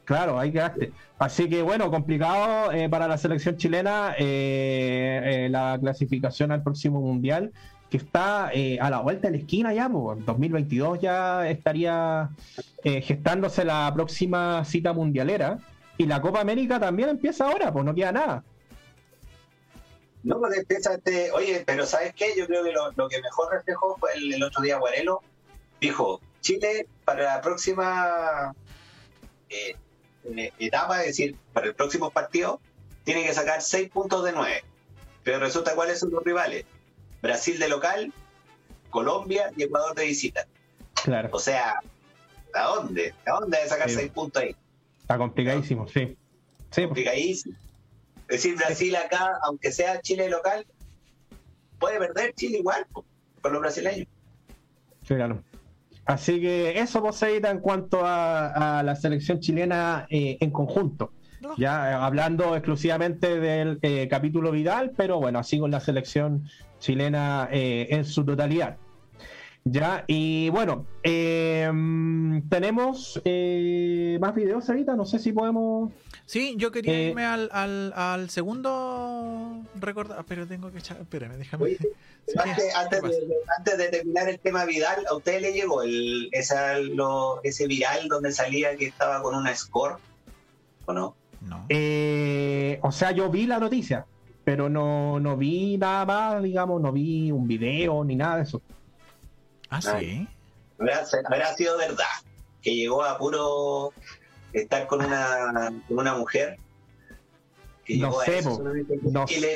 Claro, 0.05 0.39
ahí 0.39 0.51
quedaste. 0.51 0.93
Así 1.17 1.49
que 1.49 1.63
bueno, 1.63 1.89
complicado 1.89 2.71
eh, 2.71 2.87
para 2.89 3.07
la 3.07 3.17
selección 3.17 3.57
chilena 3.57 4.15
eh, 4.17 5.21
eh, 5.23 5.49
la 5.49 5.77
clasificación 5.81 6.51
al 6.51 6.61
próximo 6.61 7.01
mundial, 7.01 7.51
que 7.89 7.97
está 7.97 8.47
a 8.47 8.89
la 8.89 8.99
vuelta 8.99 9.27
de 9.27 9.37
la 9.37 9.43
esquina 9.43 9.73
ya, 9.73 9.89
pues, 9.89 10.19
en 10.19 10.25
2022 10.25 11.01
ya 11.01 11.47
estaría 11.49 12.29
gestándose 12.83 13.63
la 13.63 13.91
próxima 13.93 14.63
cita 14.65 14.93
mundialera. 14.93 15.59
Y 15.97 16.05
la 16.05 16.21
Copa 16.21 16.41
América 16.41 16.79
también 16.79 17.09
empieza 17.09 17.45
ahora, 17.45 17.71
pues 17.71 17.85
no 17.85 17.95
queda 17.95 18.11
nada. 18.11 18.43
No, 20.23 20.39
porque 20.39 20.59
empieza 20.59 20.95
este, 20.95 21.31
oye, 21.31 21.63
pero 21.65 21.85
¿sabes 21.85 22.13
qué? 22.15 22.33
Yo 22.35 22.47
creo 22.47 22.63
que 22.63 22.71
lo, 22.73 23.07
que 23.07 23.21
mejor 23.21 23.53
reflejó 23.53 23.95
fue 23.97 24.09
el, 24.15 24.43
otro 24.43 24.61
día 24.61 24.77
Guarelo. 24.77 25.21
Dijo, 25.79 26.19
Chile 26.41 26.87
para 27.05 27.35
la 27.35 27.41
próxima 27.41 28.53
eh, 30.37 30.51
etapa, 30.59 31.01
es 31.01 31.07
decir, 31.07 31.35
para 31.53 31.67
el 31.67 31.75
próximo 31.75 32.09
partido, 32.11 32.59
tiene 33.03 33.23
que 33.23 33.33
sacar 33.33 33.61
6 33.61 33.89
puntos 33.89 34.23
de 34.23 34.31
9. 34.31 34.63
Pero 35.23 35.39
resulta 35.39 35.75
cuáles 35.75 35.99
son 35.99 36.11
los 36.11 36.23
rivales. 36.23 36.65
Brasil 37.21 37.57
de 37.59 37.69
local, 37.69 38.13
Colombia 38.89 39.51
y 39.55 39.63
Ecuador 39.63 39.95
de 39.95 40.05
visita. 40.05 40.45
Claro, 41.03 41.29
O 41.31 41.39
sea, 41.39 41.75
¿a 42.53 42.63
dónde? 42.63 43.13
¿A 43.25 43.39
dónde 43.39 43.59
de 43.59 43.67
sacar 43.67 43.89
Sí. 43.89 43.95
6 43.95 44.11
puntos 44.11 44.41
ahí? 44.43 44.55
está 45.01 45.17
complicadísimo, 45.17 45.87
sí. 45.87 45.93
Sí, 46.05 46.15
pues, 46.71 46.87
complicadísimo. 46.87 47.55
Es 48.27 48.37
decir, 48.37 48.55
Brasil 48.55 48.95
acá, 48.95 49.37
aunque 49.43 49.71
sea 49.71 50.01
Chile 50.01 50.29
local, 50.29 50.65
puede 51.79 51.99
perder 51.99 52.33
Chile 52.33 52.57
igual 52.57 52.85
po, 52.91 53.05
con 53.41 53.53
los 53.53 53.61
brasileños. 53.61 54.07
sí, 55.03 55.13
claro. 55.15 55.43
Así 56.05 56.39
que 56.39 56.79
eso, 56.79 57.01
Poseida, 57.01 57.49
en 57.49 57.59
cuanto 57.59 58.05
a, 58.05 58.79
a 58.79 58.83
la 58.83 58.95
selección 58.95 59.39
chilena 59.39 60.05
eh, 60.09 60.37
en 60.39 60.51
conjunto. 60.51 61.11
Ya 61.57 61.91
eh, 61.91 61.93
hablando 61.93 62.55
exclusivamente 62.55 63.39
del 63.39 63.79
eh, 63.81 64.07
capítulo 64.09 64.51
Vidal, 64.51 64.91
pero 64.95 65.19
bueno, 65.19 65.39
así 65.39 65.59
con 65.59 65.71
la 65.71 65.79
selección 65.79 66.43
chilena 66.79 67.49
eh, 67.51 67.87
en 67.89 68.05
su 68.05 68.23
totalidad. 68.25 68.77
Ya, 69.67 70.03
y 70.05 70.49
bueno, 70.49 70.85
eh, 71.01 71.67
tenemos 72.49 73.19
eh, 73.25 74.15
más 74.21 74.35
videos 74.35 74.69
ahorita, 74.69 74.95
no 74.95 75.05
sé 75.05 75.17
si 75.17 75.33
podemos... 75.33 75.91
Sí, 76.27 76.53
yo 76.57 76.71
quería 76.71 76.93
Eh, 76.93 77.09
irme 77.09 77.25
al, 77.25 77.49
al, 77.51 77.91
al 77.95 78.29
segundo 78.29 79.63
recordar, 79.79 80.23
pero 80.27 80.45
tengo 80.45 80.71
que 80.71 80.77
echar, 80.77 81.01
espérame, 81.01 81.37
déjame. 81.37 81.63
Oye, 81.63 81.77
Sí, 82.27 82.33
Antes, 82.37 82.63
¿qué 82.63 82.71
antes 82.75 83.01
de, 83.01 83.35
antes 83.57 83.77
de 83.77 83.87
terminar 83.89 84.29
el 84.29 84.39
tema 84.39 84.65
Vidal, 84.65 85.03
¿a 85.09 85.15
usted 85.15 85.41
le 85.41 85.51
llegó 85.51 85.81
el, 85.81 86.29
esa, 86.31 86.77
lo- 86.79 87.39
ese 87.43 87.65
viral 87.67 88.07
donde 88.07 88.31
salía 88.31 88.75
que 88.77 88.85
estaba 88.85 89.21
con 89.23 89.35
una 89.35 89.55
score? 89.55 89.97
¿O 90.85 90.93
no? 90.93 91.15
No. 91.41 91.65
eh, 91.69 92.79
o 92.83 92.91
sea, 92.91 93.11
yo 93.11 93.29
vi 93.29 93.45
la 93.47 93.59
noticia, 93.59 94.05
pero 94.43 94.69
no, 94.69 95.19
no 95.19 95.37
vi 95.37 95.77
nada 95.77 96.05
más, 96.05 96.41
digamos, 96.43 96.81
no 96.81 96.91
vi 96.91 97.31
un 97.31 97.47
video 97.47 98.03
ni 98.03 98.15
nada 98.15 98.37
de 98.37 98.43
eso. 98.43 98.61
Ah, 99.83 99.99
sí. 99.99 100.27
¿Habrá, 100.79 101.03
habrá 101.25 101.53
sido 101.55 101.77
verdad 101.77 102.03
que 102.61 102.75
llegó 102.75 103.03
a 103.03 103.17
puro 103.17 103.93
estar 104.53 104.87
con 104.87 105.03
una, 105.05 105.71
con 105.87 105.99
una 105.99 106.15
mujer? 106.15 106.57
Que 107.85 107.97
No 107.97 108.11
sé, 108.21 108.41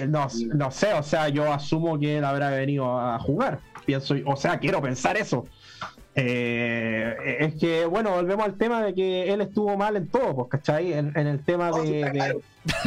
No, 0.07 0.27
no, 0.53 0.71
sé, 0.71 0.93
o 0.93 1.01
sea, 1.03 1.29
yo 1.29 1.51
asumo 1.51 1.99
que 1.99 2.17
él 2.19 2.23
habrá 2.25 2.51
venido 2.51 2.99
a 2.99 3.17
jugar. 3.19 3.59
Pienso, 3.85 4.15
o 4.25 4.35
sea, 4.35 4.59
quiero 4.59 4.81
pensar 4.81 5.17
eso. 5.17 5.45
Eh, 6.13 7.37
es 7.39 7.55
que, 7.55 7.85
bueno, 7.85 8.11
volvemos 8.11 8.45
al 8.45 8.55
tema 8.57 8.83
de 8.83 8.93
que 8.93 9.31
él 9.31 9.41
estuvo 9.41 9.75
mal 9.77 9.95
en 9.95 10.07
todo, 10.09 10.35
pues, 10.35 10.49
¿cachai? 10.49 10.93
En, 10.93 11.11
en 11.17 11.27
el 11.27 11.43
tema 11.43 11.71
sí, 11.73 11.91
de, 11.91 12.01
de, 12.11 12.41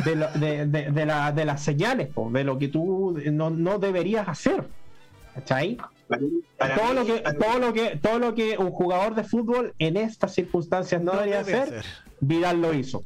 de 0.05 0.17
lo- 0.17 0.31
de- 0.33 0.67
de- 0.67 0.91
de 0.91 1.07
la- 1.07 1.33
de 1.33 1.45
las 1.45 1.63
señales, 1.63 2.09
pues, 2.15 2.33
de 2.33 2.45
lo 2.45 2.59
que 2.59 2.69
tú 2.69 3.19
no, 3.33 3.51
no 3.51 3.79
deberías 3.79 4.29
hacer, 4.29 4.65
¿cachai? 5.35 5.79
Para 6.13 6.23
mí- 6.23 6.43
para 6.59 6.75
Todo 6.77 6.89
mí- 6.89 6.95
lo 6.95 7.07
que, 7.07 7.21
para 7.23 7.33
mí- 7.33 7.39
todo 7.45 7.59
lo 7.59 7.73
que, 7.73 7.97
todo 7.97 8.19
lo 8.19 8.35
que 8.35 8.59
un 8.59 8.71
jugador 8.71 9.15
de 9.15 9.25
fútbol 9.25 9.75
en 9.79 9.97
estas 9.97 10.35
circunstancias 10.35 11.01
no, 11.03 11.13
debería 11.13 11.43
debe 11.43 11.59
hacer, 11.61 11.85
Vidal 12.21 12.61
lo 12.61 12.75
hizo. 12.75 13.03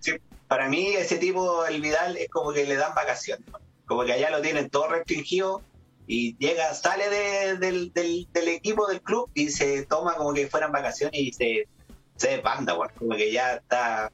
Sí, 0.00 0.12
para 0.46 0.68
mí 0.68 0.88
ese 0.88 1.16
tipo, 1.18 1.64
el 1.66 1.80
Vidal, 1.80 2.16
es 2.16 2.28
como 2.28 2.52
que 2.52 2.64
le 2.66 2.76
dan 2.76 2.94
vacaciones. 2.94 3.46
¿no? 3.50 3.58
Como 3.86 4.04
que 4.04 4.12
allá 4.12 4.30
lo 4.30 4.40
tienen 4.42 4.68
todo 4.68 4.88
restringido 4.88 5.62
y 6.06 6.36
llega, 6.38 6.72
sale 6.74 7.08
de- 7.08 7.56
del, 7.58 7.92
del- 7.92 8.28
del 8.32 8.48
equipo 8.48 8.86
del 8.86 9.00
club 9.02 9.30
y 9.34 9.48
se 9.50 9.84
toma 9.86 10.14
como 10.16 10.32
que 10.34 10.46
fueran 10.46 10.70
vacaciones 10.72 11.18
y 11.20 11.32
se, 11.32 11.68
se 12.16 12.28
desbanda, 12.28 12.74
weón. 12.74 12.92
Como 12.98 13.16
que 13.16 13.32
ya 13.32 13.54
está. 13.54 14.12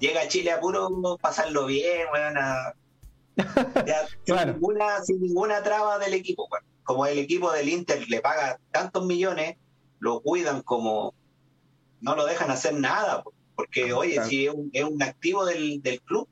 Llega 0.00 0.22
a 0.22 0.28
Chile 0.28 0.50
a 0.50 0.58
puro 0.60 1.16
pasarlo 1.20 1.66
bien, 1.66 2.06
weón, 2.12 2.36
a- 2.38 2.74
ya 3.86 4.06
sin, 4.08 4.34
Claro. 4.34 4.52
ninguna, 4.54 5.00
sin 5.04 5.20
ninguna 5.20 5.62
traba 5.62 5.98
del 5.98 6.14
equipo, 6.14 6.46
weón. 6.50 6.64
Como 6.84 7.06
el 7.06 7.18
equipo 7.18 7.50
del 7.52 7.68
Inter 7.68 8.08
le 8.08 8.20
paga 8.20 8.58
tantos 8.70 9.04
millones, 9.06 9.56
lo 10.00 10.20
cuidan 10.20 10.62
como. 10.62 11.14
No 12.00 12.16
lo 12.16 12.24
dejan 12.26 12.50
hacer 12.50 12.74
nada, 12.74 13.22
po. 13.22 13.32
porque 13.54 13.92
oye, 13.92 14.14
Claro. 14.14 14.28
si 14.28 14.46
es 14.46 14.52
un, 14.54 14.70
es 14.72 14.82
un 14.84 15.02
activo 15.02 15.44
del, 15.44 15.80
del 15.82 16.00
club, 16.02 16.28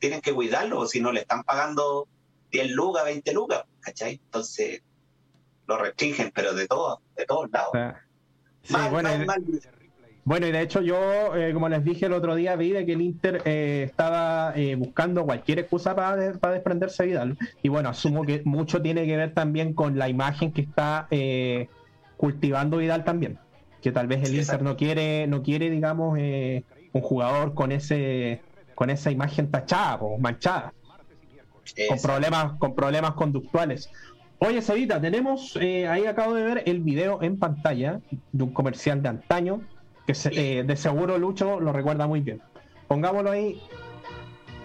tienen 0.00 0.20
que 0.20 0.32
cuidarlo, 0.34 0.80
o 0.80 0.86
si 0.86 1.00
no 1.00 1.12
le 1.12 1.20
están 1.20 1.44
pagando 1.44 2.08
10 2.50 2.70
lucas, 2.72 3.04
20 3.04 3.32
lucas, 3.32 3.64
¿cachai? 3.80 4.14
Entonces 4.24 4.82
lo 5.68 5.78
restringen, 5.78 6.32
pero 6.34 6.54
de 6.54 6.66
todos, 6.66 6.98
de 7.16 7.24
todos 7.24 7.48
lados. 7.52 7.68
Sea, 7.72 8.04
sí, 8.64 8.72
Mal, 8.72 8.90
bueno, 8.90 9.10
mal, 9.10 9.22
y- 9.22 9.26
mal. 9.26 9.44
Bueno, 10.24 10.46
y 10.46 10.52
de 10.52 10.60
hecho 10.60 10.80
yo, 10.80 11.34
eh, 11.34 11.52
como 11.52 11.68
les 11.68 11.82
dije 11.84 12.06
el 12.06 12.12
otro 12.12 12.36
día, 12.36 12.54
vi 12.54 12.70
de 12.70 12.86
que 12.86 12.92
el 12.92 13.00
Inter 13.00 13.42
eh, 13.44 13.84
estaba 13.90 14.52
eh, 14.54 14.76
buscando 14.76 15.24
cualquier 15.24 15.58
excusa 15.58 15.96
para, 15.96 16.16
de- 16.16 16.38
para 16.38 16.54
desprenderse 16.54 17.02
de 17.02 17.08
Vidal. 17.08 17.36
Y 17.62 17.68
bueno, 17.68 17.88
asumo 17.88 18.22
que 18.22 18.40
mucho 18.44 18.80
tiene 18.80 19.04
que 19.04 19.16
ver 19.16 19.34
también 19.34 19.74
con 19.74 19.98
la 19.98 20.08
imagen 20.08 20.52
que 20.52 20.60
está 20.60 21.08
eh, 21.10 21.68
cultivando 22.16 22.76
Vidal 22.76 23.02
también. 23.04 23.38
Que 23.80 23.90
tal 23.90 24.06
vez 24.06 24.20
el 24.20 24.26
Sí, 24.28 24.38
Inter 24.38 24.62
no 24.62 24.76
quiere, 24.76 25.26
no 25.26 25.42
quiere, 25.42 25.70
digamos, 25.70 26.16
eh, 26.20 26.62
un 26.92 27.00
jugador 27.02 27.54
con 27.54 27.72
ese 27.72 28.42
con 28.76 28.90
esa 28.90 29.10
imagen 29.10 29.50
tachada 29.50 29.96
o 29.96 30.18
manchada 30.18 30.72
con 31.88 31.98
problemas, 32.00 32.52
con 32.58 32.74
problemas 32.74 33.12
conductuales. 33.12 33.90
Oye, 34.38 34.60
Cevita, 34.62 35.00
tenemos, 35.00 35.56
ahí 35.56 36.06
acabo 36.06 36.34
de 36.34 36.42
ver 36.42 36.62
el 36.66 36.80
video 36.80 37.22
en 37.22 37.38
pantalla 37.38 38.00
de 38.32 38.42
un 38.44 38.52
comercial 38.52 39.00
de 39.02 39.08
antaño, 39.10 39.60
que 40.12 40.14
se- 40.14 40.58
eh, 40.58 40.62
de 40.62 40.76
seguro 40.76 41.16
Lucho 41.18 41.58
lo 41.58 41.72
recuerda 41.72 42.06
muy 42.06 42.20
bien. 42.20 42.40
Pongámoslo 42.86 43.30
ahí. 43.30 43.60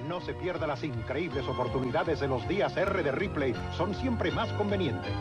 No 0.08 0.20
se 0.22 0.34
pierda 0.34 0.68
las 0.68 0.84
increíbles 0.84 1.46
oportunidades 1.48 2.20
de 2.20 2.28
los 2.28 2.46
días 2.48 2.76
R 2.76 3.02
de 3.04 3.12
Ripley. 3.12 3.54
Son 3.78 3.94
siempre 3.96 4.32
más 4.32 4.50
convenientes. 4.54 5.12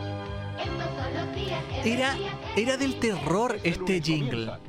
Era, 1.85 2.15
era 2.55 2.77
del 2.77 2.99
terror 2.99 3.55
este 3.63 4.01
jingle. 4.01 4.47
comienzan 4.47 4.59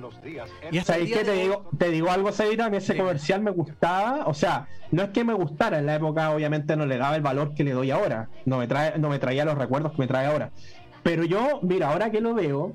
Los 0.00 0.22
días 0.22 0.48
Y 0.70 0.78
hasta 0.78 0.96
el 0.96 1.06
¿Sabéis 1.06 1.08
día 1.10 1.18
qué 1.18 1.24
te 1.24 1.30
de 1.32 1.42
digo? 1.42 1.70
Te 1.78 1.90
digo 1.90 2.10
algo, 2.10 2.32
Cevita, 2.32 2.70
que 2.70 2.78
ese 2.78 2.92
Sí. 2.94 2.98
comercial 2.98 3.40
me 3.42 3.50
gustaba. 3.50 4.24
O 4.26 4.34
sea, 4.34 4.66
no 4.90 5.02
es 5.02 5.10
que 5.10 5.24
me 5.24 5.32
gustara, 5.34 5.78
en 5.78 5.86
la 5.86 5.96
época 5.96 6.30
obviamente 6.30 6.76
no 6.76 6.86
le 6.86 6.96
daba 6.98 7.16
el 7.16 7.22
valor 7.22 7.54
que 7.54 7.64
le 7.64 7.72
doy 7.72 7.90
ahora. 7.90 8.28
No 8.46 8.58
me, 8.58 8.66
trae, 8.66 8.98
no 8.98 9.08
me 9.10 9.18
traía 9.18 9.44
los 9.44 9.56
recuerdos 9.58 9.92
que 9.92 9.98
me 9.98 10.06
trae 10.06 10.26
ahora. 10.26 10.50
Pero 11.02 11.24
yo, 11.24 11.60
mira, 11.62 11.90
ahora 11.92 12.10
que 12.10 12.20
lo 12.20 12.34
veo, 12.34 12.72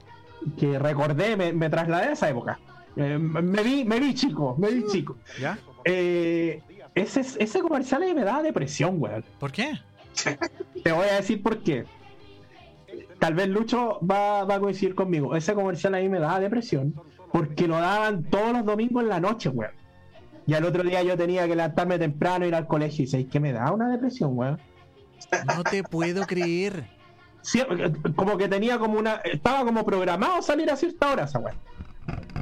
que 0.57 0.79
recordé, 0.79 1.35
me, 1.35 1.53
me 1.53 1.69
trasladé 1.69 2.07
a 2.07 2.11
esa 2.13 2.29
época. 2.29 2.59
Eh, 2.95 3.17
me 3.17 3.63
vi, 3.63 3.85
me 3.85 3.99
vi 3.99 4.13
chico, 4.13 4.55
me 4.57 4.71
vi 4.71 4.85
chico. 4.87 5.17
¿Ya? 5.39 5.57
Eh, 5.85 6.61
ese, 6.95 7.21
ese 7.21 7.59
comercial 7.61 8.01
ahí 8.01 8.13
me 8.13 8.23
da 8.23 8.41
depresión, 8.41 8.95
weón. 8.97 9.23
¿Por 9.39 9.51
qué? 9.51 9.73
Te 10.83 10.91
voy 10.91 11.07
a 11.07 11.15
decir 11.17 11.43
por 11.43 11.61
qué. 11.61 11.85
Tal 13.19 13.33
vez 13.33 13.47
Lucho 13.49 13.99
va, 13.99 14.43
va 14.45 14.55
a 14.55 14.59
coincidir 14.59 14.95
conmigo. 14.95 15.35
Ese 15.35 15.53
comercial 15.53 15.93
ahí 15.93 16.09
me 16.09 16.19
daba 16.19 16.39
depresión 16.39 16.93
porque 17.31 17.67
lo 17.67 17.75
daban 17.75 18.23
todos 18.23 18.51
los 18.51 18.65
domingos 18.65 19.03
en 19.03 19.09
la 19.09 19.19
noche, 19.19 19.49
weón. 19.49 19.71
Y 20.47 20.53
al 20.53 20.63
otro 20.63 20.81
día 20.83 21.03
yo 21.03 21.17
tenía 21.17 21.43
que 21.47 21.55
levantarme 21.55 21.99
temprano, 21.99 22.45
ir 22.47 22.55
al 22.55 22.67
colegio 22.67 23.03
y 23.03 23.07
¿sabes 23.07 23.27
que 23.27 23.39
me 23.39 23.51
da 23.51 23.71
una 23.71 23.89
depresión, 23.89 24.37
weón? 24.37 24.59
No 25.55 25.63
te 25.63 25.83
puedo 25.83 26.25
creer. 26.25 26.96
Sí, 27.47 27.61
como 28.17 28.37
que 28.37 28.49
tenía 28.49 28.77
como 28.77 28.99
una. 28.99 29.15
Estaba 29.23 29.63
como 29.63 29.85
programado 29.85 30.41
salir 30.41 30.69
a 30.69 30.75
cierta 30.75 31.11
hora 31.13 31.23
esa 31.23 31.39
weón. 31.39 31.55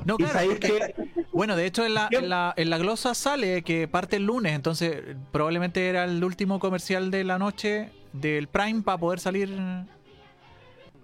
No, 0.04 0.18
claro, 0.18 0.34
sabéis 0.34 0.54
porque- 0.54 0.94
que. 0.96 1.26
Bueno, 1.32 1.56
de 1.56 1.66
hecho 1.68 1.86
en 1.86 1.94
la, 1.94 2.08
en, 2.12 2.28
la, 2.30 2.54
en 2.58 2.70
la 2.72 2.78
glosa 2.80 3.14
sale 3.14 3.62
que 3.62 3.88
parte 3.88 4.16
el 4.16 4.26
lunes, 4.26 4.54
entonces 4.54 5.02
probablemente 5.32 5.88
era 5.90 6.06
el 6.06 6.24
último 6.24 6.60
comercial 6.60 7.12
de 7.12 7.24
la 7.24 7.38
noche 7.38 7.92
del 8.14 8.48
Prime 8.48 8.82
para 8.82 8.98
poder 8.98 9.20
salir 9.20 9.50
eh, 9.52 9.84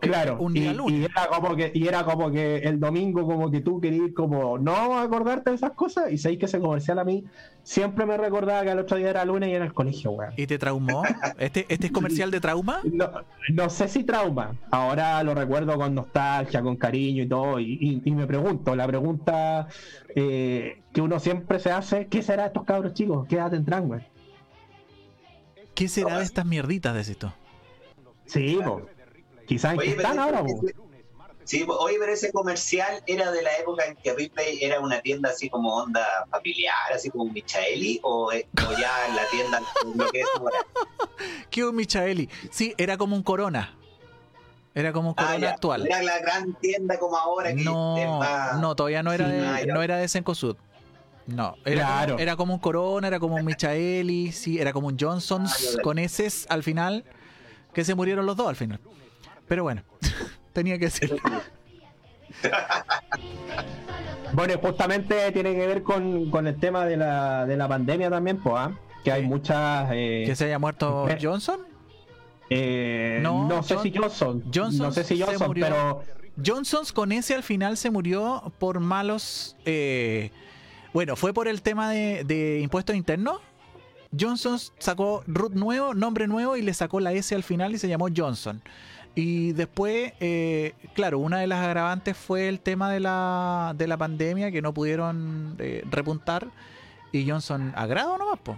Claro, 0.02 0.38
un 0.40 0.56
y, 0.58 0.62
día 0.62 0.72
y 0.72 0.76
lunes. 0.76 1.10
era 1.10 1.28
como 1.28 1.56
que, 1.56 1.72
y 1.74 1.88
era 1.88 2.04
como 2.04 2.32
que 2.32 2.58
el 2.58 2.80
domingo 2.80 3.26
como 3.26 3.50
que 3.52 3.62
tú 3.62 3.80
querías 3.80 4.10
como 4.16 4.58
no 4.58 4.98
acordarte 5.00 5.52
de 5.52 5.56
esas 5.56 5.72
cosas 5.72 6.12
y 6.12 6.18
sabéis 6.18 6.40
que 6.40 6.46
ese 6.48 6.60
comercial 6.60 7.00
a 7.00 7.04
mí 7.04 7.24
siempre 7.64 8.06
me 8.08 8.18
recordaba 8.18 8.64
que 8.64 8.72
el 8.72 8.80
otro 8.80 8.98
día 8.98 9.12
era 9.12 9.24
lunes 9.26 9.50
y 9.50 9.54
era 9.54 9.64
el 9.66 9.74
colegio, 9.74 10.12
weón. 10.12 10.34
¿Y 10.36 10.48
te 10.48 10.58
traumó? 10.58 11.04
¿Este, 11.38 11.66
este 11.70 11.86
es 11.88 11.92
comercial 11.92 12.32
de 12.32 12.40
trauma? 12.42 12.82
No, 12.92 13.10
no 13.54 13.70
sé 13.70 13.88
si 13.88 14.04
trauma, 14.04 14.56
ahora 14.72 15.22
lo 15.24 15.34
recuerdo 15.36 15.78
con 15.78 15.94
nostalgia, 15.96 16.62
con 16.62 16.76
cariño 16.78 17.24
y 17.24 17.28
todo, 17.28 17.60
y, 17.60 17.78
y- 17.80 18.02
y 18.04 18.12
me 18.12 18.26
pregunto, 18.28 18.76
la 18.76 18.88
pregunta 18.88 19.68
eh, 20.16 20.82
que 20.94 21.02
uno 21.02 21.20
siempre 21.20 21.60
se 21.60 21.72
hace, 21.72 22.08
¿qué 22.08 22.22
será 22.24 22.44
de 22.44 22.48
estos 22.48 22.64
cabros 22.66 22.94
chicos? 22.94 23.28
¿Qué 23.28 23.36
edad 23.36 23.52
tendrán? 23.52 24.04
¿Qué 25.74 25.88
será 25.88 26.18
de 26.18 26.24
estas 26.26 26.46
mierditas, 26.46 26.94
decís 26.96 27.18
tú? 27.18 27.28
Sí, 28.26 28.58
po. 28.64 28.82
Quizás 29.52 29.74
en 29.74 29.80
qué 29.80 29.84
Oye, 29.88 29.96
pero 29.98 30.08
están 30.08 30.20
ahora, 30.20 30.44
ese- 30.46 30.76
Sí, 31.44 31.66
oye, 31.68 31.98
pero 32.00 32.14
ese 32.14 32.32
comercial 32.32 33.04
era 33.08 33.32
de 33.32 33.42
la 33.42 33.58
época 33.58 33.84
en 33.86 33.98
que 33.98 34.14
Ripley 34.14 34.60
era 34.64 34.80
una 34.80 35.02
tienda 35.02 35.30
así 35.32 35.50
como 35.50 35.76
onda 35.76 36.08
familiar, 36.30 36.74
así 36.94 37.10
como 37.10 37.26
Michaeli, 37.34 38.00
o, 38.04 38.32
eh, 38.32 38.48
o 38.66 38.72
ya 38.80 38.92
la 39.14 39.26
tienda 39.30 39.62
lo 39.96 40.10
que 40.12 40.22
es 40.22 40.28
ahora. 40.38 40.58
¿Qué 41.50 41.66
un 41.66 41.76
Michaeli? 41.76 42.30
Sí, 42.52 42.74
era 42.78 42.96
como 42.98 43.16
un 43.18 43.24
Corona. 43.24 43.76
Era 44.74 44.94
como 44.94 45.10
un 45.10 45.16
Ah, 45.18 45.26
Corona 45.26 45.40
ya. 45.40 45.50
actual. 45.50 45.86
Era 45.88 46.02
la 46.04 46.20
gran 46.20 46.54
tienda 46.54 46.98
como 47.00 47.18
ahora 47.18 47.54
que 47.54 47.64
No, 47.64 48.20
no, 48.62 48.76
todavía 48.76 49.04
no 49.04 49.12
era 49.12 49.26
Sí, 49.28 49.32
de, 49.36 49.46
ah, 49.46 49.60
no 49.66 49.82
era 49.84 49.98
de 49.98 50.08
Cencosud. 50.08 50.56
No, 51.26 51.58
era, 51.66 51.82
Claro. 51.86 52.14
como, 52.14 52.20
era 52.22 52.36
como 52.38 52.54
un 52.54 52.60
Corona, 52.62 53.08
era 53.08 53.20
como 53.20 53.36
un 53.36 53.44
Michaeli, 53.46 54.32
sí, 54.32 54.60
era 54.60 54.72
como 54.72 54.88
un 54.88 54.98
Johnsons 54.98 55.76
Ah, 55.78 55.82
con 55.82 55.98
S 55.98 56.46
al 56.50 56.64
final, 56.64 57.04
que 57.74 57.84
se 57.84 57.94
murieron 57.96 58.26
los 58.26 58.38
dos 58.38 58.48
al 58.48 58.56
final. 58.56 58.80
Pero 59.52 59.64
bueno, 59.64 59.82
tenía 60.54 60.80
que 60.80 60.90
ser. 60.90 61.12
Bueno, 64.34 64.54
justamente 64.62 65.30
tiene 65.34 65.54
que 65.54 65.68
ver 65.68 65.84
con, 65.84 66.32
con 66.32 66.48
el 66.48 66.58
tema 66.58 66.86
de 66.86 66.96
la, 66.96 67.46
de 67.46 67.58
la 67.58 67.68
pandemia 67.68 68.10
también, 68.10 68.38
pues, 68.42 68.70
que 69.04 69.12
hay 69.12 69.24
muchas... 69.24 69.90
eh, 69.92 70.24
¿Que 70.26 70.38
se 70.38 70.46
haya 70.46 70.58
muerto 70.58 71.10
Eh, 71.10 71.18
Johnson? 71.22 71.60
eh, 72.50 73.20
No, 73.22 73.50
no, 73.50 73.62
sé 73.62 73.74
John- 73.76 73.84
si 73.84 73.94
Johnson, 73.94 74.44
Johnson 74.56 74.86
no 74.88 74.92
sé 74.94 75.04
si 75.04 75.18
se 75.18 75.26
Johnson, 75.26 75.48
murió. 75.48 75.66
pero... 75.66 76.04
Johnsons 76.46 76.94
con 76.94 77.12
ese 77.12 77.36
al 77.36 77.44
final 77.44 77.76
se 77.76 77.92
murió 77.92 78.54
por 78.58 78.80
malos. 78.80 79.58
eh, 79.66 80.32
bueno, 80.94 81.18
fue 81.18 81.34
por 81.34 81.50
el 81.50 81.62
tema 81.62 81.92
de, 81.92 82.24
de 82.24 82.62
impuestos 82.62 82.96
internos. 82.96 83.42
Johnsons 84.18 84.72
sacó 84.80 85.26
root 85.28 85.52
nuevo, 85.56 85.94
nombre 85.94 86.28
nuevo 86.28 86.56
y 86.56 86.62
le 86.62 86.74
sacó 86.74 87.02
la 87.02 87.12
S 87.12 87.36
al 87.36 87.44
final 87.44 87.74
y 87.76 87.80
se 87.80 87.90
llamó 87.90 88.08
Johnson. 88.16 88.62
Y 89.14 89.52
después, 89.54 90.14
eh, 90.22 90.74
claro, 90.94 91.20
una 91.20 91.40
de 91.40 91.48
las 91.48 91.60
agravantes 91.66 92.16
fue 92.16 92.48
el 92.48 92.60
tema 92.62 92.92
de 92.92 93.00
la, 93.02 93.74
de 93.78 93.88
la 93.88 93.98
pandemia 93.98 94.52
que 94.52 94.62
no 94.62 94.74
pudieron 94.74 95.56
eh, 95.60 95.84
repuntar. 95.92 96.48
Y 97.12 97.30
Johnson 97.30 97.74
agrado 97.76 98.18
nomás, 98.18 98.40
po. 98.40 98.58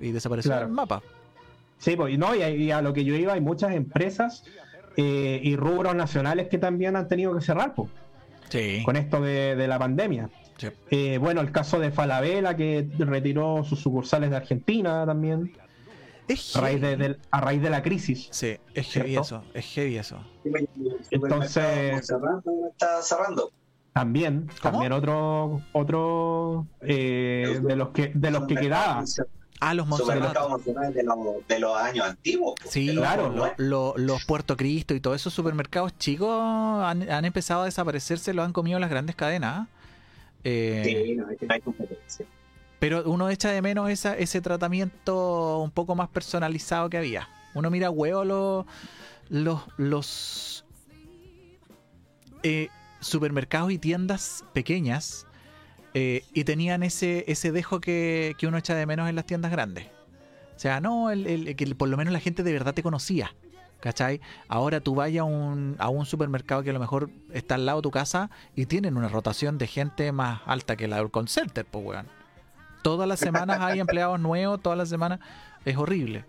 Y 0.00 0.12
desapareció 0.12 0.50
Claro. 0.50 0.66
del 0.66 0.74
mapa. 0.74 1.02
Sí, 1.78 1.96
pues, 1.96 2.16
no, 2.18 2.34
y, 2.34 2.42
y 2.42 2.70
a 2.70 2.80
lo 2.80 2.92
que 2.92 3.04
yo 3.04 3.14
iba, 3.16 3.32
hay 3.32 3.40
muchas 3.40 3.72
empresas 3.72 4.44
eh, 4.96 5.40
y 5.42 5.56
rubros 5.56 5.94
nacionales 5.96 6.48
que 6.48 6.58
también 6.58 6.94
han 6.96 7.08
tenido 7.08 7.34
que 7.34 7.40
cerrar 7.40 7.74
pues, 7.74 7.88
Sí. 8.50 8.82
con 8.84 8.96
esto 8.96 9.20
de, 9.20 9.56
de 9.56 9.68
la 9.68 9.78
pandemia. 9.78 10.30
Sí. 10.58 10.68
Eh, 10.90 11.18
bueno, 11.18 11.40
el 11.40 11.50
caso 11.52 11.78
de 11.80 11.90
Falabella, 11.90 12.56
que 12.56 12.88
retiró 12.98 13.62
sus 13.64 13.80
sucursales 13.80 14.30
de 14.30 14.36
Argentina 14.36 15.04
también, 15.06 15.52
Es 16.28 16.54
a 16.56 16.60
raíz 16.60 16.80
de, 16.80 16.88
heavy. 16.88 17.02
del- 17.02 17.18
a 17.30 17.40
raíz 17.40 17.62
de 17.62 17.70
la 17.70 17.82
crisis. 17.82 18.28
Sí, 18.30 18.56
es 18.74 18.86
heavy 18.92 19.10
¿Cierto? 19.10 19.20
eso. 19.22 19.44
Es 19.54 19.64
heavy 19.66 19.96
eso. 19.98 20.18
Entonces- 21.10 22.06
cerrando, 22.06 22.52
está 22.70 23.02
cerrando. 23.02 23.50
También, 23.92 24.46
¿Cómo? 24.62 24.72
también 24.72 24.92
otro, 24.92 25.60
otro 25.72 26.66
eh, 26.82 27.58
de 27.62 27.76
los 27.76 27.88
que 27.88 28.12
de 28.14 28.30
los 28.30 28.46
que 28.46 28.54
quedaba. 28.54 29.02
Ah, 29.60 29.74
los. 29.74 29.88
Supermercados 29.88 30.64
de 30.64 31.02
los, 31.02 31.16
de 31.48 31.58
los 31.58 31.76
años 31.76 32.06
antiguos. 32.06 32.54
pues, 32.60 32.70
Sí, 32.72 32.92
los- 32.92 32.98
claro. 33.04 33.30
lo- 33.30 33.52
lo- 33.56 33.94
los 33.96 34.24
Puerto 34.24 34.56
Cristo 34.56 34.94
y 34.94 35.00
todos 35.00 35.16
esos 35.16 35.34
supermercados 35.34 35.98
chicos 35.98 36.30
han, 36.30 37.10
han 37.10 37.24
empezado 37.24 37.62
a 37.62 37.64
desaparecer, 37.64 38.18
se 38.20 38.34
lo 38.34 38.44
han 38.44 38.52
comido 38.52 38.78
las 38.78 38.90
grandes 38.90 39.16
cadenas. 39.16 39.66
Eh, 40.44 40.82
Sí, 40.84 41.16
no, 41.16 41.28
es 41.28 41.38
que 41.38 41.46
no 41.46 41.54
hay 41.54 41.60
competencia. 41.60 42.24
Pero 42.78 43.10
uno 43.10 43.28
echa 43.28 43.50
de 43.50 43.60
menos 43.60 43.90
esa, 43.90 44.16
ese 44.16 44.40
tratamiento 44.40 45.58
un 45.58 45.70
poco 45.70 45.94
más 45.94 46.08
personalizado 46.08 46.88
que 46.88 46.98
había. 46.98 47.28
Uno 47.54 47.70
mira 47.70 47.90
huevo 47.90 48.24
los, 49.28 49.62
los, 49.76 50.64
eh, 52.42 52.68
supermercados 53.00 53.72
y 53.72 53.78
tiendas 53.78 54.44
pequeñas 54.52 55.26
eh, 55.94 56.24
y 56.32 56.44
tenían 56.44 56.82
ese, 56.82 57.24
ese 57.28 57.52
dejo 57.52 57.80
que, 57.80 58.36
uno 58.42 58.58
echa 58.58 58.74
de 58.74 58.86
menos 58.86 59.08
en 59.08 59.16
las 59.16 59.26
tiendas 59.26 59.50
grandes. 59.50 59.86
O 60.56 60.58
sea, 60.58 60.80
no, 60.80 61.10
el, 61.10 61.54
que 61.56 61.74
por 61.74 61.88
lo 61.88 61.96
menos 61.96 62.12
la 62.12 62.20
gente 62.20 62.42
de 62.42 62.52
verdad 62.52 62.74
te 62.74 62.82
conocía. 62.82 63.34
¿Cachai? 63.80 64.20
Ahora 64.48 64.80
tú 64.80 64.96
vayas 64.96 65.20
a 65.20 65.24
un, 65.24 65.76
a 65.78 65.88
un 65.88 66.04
supermercado 66.04 66.64
que 66.64 66.70
a 66.70 66.72
lo 66.72 66.80
mejor 66.80 67.10
está 67.32 67.54
al 67.54 67.64
lado 67.64 67.78
de 67.78 67.82
tu 67.82 67.92
casa 67.92 68.28
y 68.56 68.66
tienen 68.66 68.96
una 68.96 69.08
rotación 69.08 69.56
de 69.56 69.68
gente 69.68 70.10
más 70.10 70.40
alta 70.46 70.74
que 70.74 70.88
la 70.88 70.96
del 70.96 71.12
call 71.12 71.26
pues 71.70 71.84
weón. 71.84 72.17
Todas 72.82 73.08
las 73.08 73.18
semanas 73.20 73.58
hay 73.60 73.80
empleados 73.80 74.18
nuevos, 74.20 74.60
todas 74.62 74.78
las 74.78 74.88
semanas 74.88 75.20
es 75.64 75.76
horrible. 75.76 76.24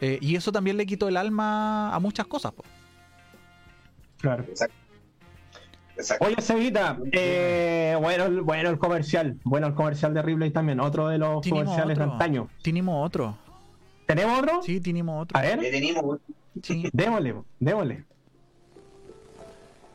Eh, 0.00 0.18
y 0.20 0.36
eso 0.36 0.52
también 0.52 0.76
le 0.76 0.86
quitó 0.86 1.08
el 1.08 1.16
alma 1.16 1.94
a 1.94 1.98
muchas 2.00 2.26
cosas. 2.26 2.52
po. 2.52 2.64
Claro. 4.20 4.44
Exacto. 4.48 4.74
Exacto. 5.96 6.24
Oye, 6.26 6.36
Cevita, 6.42 6.98
eh, 7.12 7.96
bueno, 8.00 8.24
el- 8.24 8.40
bueno 8.40 8.68
el 8.70 8.78
comercial, 8.78 9.38
bueno 9.44 9.68
el 9.68 9.74
comercial 9.74 10.12
de 10.12 10.22
Ripley 10.22 10.50
también, 10.50 10.80
otro 10.80 11.06
de 11.08 11.18
los 11.18 11.46
comerciales 11.46 11.96
de 11.96 12.02
otro. 12.02 12.12
antaño. 12.14 12.48
Tenemos 12.62 13.06
otro. 13.06 13.36
¿Tenemos 14.06 14.38
otro? 14.40 14.62
Sí, 14.62 14.80
tenemos 14.80 15.22
otro. 15.22 15.38
A 15.38 15.42
ver, 15.42 15.60
tenemos 15.60 16.18
Sí. 16.62 16.88
démosle, 16.92 17.34
démosle. 17.60 18.04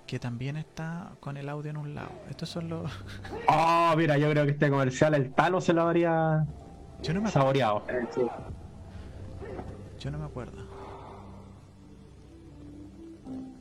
Que 0.09 0.17
también 0.17 0.57
está 0.57 1.11
con 1.19 1.37
el 1.37 1.47
audio 1.49 1.69
en 1.69 1.77
un 1.77 1.93
lado. 1.93 2.09
Estos 2.31 2.49
son 2.49 2.67
los. 2.67 2.91
Oh, 3.47 3.93
mira, 3.97 4.17
yo 4.17 4.27
creo 4.31 4.43
que 4.45 4.53
este 4.53 4.67
comercial 4.67 5.13
el 5.13 5.31
Talo 5.33 5.61
se 5.61 5.71
lo 5.71 5.83
habría 5.83 6.47
Yo 7.03 7.13
no 7.13 7.21
me 7.21 7.29
acuerdo. 7.29 7.31
saboreado. 7.31 7.83
Yo 9.99 10.09
no 10.09 10.17
me 10.17 10.25
acuerdo. 10.25 10.57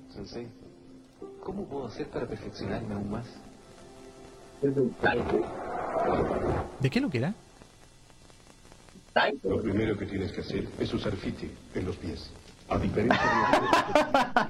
Sensei, 0.08 0.48
¿cómo 1.44 1.66
puedo 1.66 1.86
hacer 1.86 2.08
para 2.08 2.26
perfeccionarme 2.26 2.94
aún 2.94 3.10
más? 3.10 3.26
Es 4.62 4.74
un 4.74 4.90
talco. 5.02 5.46
¿De 6.80 6.88
qué 6.88 6.98
lo 7.02 7.10
que 7.10 7.18
era? 7.18 7.34
Talco. 9.12 9.50
Lo 9.50 9.60
primero 9.60 9.98
que 9.98 10.06
tienes 10.06 10.32
que 10.32 10.40
hacer 10.40 10.66
es 10.78 10.94
usar 10.94 11.14
fiti 11.14 11.50
en 11.74 11.84
los 11.84 11.96
pies. 11.96 12.32
A 12.70 12.78
diferencia 12.78 13.18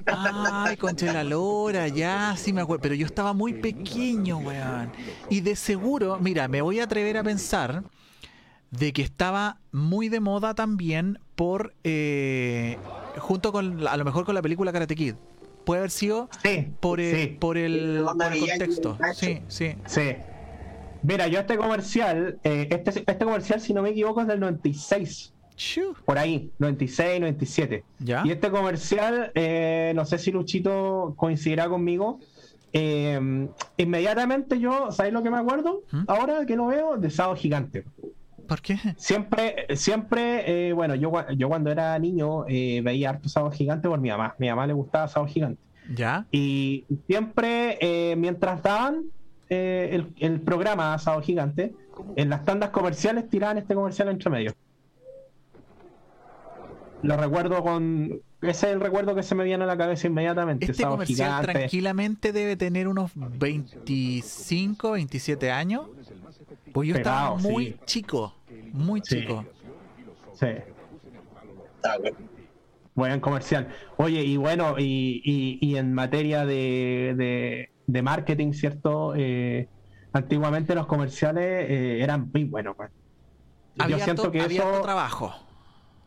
de 0.05 0.11
Ay, 0.51 0.77
concha 0.77 1.11
la 1.13 1.23
lora, 1.23 1.87
ya, 1.87 2.35
sí 2.37 2.51
me 2.53 2.61
acuerdo. 2.61 2.81
Pero 2.81 2.95
yo 2.95 3.05
estaba 3.05 3.33
muy 3.33 3.53
pequeño, 3.53 4.37
weón. 4.39 4.91
Y 5.29 5.41
de 5.41 5.55
seguro, 5.55 6.17
mira, 6.19 6.47
me 6.47 6.61
voy 6.61 6.79
a 6.79 6.83
atrever 6.83 7.17
a 7.17 7.23
pensar 7.23 7.83
de 8.71 8.93
que 8.93 9.01
estaba 9.01 9.59
muy 9.71 10.09
de 10.09 10.19
moda 10.19 10.53
también 10.53 11.19
por. 11.35 11.73
eh, 11.83 12.77
junto 13.17 13.51
con. 13.51 13.87
A 13.87 13.95
lo 13.97 14.05
mejor 14.05 14.25
con 14.25 14.35
la 14.35 14.41
película 14.41 14.71
Karate 14.71 14.95
Kid. 14.95 15.15
Puede 15.65 15.79
haber 15.81 15.91
sido 15.91 16.29
Sí, 16.41 16.67
por 16.79 16.99
el, 16.99 17.15
sí, 17.15 17.37
por 17.39 17.57
el, 17.57 18.01
por 18.03 18.17
contexto. 18.17 18.97
Sí, 19.13 19.41
sí. 19.47 19.75
sí. 19.85 20.15
Mira, 21.03 21.27
yo 21.27 21.39
este 21.39 21.57
comercial, 21.57 22.39
eh, 22.43 22.67
este, 22.71 23.03
este 23.05 23.25
comercial, 23.25 23.61
si 23.61 23.73
no 23.73 23.81
me 23.83 23.89
equivoco, 23.91 24.19
es 24.21 24.27
del 24.27 24.39
96. 24.39 25.33
Por 26.05 26.17
ahí, 26.17 26.51
96, 26.59 27.19
97. 27.19 27.83
¿Ya? 27.99 28.23
Y 28.25 28.31
este 28.31 28.49
comercial, 28.49 29.31
eh, 29.35 29.91
no 29.95 30.05
sé 30.05 30.17
si 30.17 30.31
Luchito 30.31 31.13
coincidirá 31.17 31.67
conmigo. 31.69 32.19
eh, 32.73 33.47
inmediatamente 33.77 34.59
yo, 34.59 34.91
¿sabéis 34.91 35.13
lo 35.13 35.23
que 35.23 35.29
me 35.29 35.37
acuerdo? 35.37 35.81
¿Mm? 35.91 36.03
Ahora 36.07 36.45
que 36.45 36.55
lo 36.55 36.67
veo, 36.67 36.97
de 36.97 37.09
Sábado 37.09 37.35
Gigante. 37.35 37.83
¿Por 38.47 38.61
qué? 38.61 38.77
Siempre, 38.97 39.67
siempre, 39.75 40.69
eh, 40.69 40.73
bueno, 40.73 40.95
yo, 40.95 41.11
yo 41.37 41.47
cuando 41.49 41.69
era 41.71 41.97
niño 41.99 42.45
eh, 42.47 42.81
veía 42.83 43.09
harto 43.11 43.29
Sábado 43.29 43.51
Gigante 43.51 43.87
por 43.87 43.99
mi 43.99 44.09
mamá. 44.09 44.35
Mi 44.39 44.49
mamá 44.49 44.65
le 44.65 44.73
gustaba 44.73 45.07
Sábado 45.07 45.31
Gigante. 45.31 45.61
¿Ya? 45.95 46.25
Y 46.31 46.85
siempre, 47.07 47.77
eh, 47.81 48.15
mientras 48.15 48.61
daban 48.63 49.03
eh, 49.49 49.89
el, 49.91 50.07
el 50.19 50.39
programa 50.41 50.97
Sábado 50.99 51.21
Gigante, 51.23 51.73
en 52.15 52.29
las 52.29 52.45
tandas 52.45 52.69
comerciales 52.69 53.29
tiraban 53.29 53.57
este 53.57 53.73
comercial 53.75 54.09
entre 54.09 54.29
medio. 54.29 54.53
Lo 57.01 57.15
recuerdo 57.17 57.63
con. 57.63 58.21
Ese 58.41 58.67
es 58.67 58.73
el 58.73 58.79
recuerdo 58.81 59.15
que 59.15 59.23
se 59.23 59.35
me 59.35 59.43
viene 59.43 59.63
a 59.63 59.67
la 59.67 59.77
cabeza 59.77 60.07
inmediatamente. 60.07 60.65
Este 60.65 60.77
Sábado 60.81 60.95
comercial 60.97 61.29
Gigante. 61.29 61.51
tranquilamente 61.53 62.31
debe 62.33 62.55
tener 62.55 62.87
unos 62.87 63.11
25, 63.15 64.91
27 64.91 65.51
años. 65.51 65.87
Pues 66.73 66.89
yo 66.89 66.95
estaba 66.95 67.35
muy 67.35 67.65
sí. 67.67 67.75
chico, 67.85 68.35
muy 68.73 69.01
Sí. 69.03 69.21
chico. 69.21 69.45
Sí. 70.33 70.47
Buen 72.95 73.19
comercial. 73.21 73.69
Oye, 73.97 74.21
y 74.23 74.35
bueno, 74.37 74.75
y, 74.77 75.21
y- 75.23 75.57
y 75.61 75.77
en 75.77 75.93
materia 75.93 76.45
de, 76.45 77.13
de- 77.17 77.69
de 77.87 78.01
marketing, 78.01 78.51
¿cierto? 78.51 79.13
Eh, 79.15 79.67
antiguamente 80.11 80.75
los 80.75 80.85
comerciales 80.85 81.43
eh, 81.69 82.03
eran 82.03 82.29
muy 82.33 82.43
buenos. 82.43 82.75
pues. 82.75 82.91
Había, 83.77 83.97
Yo 83.97 84.03
siento 84.03 84.31
que 84.31 84.41
había 84.41 84.69
eso. 84.69 84.81
trabajo. 84.81 85.33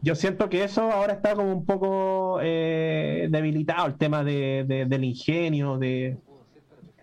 Yo 0.03 0.14
siento 0.16 0.48
que 0.48 0.64
eso 0.64 0.90
ahora 0.90 1.12
está 1.14 1.34
como 1.36 1.53
un 1.53 1.64
poco 1.64 2.40
eh, 2.42 3.28
debilitado, 3.30 3.86
el 3.86 3.94
tema 3.96 4.24
de, 4.24 4.64
de- 4.66 4.84
del 4.86 5.05
ingenio, 5.05 5.78
de 5.78 6.18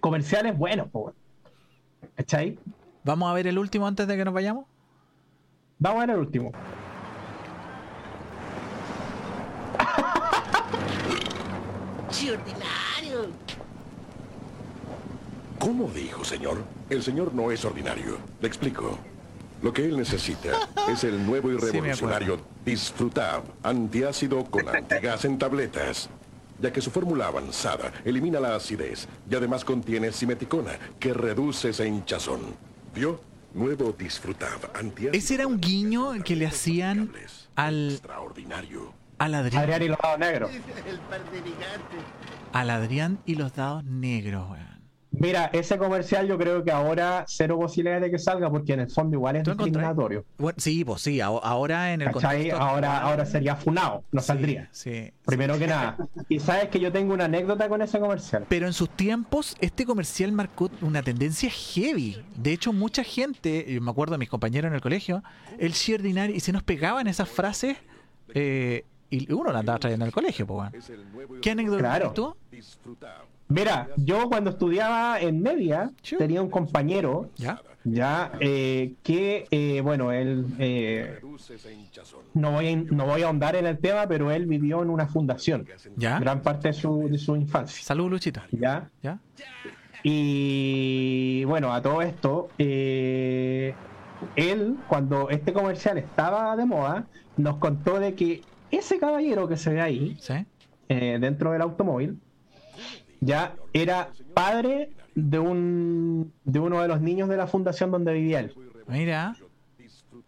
comerciales 0.01 0.57
buenos. 0.57 0.87
¿cachai? 2.15 2.59
Vamos 3.05 3.31
a 3.31 3.33
ver 3.33 3.47
el 3.47 3.57
último 3.57 3.87
antes 3.87 4.05
de 4.07 4.17
que 4.17 4.25
nos 4.25 4.33
vayamos. 4.33 4.65
Vamos 5.77 6.03
a 6.03 6.05
ver 6.07 6.15
el 6.15 6.21
último. 6.21 6.51
¿Cómo 15.59 15.87
dijo, 15.89 16.23
señor? 16.23 16.63
El 16.89 17.03
señor 17.03 17.33
no 17.33 17.51
es 17.51 17.63
ordinario. 17.65 18.17
Le 18.41 18.47
explico. 18.47 18.97
Lo 19.61 19.73
que 19.73 19.83
él 19.85 19.97
necesita 19.97 20.51
es 20.89 21.03
el 21.03 21.25
nuevo 21.25 21.51
y 21.51 21.59
Sí, 21.59 21.65
revolucionario 21.71 22.39
Disfrutab, 22.65 23.43
antiácido 23.63 24.45
con 24.45 24.67
antigas 24.75 25.25
en 25.25 25.37
tabletas. 25.37 26.09
Ya 26.61 26.71
que 26.73 26.81
su 26.81 26.91
fórmula 26.91 27.27
avanzada 27.27 27.91
elimina 28.03 28.39
la 28.39 28.55
acidez 28.55 29.07
y 29.29 29.35
además 29.35 29.63
contiene 29.63 30.11
simeticona, 30.11 30.71
que 30.99 31.13
reduce 31.13 31.69
esa 31.69 31.85
hinchazón. 31.85 32.41
¿Vio? 32.93 33.21
Nuevo 33.53 33.93
Disfrutab, 33.97 34.69
antiácido. 34.75 35.13
Ese 35.13 35.35
era 35.35 35.47
un 35.47 35.59
guiño 35.59 36.11
que 36.23 36.35
le 36.35 36.45
hacían 36.47 37.11
al, 37.55 37.91
Extraordinario. 37.91 38.93
al 39.17 39.35
Adrián. 39.35 39.63
Adrián 39.63 39.83
y 39.83 39.87
los 39.87 39.97
dados 39.99 40.19
negros. 40.19 40.51
Al 42.53 42.69
Adrián 42.69 43.19
y 43.25 43.35
los 43.35 43.53
dados 43.55 43.83
negros, 43.85 44.49
weón. 44.51 44.68
Mira, 45.11 45.49
ese 45.53 45.77
comercial 45.79 46.27
yo 46.27 46.37
creo 46.37 46.63
que 46.63 46.71
ahora 46.71 47.25
cero 47.27 47.57
posibilidades 47.57 48.03
de 48.03 48.11
que 48.11 48.19
salga 48.19 48.49
porque 48.49 48.73
en 48.73 48.81
el 48.81 48.89
fondo 48.91 49.15
igual 49.17 49.37
es 49.37 49.43
discriminatorio. 49.43 50.23
Bueno, 50.37 50.55
sí, 50.59 50.85
pues 50.85 51.01
sí, 51.01 51.19
aho- 51.19 51.41
ahora 51.43 51.93
en 51.93 52.01
el 52.03 52.11
¿Cachai? 52.11 52.35
contexto 52.37 52.61
Ahora, 52.61 52.93
actual- 52.97 53.11
ahora 53.11 53.25
sería 53.25 53.55
funado, 53.55 54.03
no 54.11 54.21
Sí, 54.21 54.27
saldría. 54.27 54.69
Sí. 54.71 55.11
Primero 55.25 55.57
que 55.57 55.65
nada. 55.67 55.97
Y 56.29 56.39
sabes 56.39 56.69
que 56.69 56.79
yo 56.79 56.91
tengo 56.91 57.13
una 57.13 57.25
anécdota 57.25 57.67
con 57.67 57.81
ese 57.81 57.99
comercial. 57.99 58.45
Pero 58.47 58.67
en 58.67 58.73
sus 58.73 58.89
tiempos, 58.91 59.57
este 59.59 59.83
comercial 59.85 60.31
marcó 60.31 60.69
una 60.81 61.01
tendencia 61.01 61.49
heavy. 61.49 62.23
De 62.35 62.53
hecho, 62.53 62.71
mucha 62.71 63.03
gente, 63.03 63.75
eh, 63.75 63.79
me 63.79 63.89
acuerdo 63.89 64.11
de 64.13 64.19
mis 64.19 64.29
compañeros 64.29 64.69
en 64.69 64.75
el 64.75 64.81
colegio, 64.81 65.23
el 65.57 65.73
ordinario 65.95 66.35
y 66.35 66.39
se 66.39 66.51
nos 66.53 66.61
pegaban 66.63 67.07
esas 67.07 67.27
frases 67.27 67.77
eh, 68.35 68.85
y 69.09 69.31
uno 69.33 69.51
la 69.51 69.59
andaba 69.59 69.79
trayendo 69.79 70.05
al 70.05 70.11
colegio, 70.11 70.45
pues, 70.45 70.69
y 71.37 71.41
¿Qué 71.41 71.49
anécdota 71.49 71.79
Claro. 71.79 72.13
tienes 72.51 72.77
tú? 72.83 72.95
Mira, 73.49 73.89
yo 73.97 74.29
cuando 74.29 74.51
estudiaba 74.51 75.19
en 75.19 75.41
media 75.41 75.91
tenía 76.19 76.39
un 76.39 76.51
compañero 76.51 77.31
¿Ya? 77.35 77.59
ya 77.83 78.31
eh, 78.39 78.93
que, 79.01 79.47
eh, 79.49 79.81
bueno, 79.81 80.11
él, 80.11 80.45
eh, 80.59 81.19
no, 82.35 82.51
voy 82.51 82.67
a, 82.67 82.75
no 82.75 83.07
voy 83.07 83.23
a 83.23 83.25
ahondar 83.25 83.55
en 83.55 83.65
el 83.65 83.79
tema, 83.79 84.05
pero 84.07 84.29
él 84.29 84.45
vivió 84.45 84.83
en 84.83 84.91
una 84.91 85.07
fundación 85.07 85.65
¿Ya? 85.95 86.19
gran 86.19 86.43
parte 86.43 86.67
de 86.67 86.73
su, 86.75 87.09
de 87.09 87.17
su 87.17 87.35
infancia. 87.35 87.83
Salud, 87.83 88.11
Luchito. 88.11 88.39
¿Ya? 88.51 88.87
¿Ya? 89.01 89.17
Y 90.03 91.43
bueno, 91.45 91.73
a 91.73 91.81
todo 91.81 92.03
esto, 92.03 92.49
eh, 92.59 93.73
él, 94.35 94.75
cuando 94.87 95.31
este 95.31 95.53
comercial 95.53 95.97
estaba 95.97 96.55
de 96.55 96.65
moda, 96.65 97.07
nos 97.35 97.57
contó 97.57 97.99
de 97.99 98.13
que 98.13 98.43
ese 98.69 98.99
caballero 98.99 99.47
que 99.47 99.57
se 99.57 99.73
ve 99.73 99.81
ahí, 99.81 100.17
¿Sí? 100.19 100.45
dentro 100.87 101.51
del 101.51 101.61
automóvil, 101.61 102.19
ya 103.19 103.55
era 103.73 104.11
padre 104.33 104.91
de 105.15 105.39
un 105.39 106.33
de 106.43 106.59
uno 106.59 106.81
de 106.81 106.87
los 106.87 107.01
niños 107.01 107.29
de 107.29 107.37
la 107.37 107.47
fundación 107.47 107.91
donde 107.91 108.13
vivía 108.13 108.39
él. 108.39 108.53
Mira. 108.87 109.35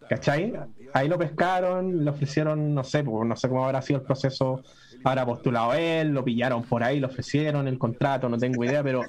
¿Cachai? 0.08 0.52
Ahí 0.92 1.08
lo 1.08 1.18
pescaron, 1.18 2.04
le 2.04 2.10
ofrecieron, 2.10 2.74
no 2.74 2.84
sé, 2.84 3.02
pues, 3.02 3.26
no 3.26 3.34
sé 3.36 3.48
cómo 3.48 3.64
habrá 3.64 3.80
sido 3.80 4.00
el 4.00 4.04
proceso, 4.04 4.62
habrá 5.04 5.24
postulado 5.24 5.72
él, 5.72 6.08
lo 6.08 6.22
pillaron 6.22 6.64
por 6.64 6.82
ahí, 6.82 7.00
le 7.00 7.06
ofrecieron 7.06 7.66
el 7.66 7.78
contrato, 7.78 8.28
no 8.28 8.36
tengo 8.36 8.62
idea, 8.64 8.82
pero 8.82 9.02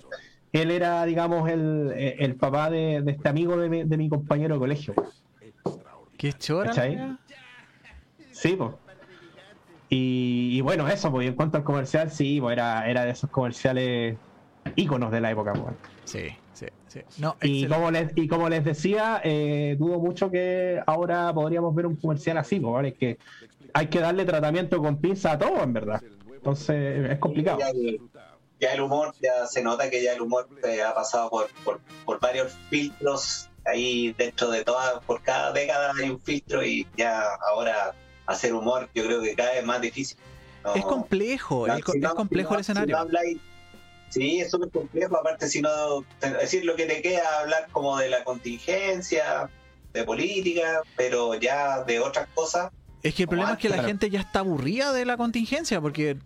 él 0.54 0.72
era, 0.72 1.04
digamos, 1.04 1.50
el, 1.50 1.92
el 1.94 2.36
papá 2.36 2.70
de, 2.70 3.02
de 3.02 3.12
este 3.12 3.28
amigo 3.28 3.58
de 3.58 3.70
mi, 3.70 3.84
de 3.84 3.98
mi 3.98 4.08
compañero 4.08 4.56
de 4.56 4.60
colegio. 4.60 4.94
Qué 6.18 6.32
chora. 6.34 6.70
¿Cachai? 6.70 7.18
Sí, 8.32 8.56
pues. 8.58 8.72
Y, 9.94 10.58
y 10.58 10.62
bueno, 10.62 10.88
eso, 10.88 11.12
pues, 11.12 11.26
y 11.26 11.30
en 11.30 11.36
cuanto 11.36 11.58
al 11.58 11.64
comercial, 11.64 12.10
sí, 12.10 12.40
pues 12.42 12.54
era, 12.54 12.90
era 12.90 13.06
de 13.06 13.12
esos 13.12 13.30
comerciales 13.30 14.20
íconos 14.76 15.12
de 15.12 15.22
la 15.22 15.32
época, 15.32 15.54
pues. 15.54 15.76
Sí, 16.04 16.30
sí, 16.52 16.66
sí. 16.88 17.02
No, 17.20 17.36
Y 17.42 17.68
como 17.68 17.92
les, 17.92 18.12
y 18.16 18.28
como 18.28 18.50
les 18.50 18.64
decía, 18.64 19.22
eh, 19.24 19.76
dudo 19.78 20.00
mucho 20.00 20.32
que 20.32 20.82
ahora 20.86 21.34
podríamos 21.34 21.74
ver 21.76 21.86
un 21.86 21.96
comercial 21.98 22.38
así, 22.38 22.60
pues, 22.60 22.74
¿vale? 22.74 22.90
Es 22.90 22.98
que 22.98 23.18
hay 23.74 23.88
que 23.88 24.00
darle 24.00 24.26
tratamiento 24.26 24.78
con 24.80 25.00
pinza 25.00 25.34
a 25.34 25.38
todo, 25.40 25.62
en 25.64 25.74
verdad. 25.74 26.02
Entonces, 26.38 27.12
es 27.12 27.20
complicado. 27.20 27.60
Ya, 27.60 27.70
el- 27.70 28.02
ya 28.60 28.74
el 28.74 28.82
humor, 28.82 29.14
ya 29.22 29.46
se 29.46 29.62
nota 29.62 29.90
que 29.90 30.02
ya 30.02 30.14
el 30.14 30.22
humor 30.22 30.48
eh, 30.64 30.82
ha 30.82 30.94
pasado 30.96 31.30
por, 31.30 31.48
por, 31.64 31.82
por 32.06 32.20
varios 32.20 32.54
filtros. 32.70 33.50
Ahí 33.66 34.14
dentro 34.18 34.50
de 34.50 34.64
todas, 34.64 35.02
por 35.06 35.22
cada 35.22 35.52
década 35.54 35.94
hay 35.98 36.10
un 36.10 36.20
filtro 36.20 36.64
y 36.66 36.86
ya 36.98 37.24
ahora 37.50 37.94
hacer 38.26 38.54
humor 38.54 38.90
yo 38.96 39.06
creo 39.06 39.22
que 39.22 39.36
cada 39.36 39.54
vez 39.54 39.66
más 39.66 39.82
difícil. 39.82 40.18
No- 40.64 40.76
Es 40.76 40.86
complejo, 40.86 41.68
no, 41.68 41.76
es, 41.76 41.84
complejo 42.16 42.54
el 42.54 42.62
escenario. 42.62 42.98
si 44.10 44.20
sí, 44.22 44.40
es 44.40 44.50
súper 44.50 44.70
complejo. 44.70 45.18
Aparte, 45.18 45.48
si 45.48 45.62
no, 45.62 46.06
decir, 46.40 46.64
lo 46.64 46.76
que 46.76 46.86
te 46.86 47.02
queda 47.02 47.42
hablar 47.42 47.68
como 47.72 47.98
de 47.98 48.10
la 48.10 48.24
contingencia, 48.24 49.50
de 49.92 50.04
política, 50.04 50.82
pero 50.96 51.36
ya 51.36 51.84
de 51.84 52.00
otras 52.00 52.28
cosas. 52.34 52.72
Es 53.02 53.14
que 53.14 53.24
el 53.24 53.30
problema 53.30 53.54
es 53.54 53.58
que 53.60 53.70
la 53.70 53.84
gente 53.84 54.10
ya 54.10 54.22
está 54.22 54.40
aburrida 54.40 54.94
de 54.94 55.04
la 55.06 55.18
contingencia 55.18 55.82
porque 55.82 56.18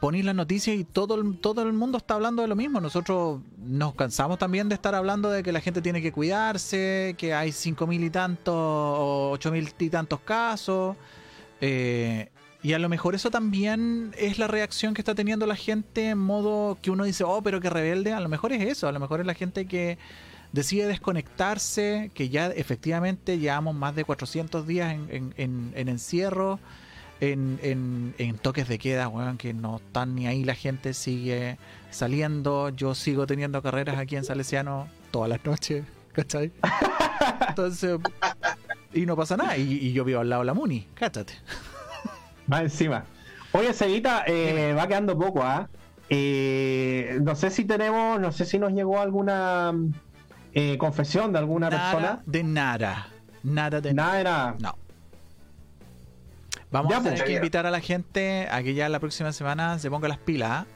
ponéis 0.00 0.24
las 0.24 0.34
noticias 0.34 0.76
y 0.76 0.84
todo 0.84 1.16
el, 1.16 1.38
todo 1.38 1.62
el 1.62 1.72
mundo 1.72 1.98
está 1.98 2.14
hablando 2.14 2.42
de 2.42 2.48
lo 2.48 2.54
mismo. 2.56 2.80
Nosotros 2.80 3.40
nos 3.58 3.94
cansamos 3.96 4.38
también 4.38 4.68
de 4.68 4.76
estar 4.76 4.94
hablando 4.94 5.28
de 5.30 5.42
que 5.42 5.50
la 5.50 5.60
gente 5.60 5.82
tiene 5.82 6.00
que 6.00 6.12
cuidarse, 6.12 7.16
que 7.18 7.34
hay 7.34 7.50
cinco 7.52 7.86
mil 7.86 8.02
y 8.04 8.10
tantos 8.10 8.54
o 8.54 9.30
ocho 9.32 9.50
mil 9.50 9.68
y 9.78 9.90
tantos 9.90 10.20
casos. 10.20 10.96
Eh, 11.60 12.30
y 12.62 12.74
a 12.74 12.78
lo 12.78 12.88
mejor 12.88 13.14
eso 13.14 13.30
también 13.30 14.12
es 14.18 14.38
la 14.38 14.46
reacción 14.46 14.92
que 14.94 15.00
está 15.00 15.14
teniendo 15.14 15.46
la 15.46 15.56
gente 15.56 16.10
en 16.10 16.18
modo 16.18 16.76
que 16.82 16.90
uno 16.90 17.04
dice, 17.04 17.24
oh, 17.24 17.42
pero 17.42 17.60
que 17.60 17.70
rebelde. 17.70 18.12
A 18.12 18.20
lo 18.20 18.28
mejor 18.28 18.52
es 18.52 18.62
eso, 18.62 18.86
a 18.88 18.92
lo 18.92 19.00
mejor 19.00 19.20
es 19.20 19.26
la 19.26 19.34
gente 19.34 19.64
que 19.66 19.96
decide 20.52 20.86
desconectarse, 20.86 22.10
que 22.12 22.28
ya 22.28 22.48
efectivamente 22.48 23.38
llevamos 23.38 23.74
más 23.74 23.94
de 23.94 24.04
400 24.04 24.66
días 24.66 24.92
en, 24.92 25.06
en- 25.10 25.34
en- 25.36 25.72
en 25.74 25.88
encierro, 25.88 26.58
en, 27.22 28.34
toques 28.42 28.66
de 28.68 28.78
queda, 28.78 29.08
weón, 29.08 29.36
que 29.38 29.52
no 29.54 29.76
están 29.76 30.14
ni 30.14 30.26
ahí, 30.26 30.42
la 30.44 30.54
gente 30.54 30.94
sigue 30.94 31.58
saliendo, 31.90 32.70
yo 32.70 32.94
sigo 32.94 33.26
teniendo 33.26 33.62
carreras 33.62 33.98
aquí 33.98 34.16
en 34.16 34.24
Salesiano 34.24 34.88
todas 35.10 35.28
las 35.28 35.44
noches, 35.44 35.84
¿cachai? 36.12 36.52
Entonces, 37.48 37.98
y 38.92 39.06
no 39.06 39.16
pasa 39.16 39.36
nada, 39.36 39.56
y, 39.56 39.62
y 39.72 39.92
yo 39.92 40.04
vivo 40.04 40.20
al 40.20 40.28
lado 40.30 40.42
de 40.42 40.46
la 40.46 40.54
Muni, 40.54 40.86
cáchate. 40.94 41.34
Va 42.52 42.62
encima. 42.62 43.04
Oye, 43.52 43.72
Seguita, 43.72 44.24
eh, 44.26 44.74
va 44.76 44.86
quedando 44.86 45.18
poco, 45.18 45.42
¿ah? 45.42 45.68
Eh, 46.08 47.18
no 47.22 47.34
sé 47.36 47.50
si 47.50 47.64
tenemos, 47.64 48.20
no 48.20 48.32
sé 48.32 48.44
si 48.44 48.58
nos 48.58 48.72
llegó 48.72 49.00
alguna 49.00 49.72
eh, 50.54 50.76
confesión 50.78 51.32
de 51.32 51.38
alguna 51.38 51.70
Nada 51.70 51.90
persona. 51.92 52.22
de 52.26 52.42
nada, 52.42 53.08
nada 53.44 53.80
de 53.80 53.94
Nada 53.94 54.22
nada. 54.24 54.54
No. 54.58 54.76
Vamos 56.72 56.90
Ya, 56.92 56.98
a 56.98 57.02
tener 57.02 57.18
pues. 57.18 57.28
que 57.28 57.34
invitar 57.36 57.66
a 57.66 57.70
la 57.70 57.80
gente 57.80 58.48
a 58.50 58.62
que 58.62 58.74
ya 58.74 58.88
la 58.88 59.00
próxima 59.00 59.32
semana 59.32 59.78
se 59.78 59.90
ponga 59.90 60.08
las 60.08 60.18
pilas. 60.18 60.50
¿ah? 60.50 60.66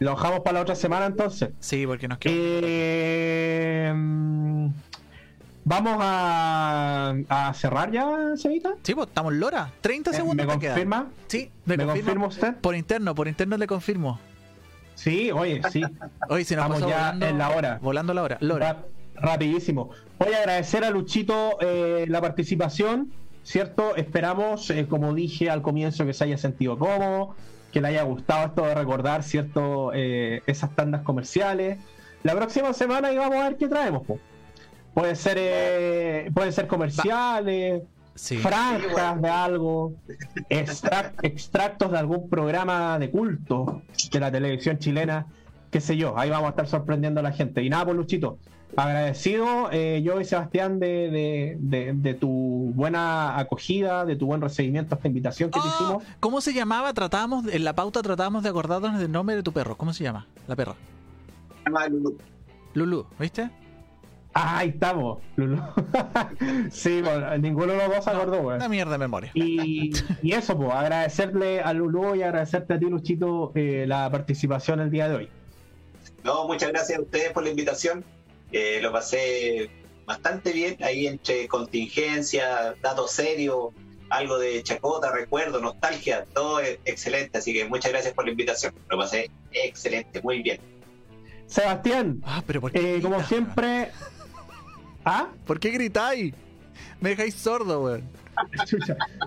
Lo 0.00 0.10
dejamos 0.12 0.40
para 0.40 0.54
la 0.54 0.60
otra 0.62 0.74
semana 0.74 1.06
entonces. 1.06 1.50
Sí, 1.60 1.86
porque 1.86 2.08
nos 2.08 2.18
queda. 2.18 2.32
Eh, 2.34 3.92
mm, 3.94 4.68
Vamos 5.62 5.98
a, 6.00 7.14
a 7.28 7.54
cerrar 7.54 7.92
ya, 7.92 8.32
Seguita. 8.36 8.70
Sí, 8.82 8.94
pues 8.94 9.08
estamos 9.08 9.32
en 9.34 9.40
Lora. 9.40 9.70
30 9.82 10.10
Eh, 10.10 10.14
segundos 10.14 10.46
¿Me 10.46 10.52
confirma? 10.52 11.08
Sí, 11.28 11.50
¿Me 11.66 11.76
confirma. 11.76 11.92
confirma 11.94 12.26
usted? 12.26 12.54
Por 12.56 12.74
interno, 12.74 13.14
por 13.14 13.28
interno 13.28 13.56
le 13.58 13.66
confirmo. 13.66 14.18
Sí, 14.94 15.30
oye, 15.30 15.60
sí. 15.70 15.82
Hoy 16.28 16.44
se 16.44 16.56
nos 16.56 16.64
Estamos 16.64 16.80
ya 16.90 16.96
volando, 16.98 17.26
en 17.26 17.38
la 17.38 17.50
hora. 17.50 17.78
Volando 17.82 18.14
la 18.14 18.22
hora. 18.22 18.38
Lora. 18.40 18.72
Ra- 18.72 18.84
rapidísimo. 19.32 19.90
Voy 20.18 20.32
a 20.32 20.38
agradecer 20.38 20.82
a 20.82 20.90
Luchito 20.90 21.58
eh, 21.60 22.06
la 22.08 22.20
participación, 22.22 23.12
¿cierto? 23.44 23.94
Esperamos, 23.96 24.70
eh, 24.70 24.86
como 24.88 25.12
dije 25.14 25.50
al 25.50 25.60
comienzo, 25.62 26.06
que 26.06 26.14
se 26.14 26.24
haya 26.24 26.38
sentido 26.38 26.78
cómodo, 26.78 27.36
que 27.72 27.80
le 27.80 27.88
haya 27.88 28.02
gustado 28.02 28.46
esto 28.46 28.62
de 28.66 28.74
recordar, 28.74 29.22
¿cierto? 29.22 29.92
Eh, 29.94 30.42
esas 30.46 30.74
tandas 30.74 31.02
comerciales. 31.02 31.78
La 32.22 32.34
próxima 32.34 32.72
semana 32.72 33.08
ahí 33.08 33.16
vamos 33.16 33.36
a 33.38 33.48
ver 33.48 33.56
qué 33.56 33.68
traemos, 33.68 34.06
po. 34.06 34.18
Puede 34.94 35.14
ser, 35.16 35.36
eh, 35.38 36.30
pueden 36.34 36.52
ser 36.52 36.66
comerciales, 36.66 37.82
Sí. 38.14 38.36
franjas 38.38 39.22
de 39.22 39.28
algo, 39.28 39.94
extrac- 40.50 41.12
extractos 41.22 41.90
de 41.92 41.98
algún 41.98 42.28
programa 42.28 42.98
de 42.98 43.10
culto 43.10 43.82
de 44.12 44.20
la 44.20 44.30
televisión 44.30 44.78
chilena, 44.78 45.26
qué 45.70 45.80
sé 45.80 45.96
yo, 45.96 46.18
ahí 46.18 46.30
vamos 46.30 46.46
a 46.46 46.50
estar 46.50 46.66
sorprendiendo 46.66 47.20
a 47.20 47.22
la 47.22 47.32
gente. 47.32 47.62
Y 47.62 47.70
nada, 47.70 47.84
pues 47.84 47.96
Luchito, 47.96 48.38
agradecido 48.76 49.68
eh, 49.72 50.00
yo 50.04 50.20
y 50.20 50.24
Sebastián 50.24 50.78
de, 50.80 51.10
de- 51.10 51.56
de- 51.60 51.92
de 51.94 52.14
tu 52.14 52.72
buena 52.74 53.38
acogida, 53.38 54.04
de 54.04 54.16
tu 54.16 54.26
buen 54.26 54.40
recibimiento 54.40 54.94
a 54.94 54.96
esta 54.96 55.08
invitación 55.08 55.50
que 55.50 55.60
te 55.60 55.66
Ah, 55.68 55.74
hicimos. 55.74 56.04
¿Cómo 56.20 56.40
se 56.40 56.52
llamaba? 56.52 56.92
Tratábamos, 56.92 57.46
en 57.52 57.64
la 57.64 57.74
pauta 57.74 58.02
tratábamos 58.02 58.42
de 58.42 58.48
acordarnos 58.48 58.98
del 58.98 59.10
nombre 59.12 59.36
de 59.36 59.42
tu 59.42 59.52
perro. 59.52 59.76
¿Cómo 59.76 59.92
se 59.92 60.04
llama? 60.04 60.26
La 60.46 60.56
perra. 60.56 60.74
Se 61.64 61.70
llama 61.70 61.88
Lulu. 61.88 62.16
Lulu, 62.74 63.06
¿viste? 63.18 63.50
Ah, 64.32 64.58
ahí 64.58 64.68
estamos, 64.68 65.18
Lulu. 65.36 65.60
sí, 66.70 67.00
bueno, 67.02 67.36
ninguno 67.38 67.72
de 67.72 67.78
los 67.78 67.96
dos 67.96 68.04
se 68.04 68.10
acordó, 68.10 68.42
güey. 68.42 68.56
Una 68.56 68.68
mierda 68.68 68.92
de 68.92 68.98
memoria. 68.98 69.30
Y, 69.34 69.90
y 70.22 70.32
eso, 70.32 70.56
pues, 70.56 70.70
agradecerle 70.72 71.60
a 71.60 71.72
Lulu 71.72 72.14
y 72.14 72.22
agradecerte 72.22 72.74
a 72.74 72.78
ti, 72.78 72.86
Luchito, 72.86 73.50
eh, 73.56 73.84
la 73.88 74.08
participación 74.10 74.78
el 74.80 74.90
día 74.90 75.08
de 75.08 75.16
hoy. 75.16 75.28
No, 76.24 76.46
muchas 76.46 76.70
gracias 76.70 76.98
a 76.98 77.02
ustedes 77.02 77.32
por 77.32 77.42
la 77.42 77.50
invitación. 77.50 78.04
Eh, 78.52 78.80
lo 78.82 78.92
pasé 78.92 79.70
bastante 80.06 80.52
bien 80.52 80.76
ahí 80.82 81.06
entre 81.06 81.46
contingencia, 81.48 82.74
datos 82.82 83.12
serios, 83.12 83.68
algo 84.10 84.38
de 84.38 84.62
chacota, 84.62 85.12
recuerdo, 85.12 85.60
nostalgia, 85.60 86.24
todo 86.34 86.60
es 86.60 86.78
excelente. 86.84 87.38
Así 87.38 87.52
que 87.54 87.64
muchas 87.66 87.92
gracias 87.92 88.12
por 88.14 88.24
la 88.24 88.32
invitación. 88.32 88.74
Lo 88.88 88.98
pasé 88.98 89.30
excelente, 89.52 90.20
muy 90.22 90.42
bien. 90.42 90.60
Sebastián, 91.46 92.20
Ah, 92.24 92.42
pero 92.46 92.60
¿por 92.60 92.72
qué 92.72 92.96
eh, 92.96 93.00
como 93.02 93.22
siempre. 93.24 93.90
¿Ah? 95.04 95.28
¿Por 95.46 95.58
qué 95.58 95.70
gritáis? 95.70 96.34
Me 97.00 97.10
dejáis 97.10 97.34
sordo, 97.34 97.82
weón. 97.82 98.02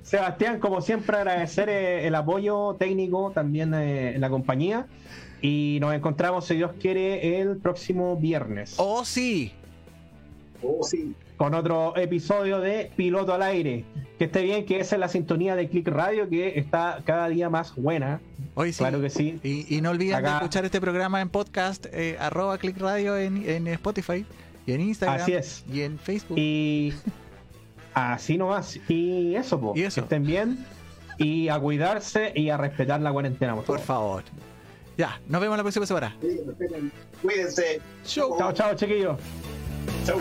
Sebastián, 0.04 0.60
como 0.60 0.82
siempre, 0.82 1.18
agradecer 1.18 1.70
eh, 1.70 2.08
el 2.08 2.16
apoyo 2.16 2.76
técnico 2.80 3.32
también 3.32 3.74
eh, 3.74 4.16
en 4.16 4.22
la 4.22 4.30
compañía. 4.30 4.88
Y 5.44 5.78
nos 5.82 5.94
encontramos, 5.94 6.46
si 6.46 6.56
Dios 6.56 6.72
quiere, 6.80 7.42
el 7.42 7.58
próximo 7.58 8.16
viernes 8.16 8.76
Oh, 8.78 9.04
sí. 9.06 9.52
Oh, 10.64 10.82
sí. 10.84 11.14
con 11.36 11.54
otro 11.54 11.96
episodio 11.98 12.62
de 12.62 12.90
Piloto 12.96 13.34
al 13.34 13.42
Aire. 13.44 13.84
Que 14.18 14.26
esté 14.26 14.42
bien, 14.44 14.66
que 14.66 14.80
esa 14.80 14.96
es 14.96 15.00
la 15.02 15.10
sintonía 15.10 15.58
de 15.58 15.68
Click 15.68 15.90
Radio, 15.90 16.30
que 16.30 16.58
está 16.58 17.02
cada 17.04 17.28
día 17.28 17.50
más 17.50 17.76
buena. 17.76 18.22
Hoy 18.56 18.72
sí. 18.72 18.78
Claro 18.80 19.02
que 19.02 19.10
sí. 19.10 19.40
Y, 19.44 19.76
y 19.76 19.82
no 19.82 19.90
olviden 19.90 20.24
de 20.24 20.30
escuchar 20.30 20.64
este 20.64 20.80
programa 20.80 21.20
en 21.20 21.28
podcast, 21.28 21.88
eh, 21.92 22.16
arroba 22.20 22.58
click 22.58 22.78
radio 22.78 23.18
en, 23.18 23.44
en 23.50 23.68
Spotify 23.68 24.26
y 24.66 24.72
en 24.72 24.80
Instagram. 24.80 25.20
Así 25.22 25.34
es. 25.34 25.66
Y 25.70 25.82
en 25.82 26.00
Facebook. 26.00 26.38
Y 26.40 26.94
así 27.94 28.38
nomás. 28.38 28.80
Y 28.88 29.36
eso, 29.36 29.60
po. 29.60 29.74
Y 29.76 29.82
eso. 29.82 29.96
Que 29.96 30.06
estén 30.06 30.24
bien. 30.26 30.66
Y 31.18 31.50
a 31.50 31.60
cuidarse 31.60 32.32
y 32.34 32.50
a 32.50 32.56
respetar 32.56 33.02
la 33.02 33.12
cuarentena, 33.12 33.56
por 33.56 33.66
Por 33.66 33.80
favor. 33.82 34.24
favor. 34.24 34.53
Ya, 34.98 35.20
nos 35.28 35.42
vemos 35.42 35.58
la 35.58 35.64
próxima 35.64 35.86
semana. 35.86 36.16
Cuídense. 37.22 37.82
Chau. 38.06 38.38
Chao, 38.38 38.54
chao, 38.54 38.76
chiquillos. 38.76 39.18
Chau. 40.06 40.20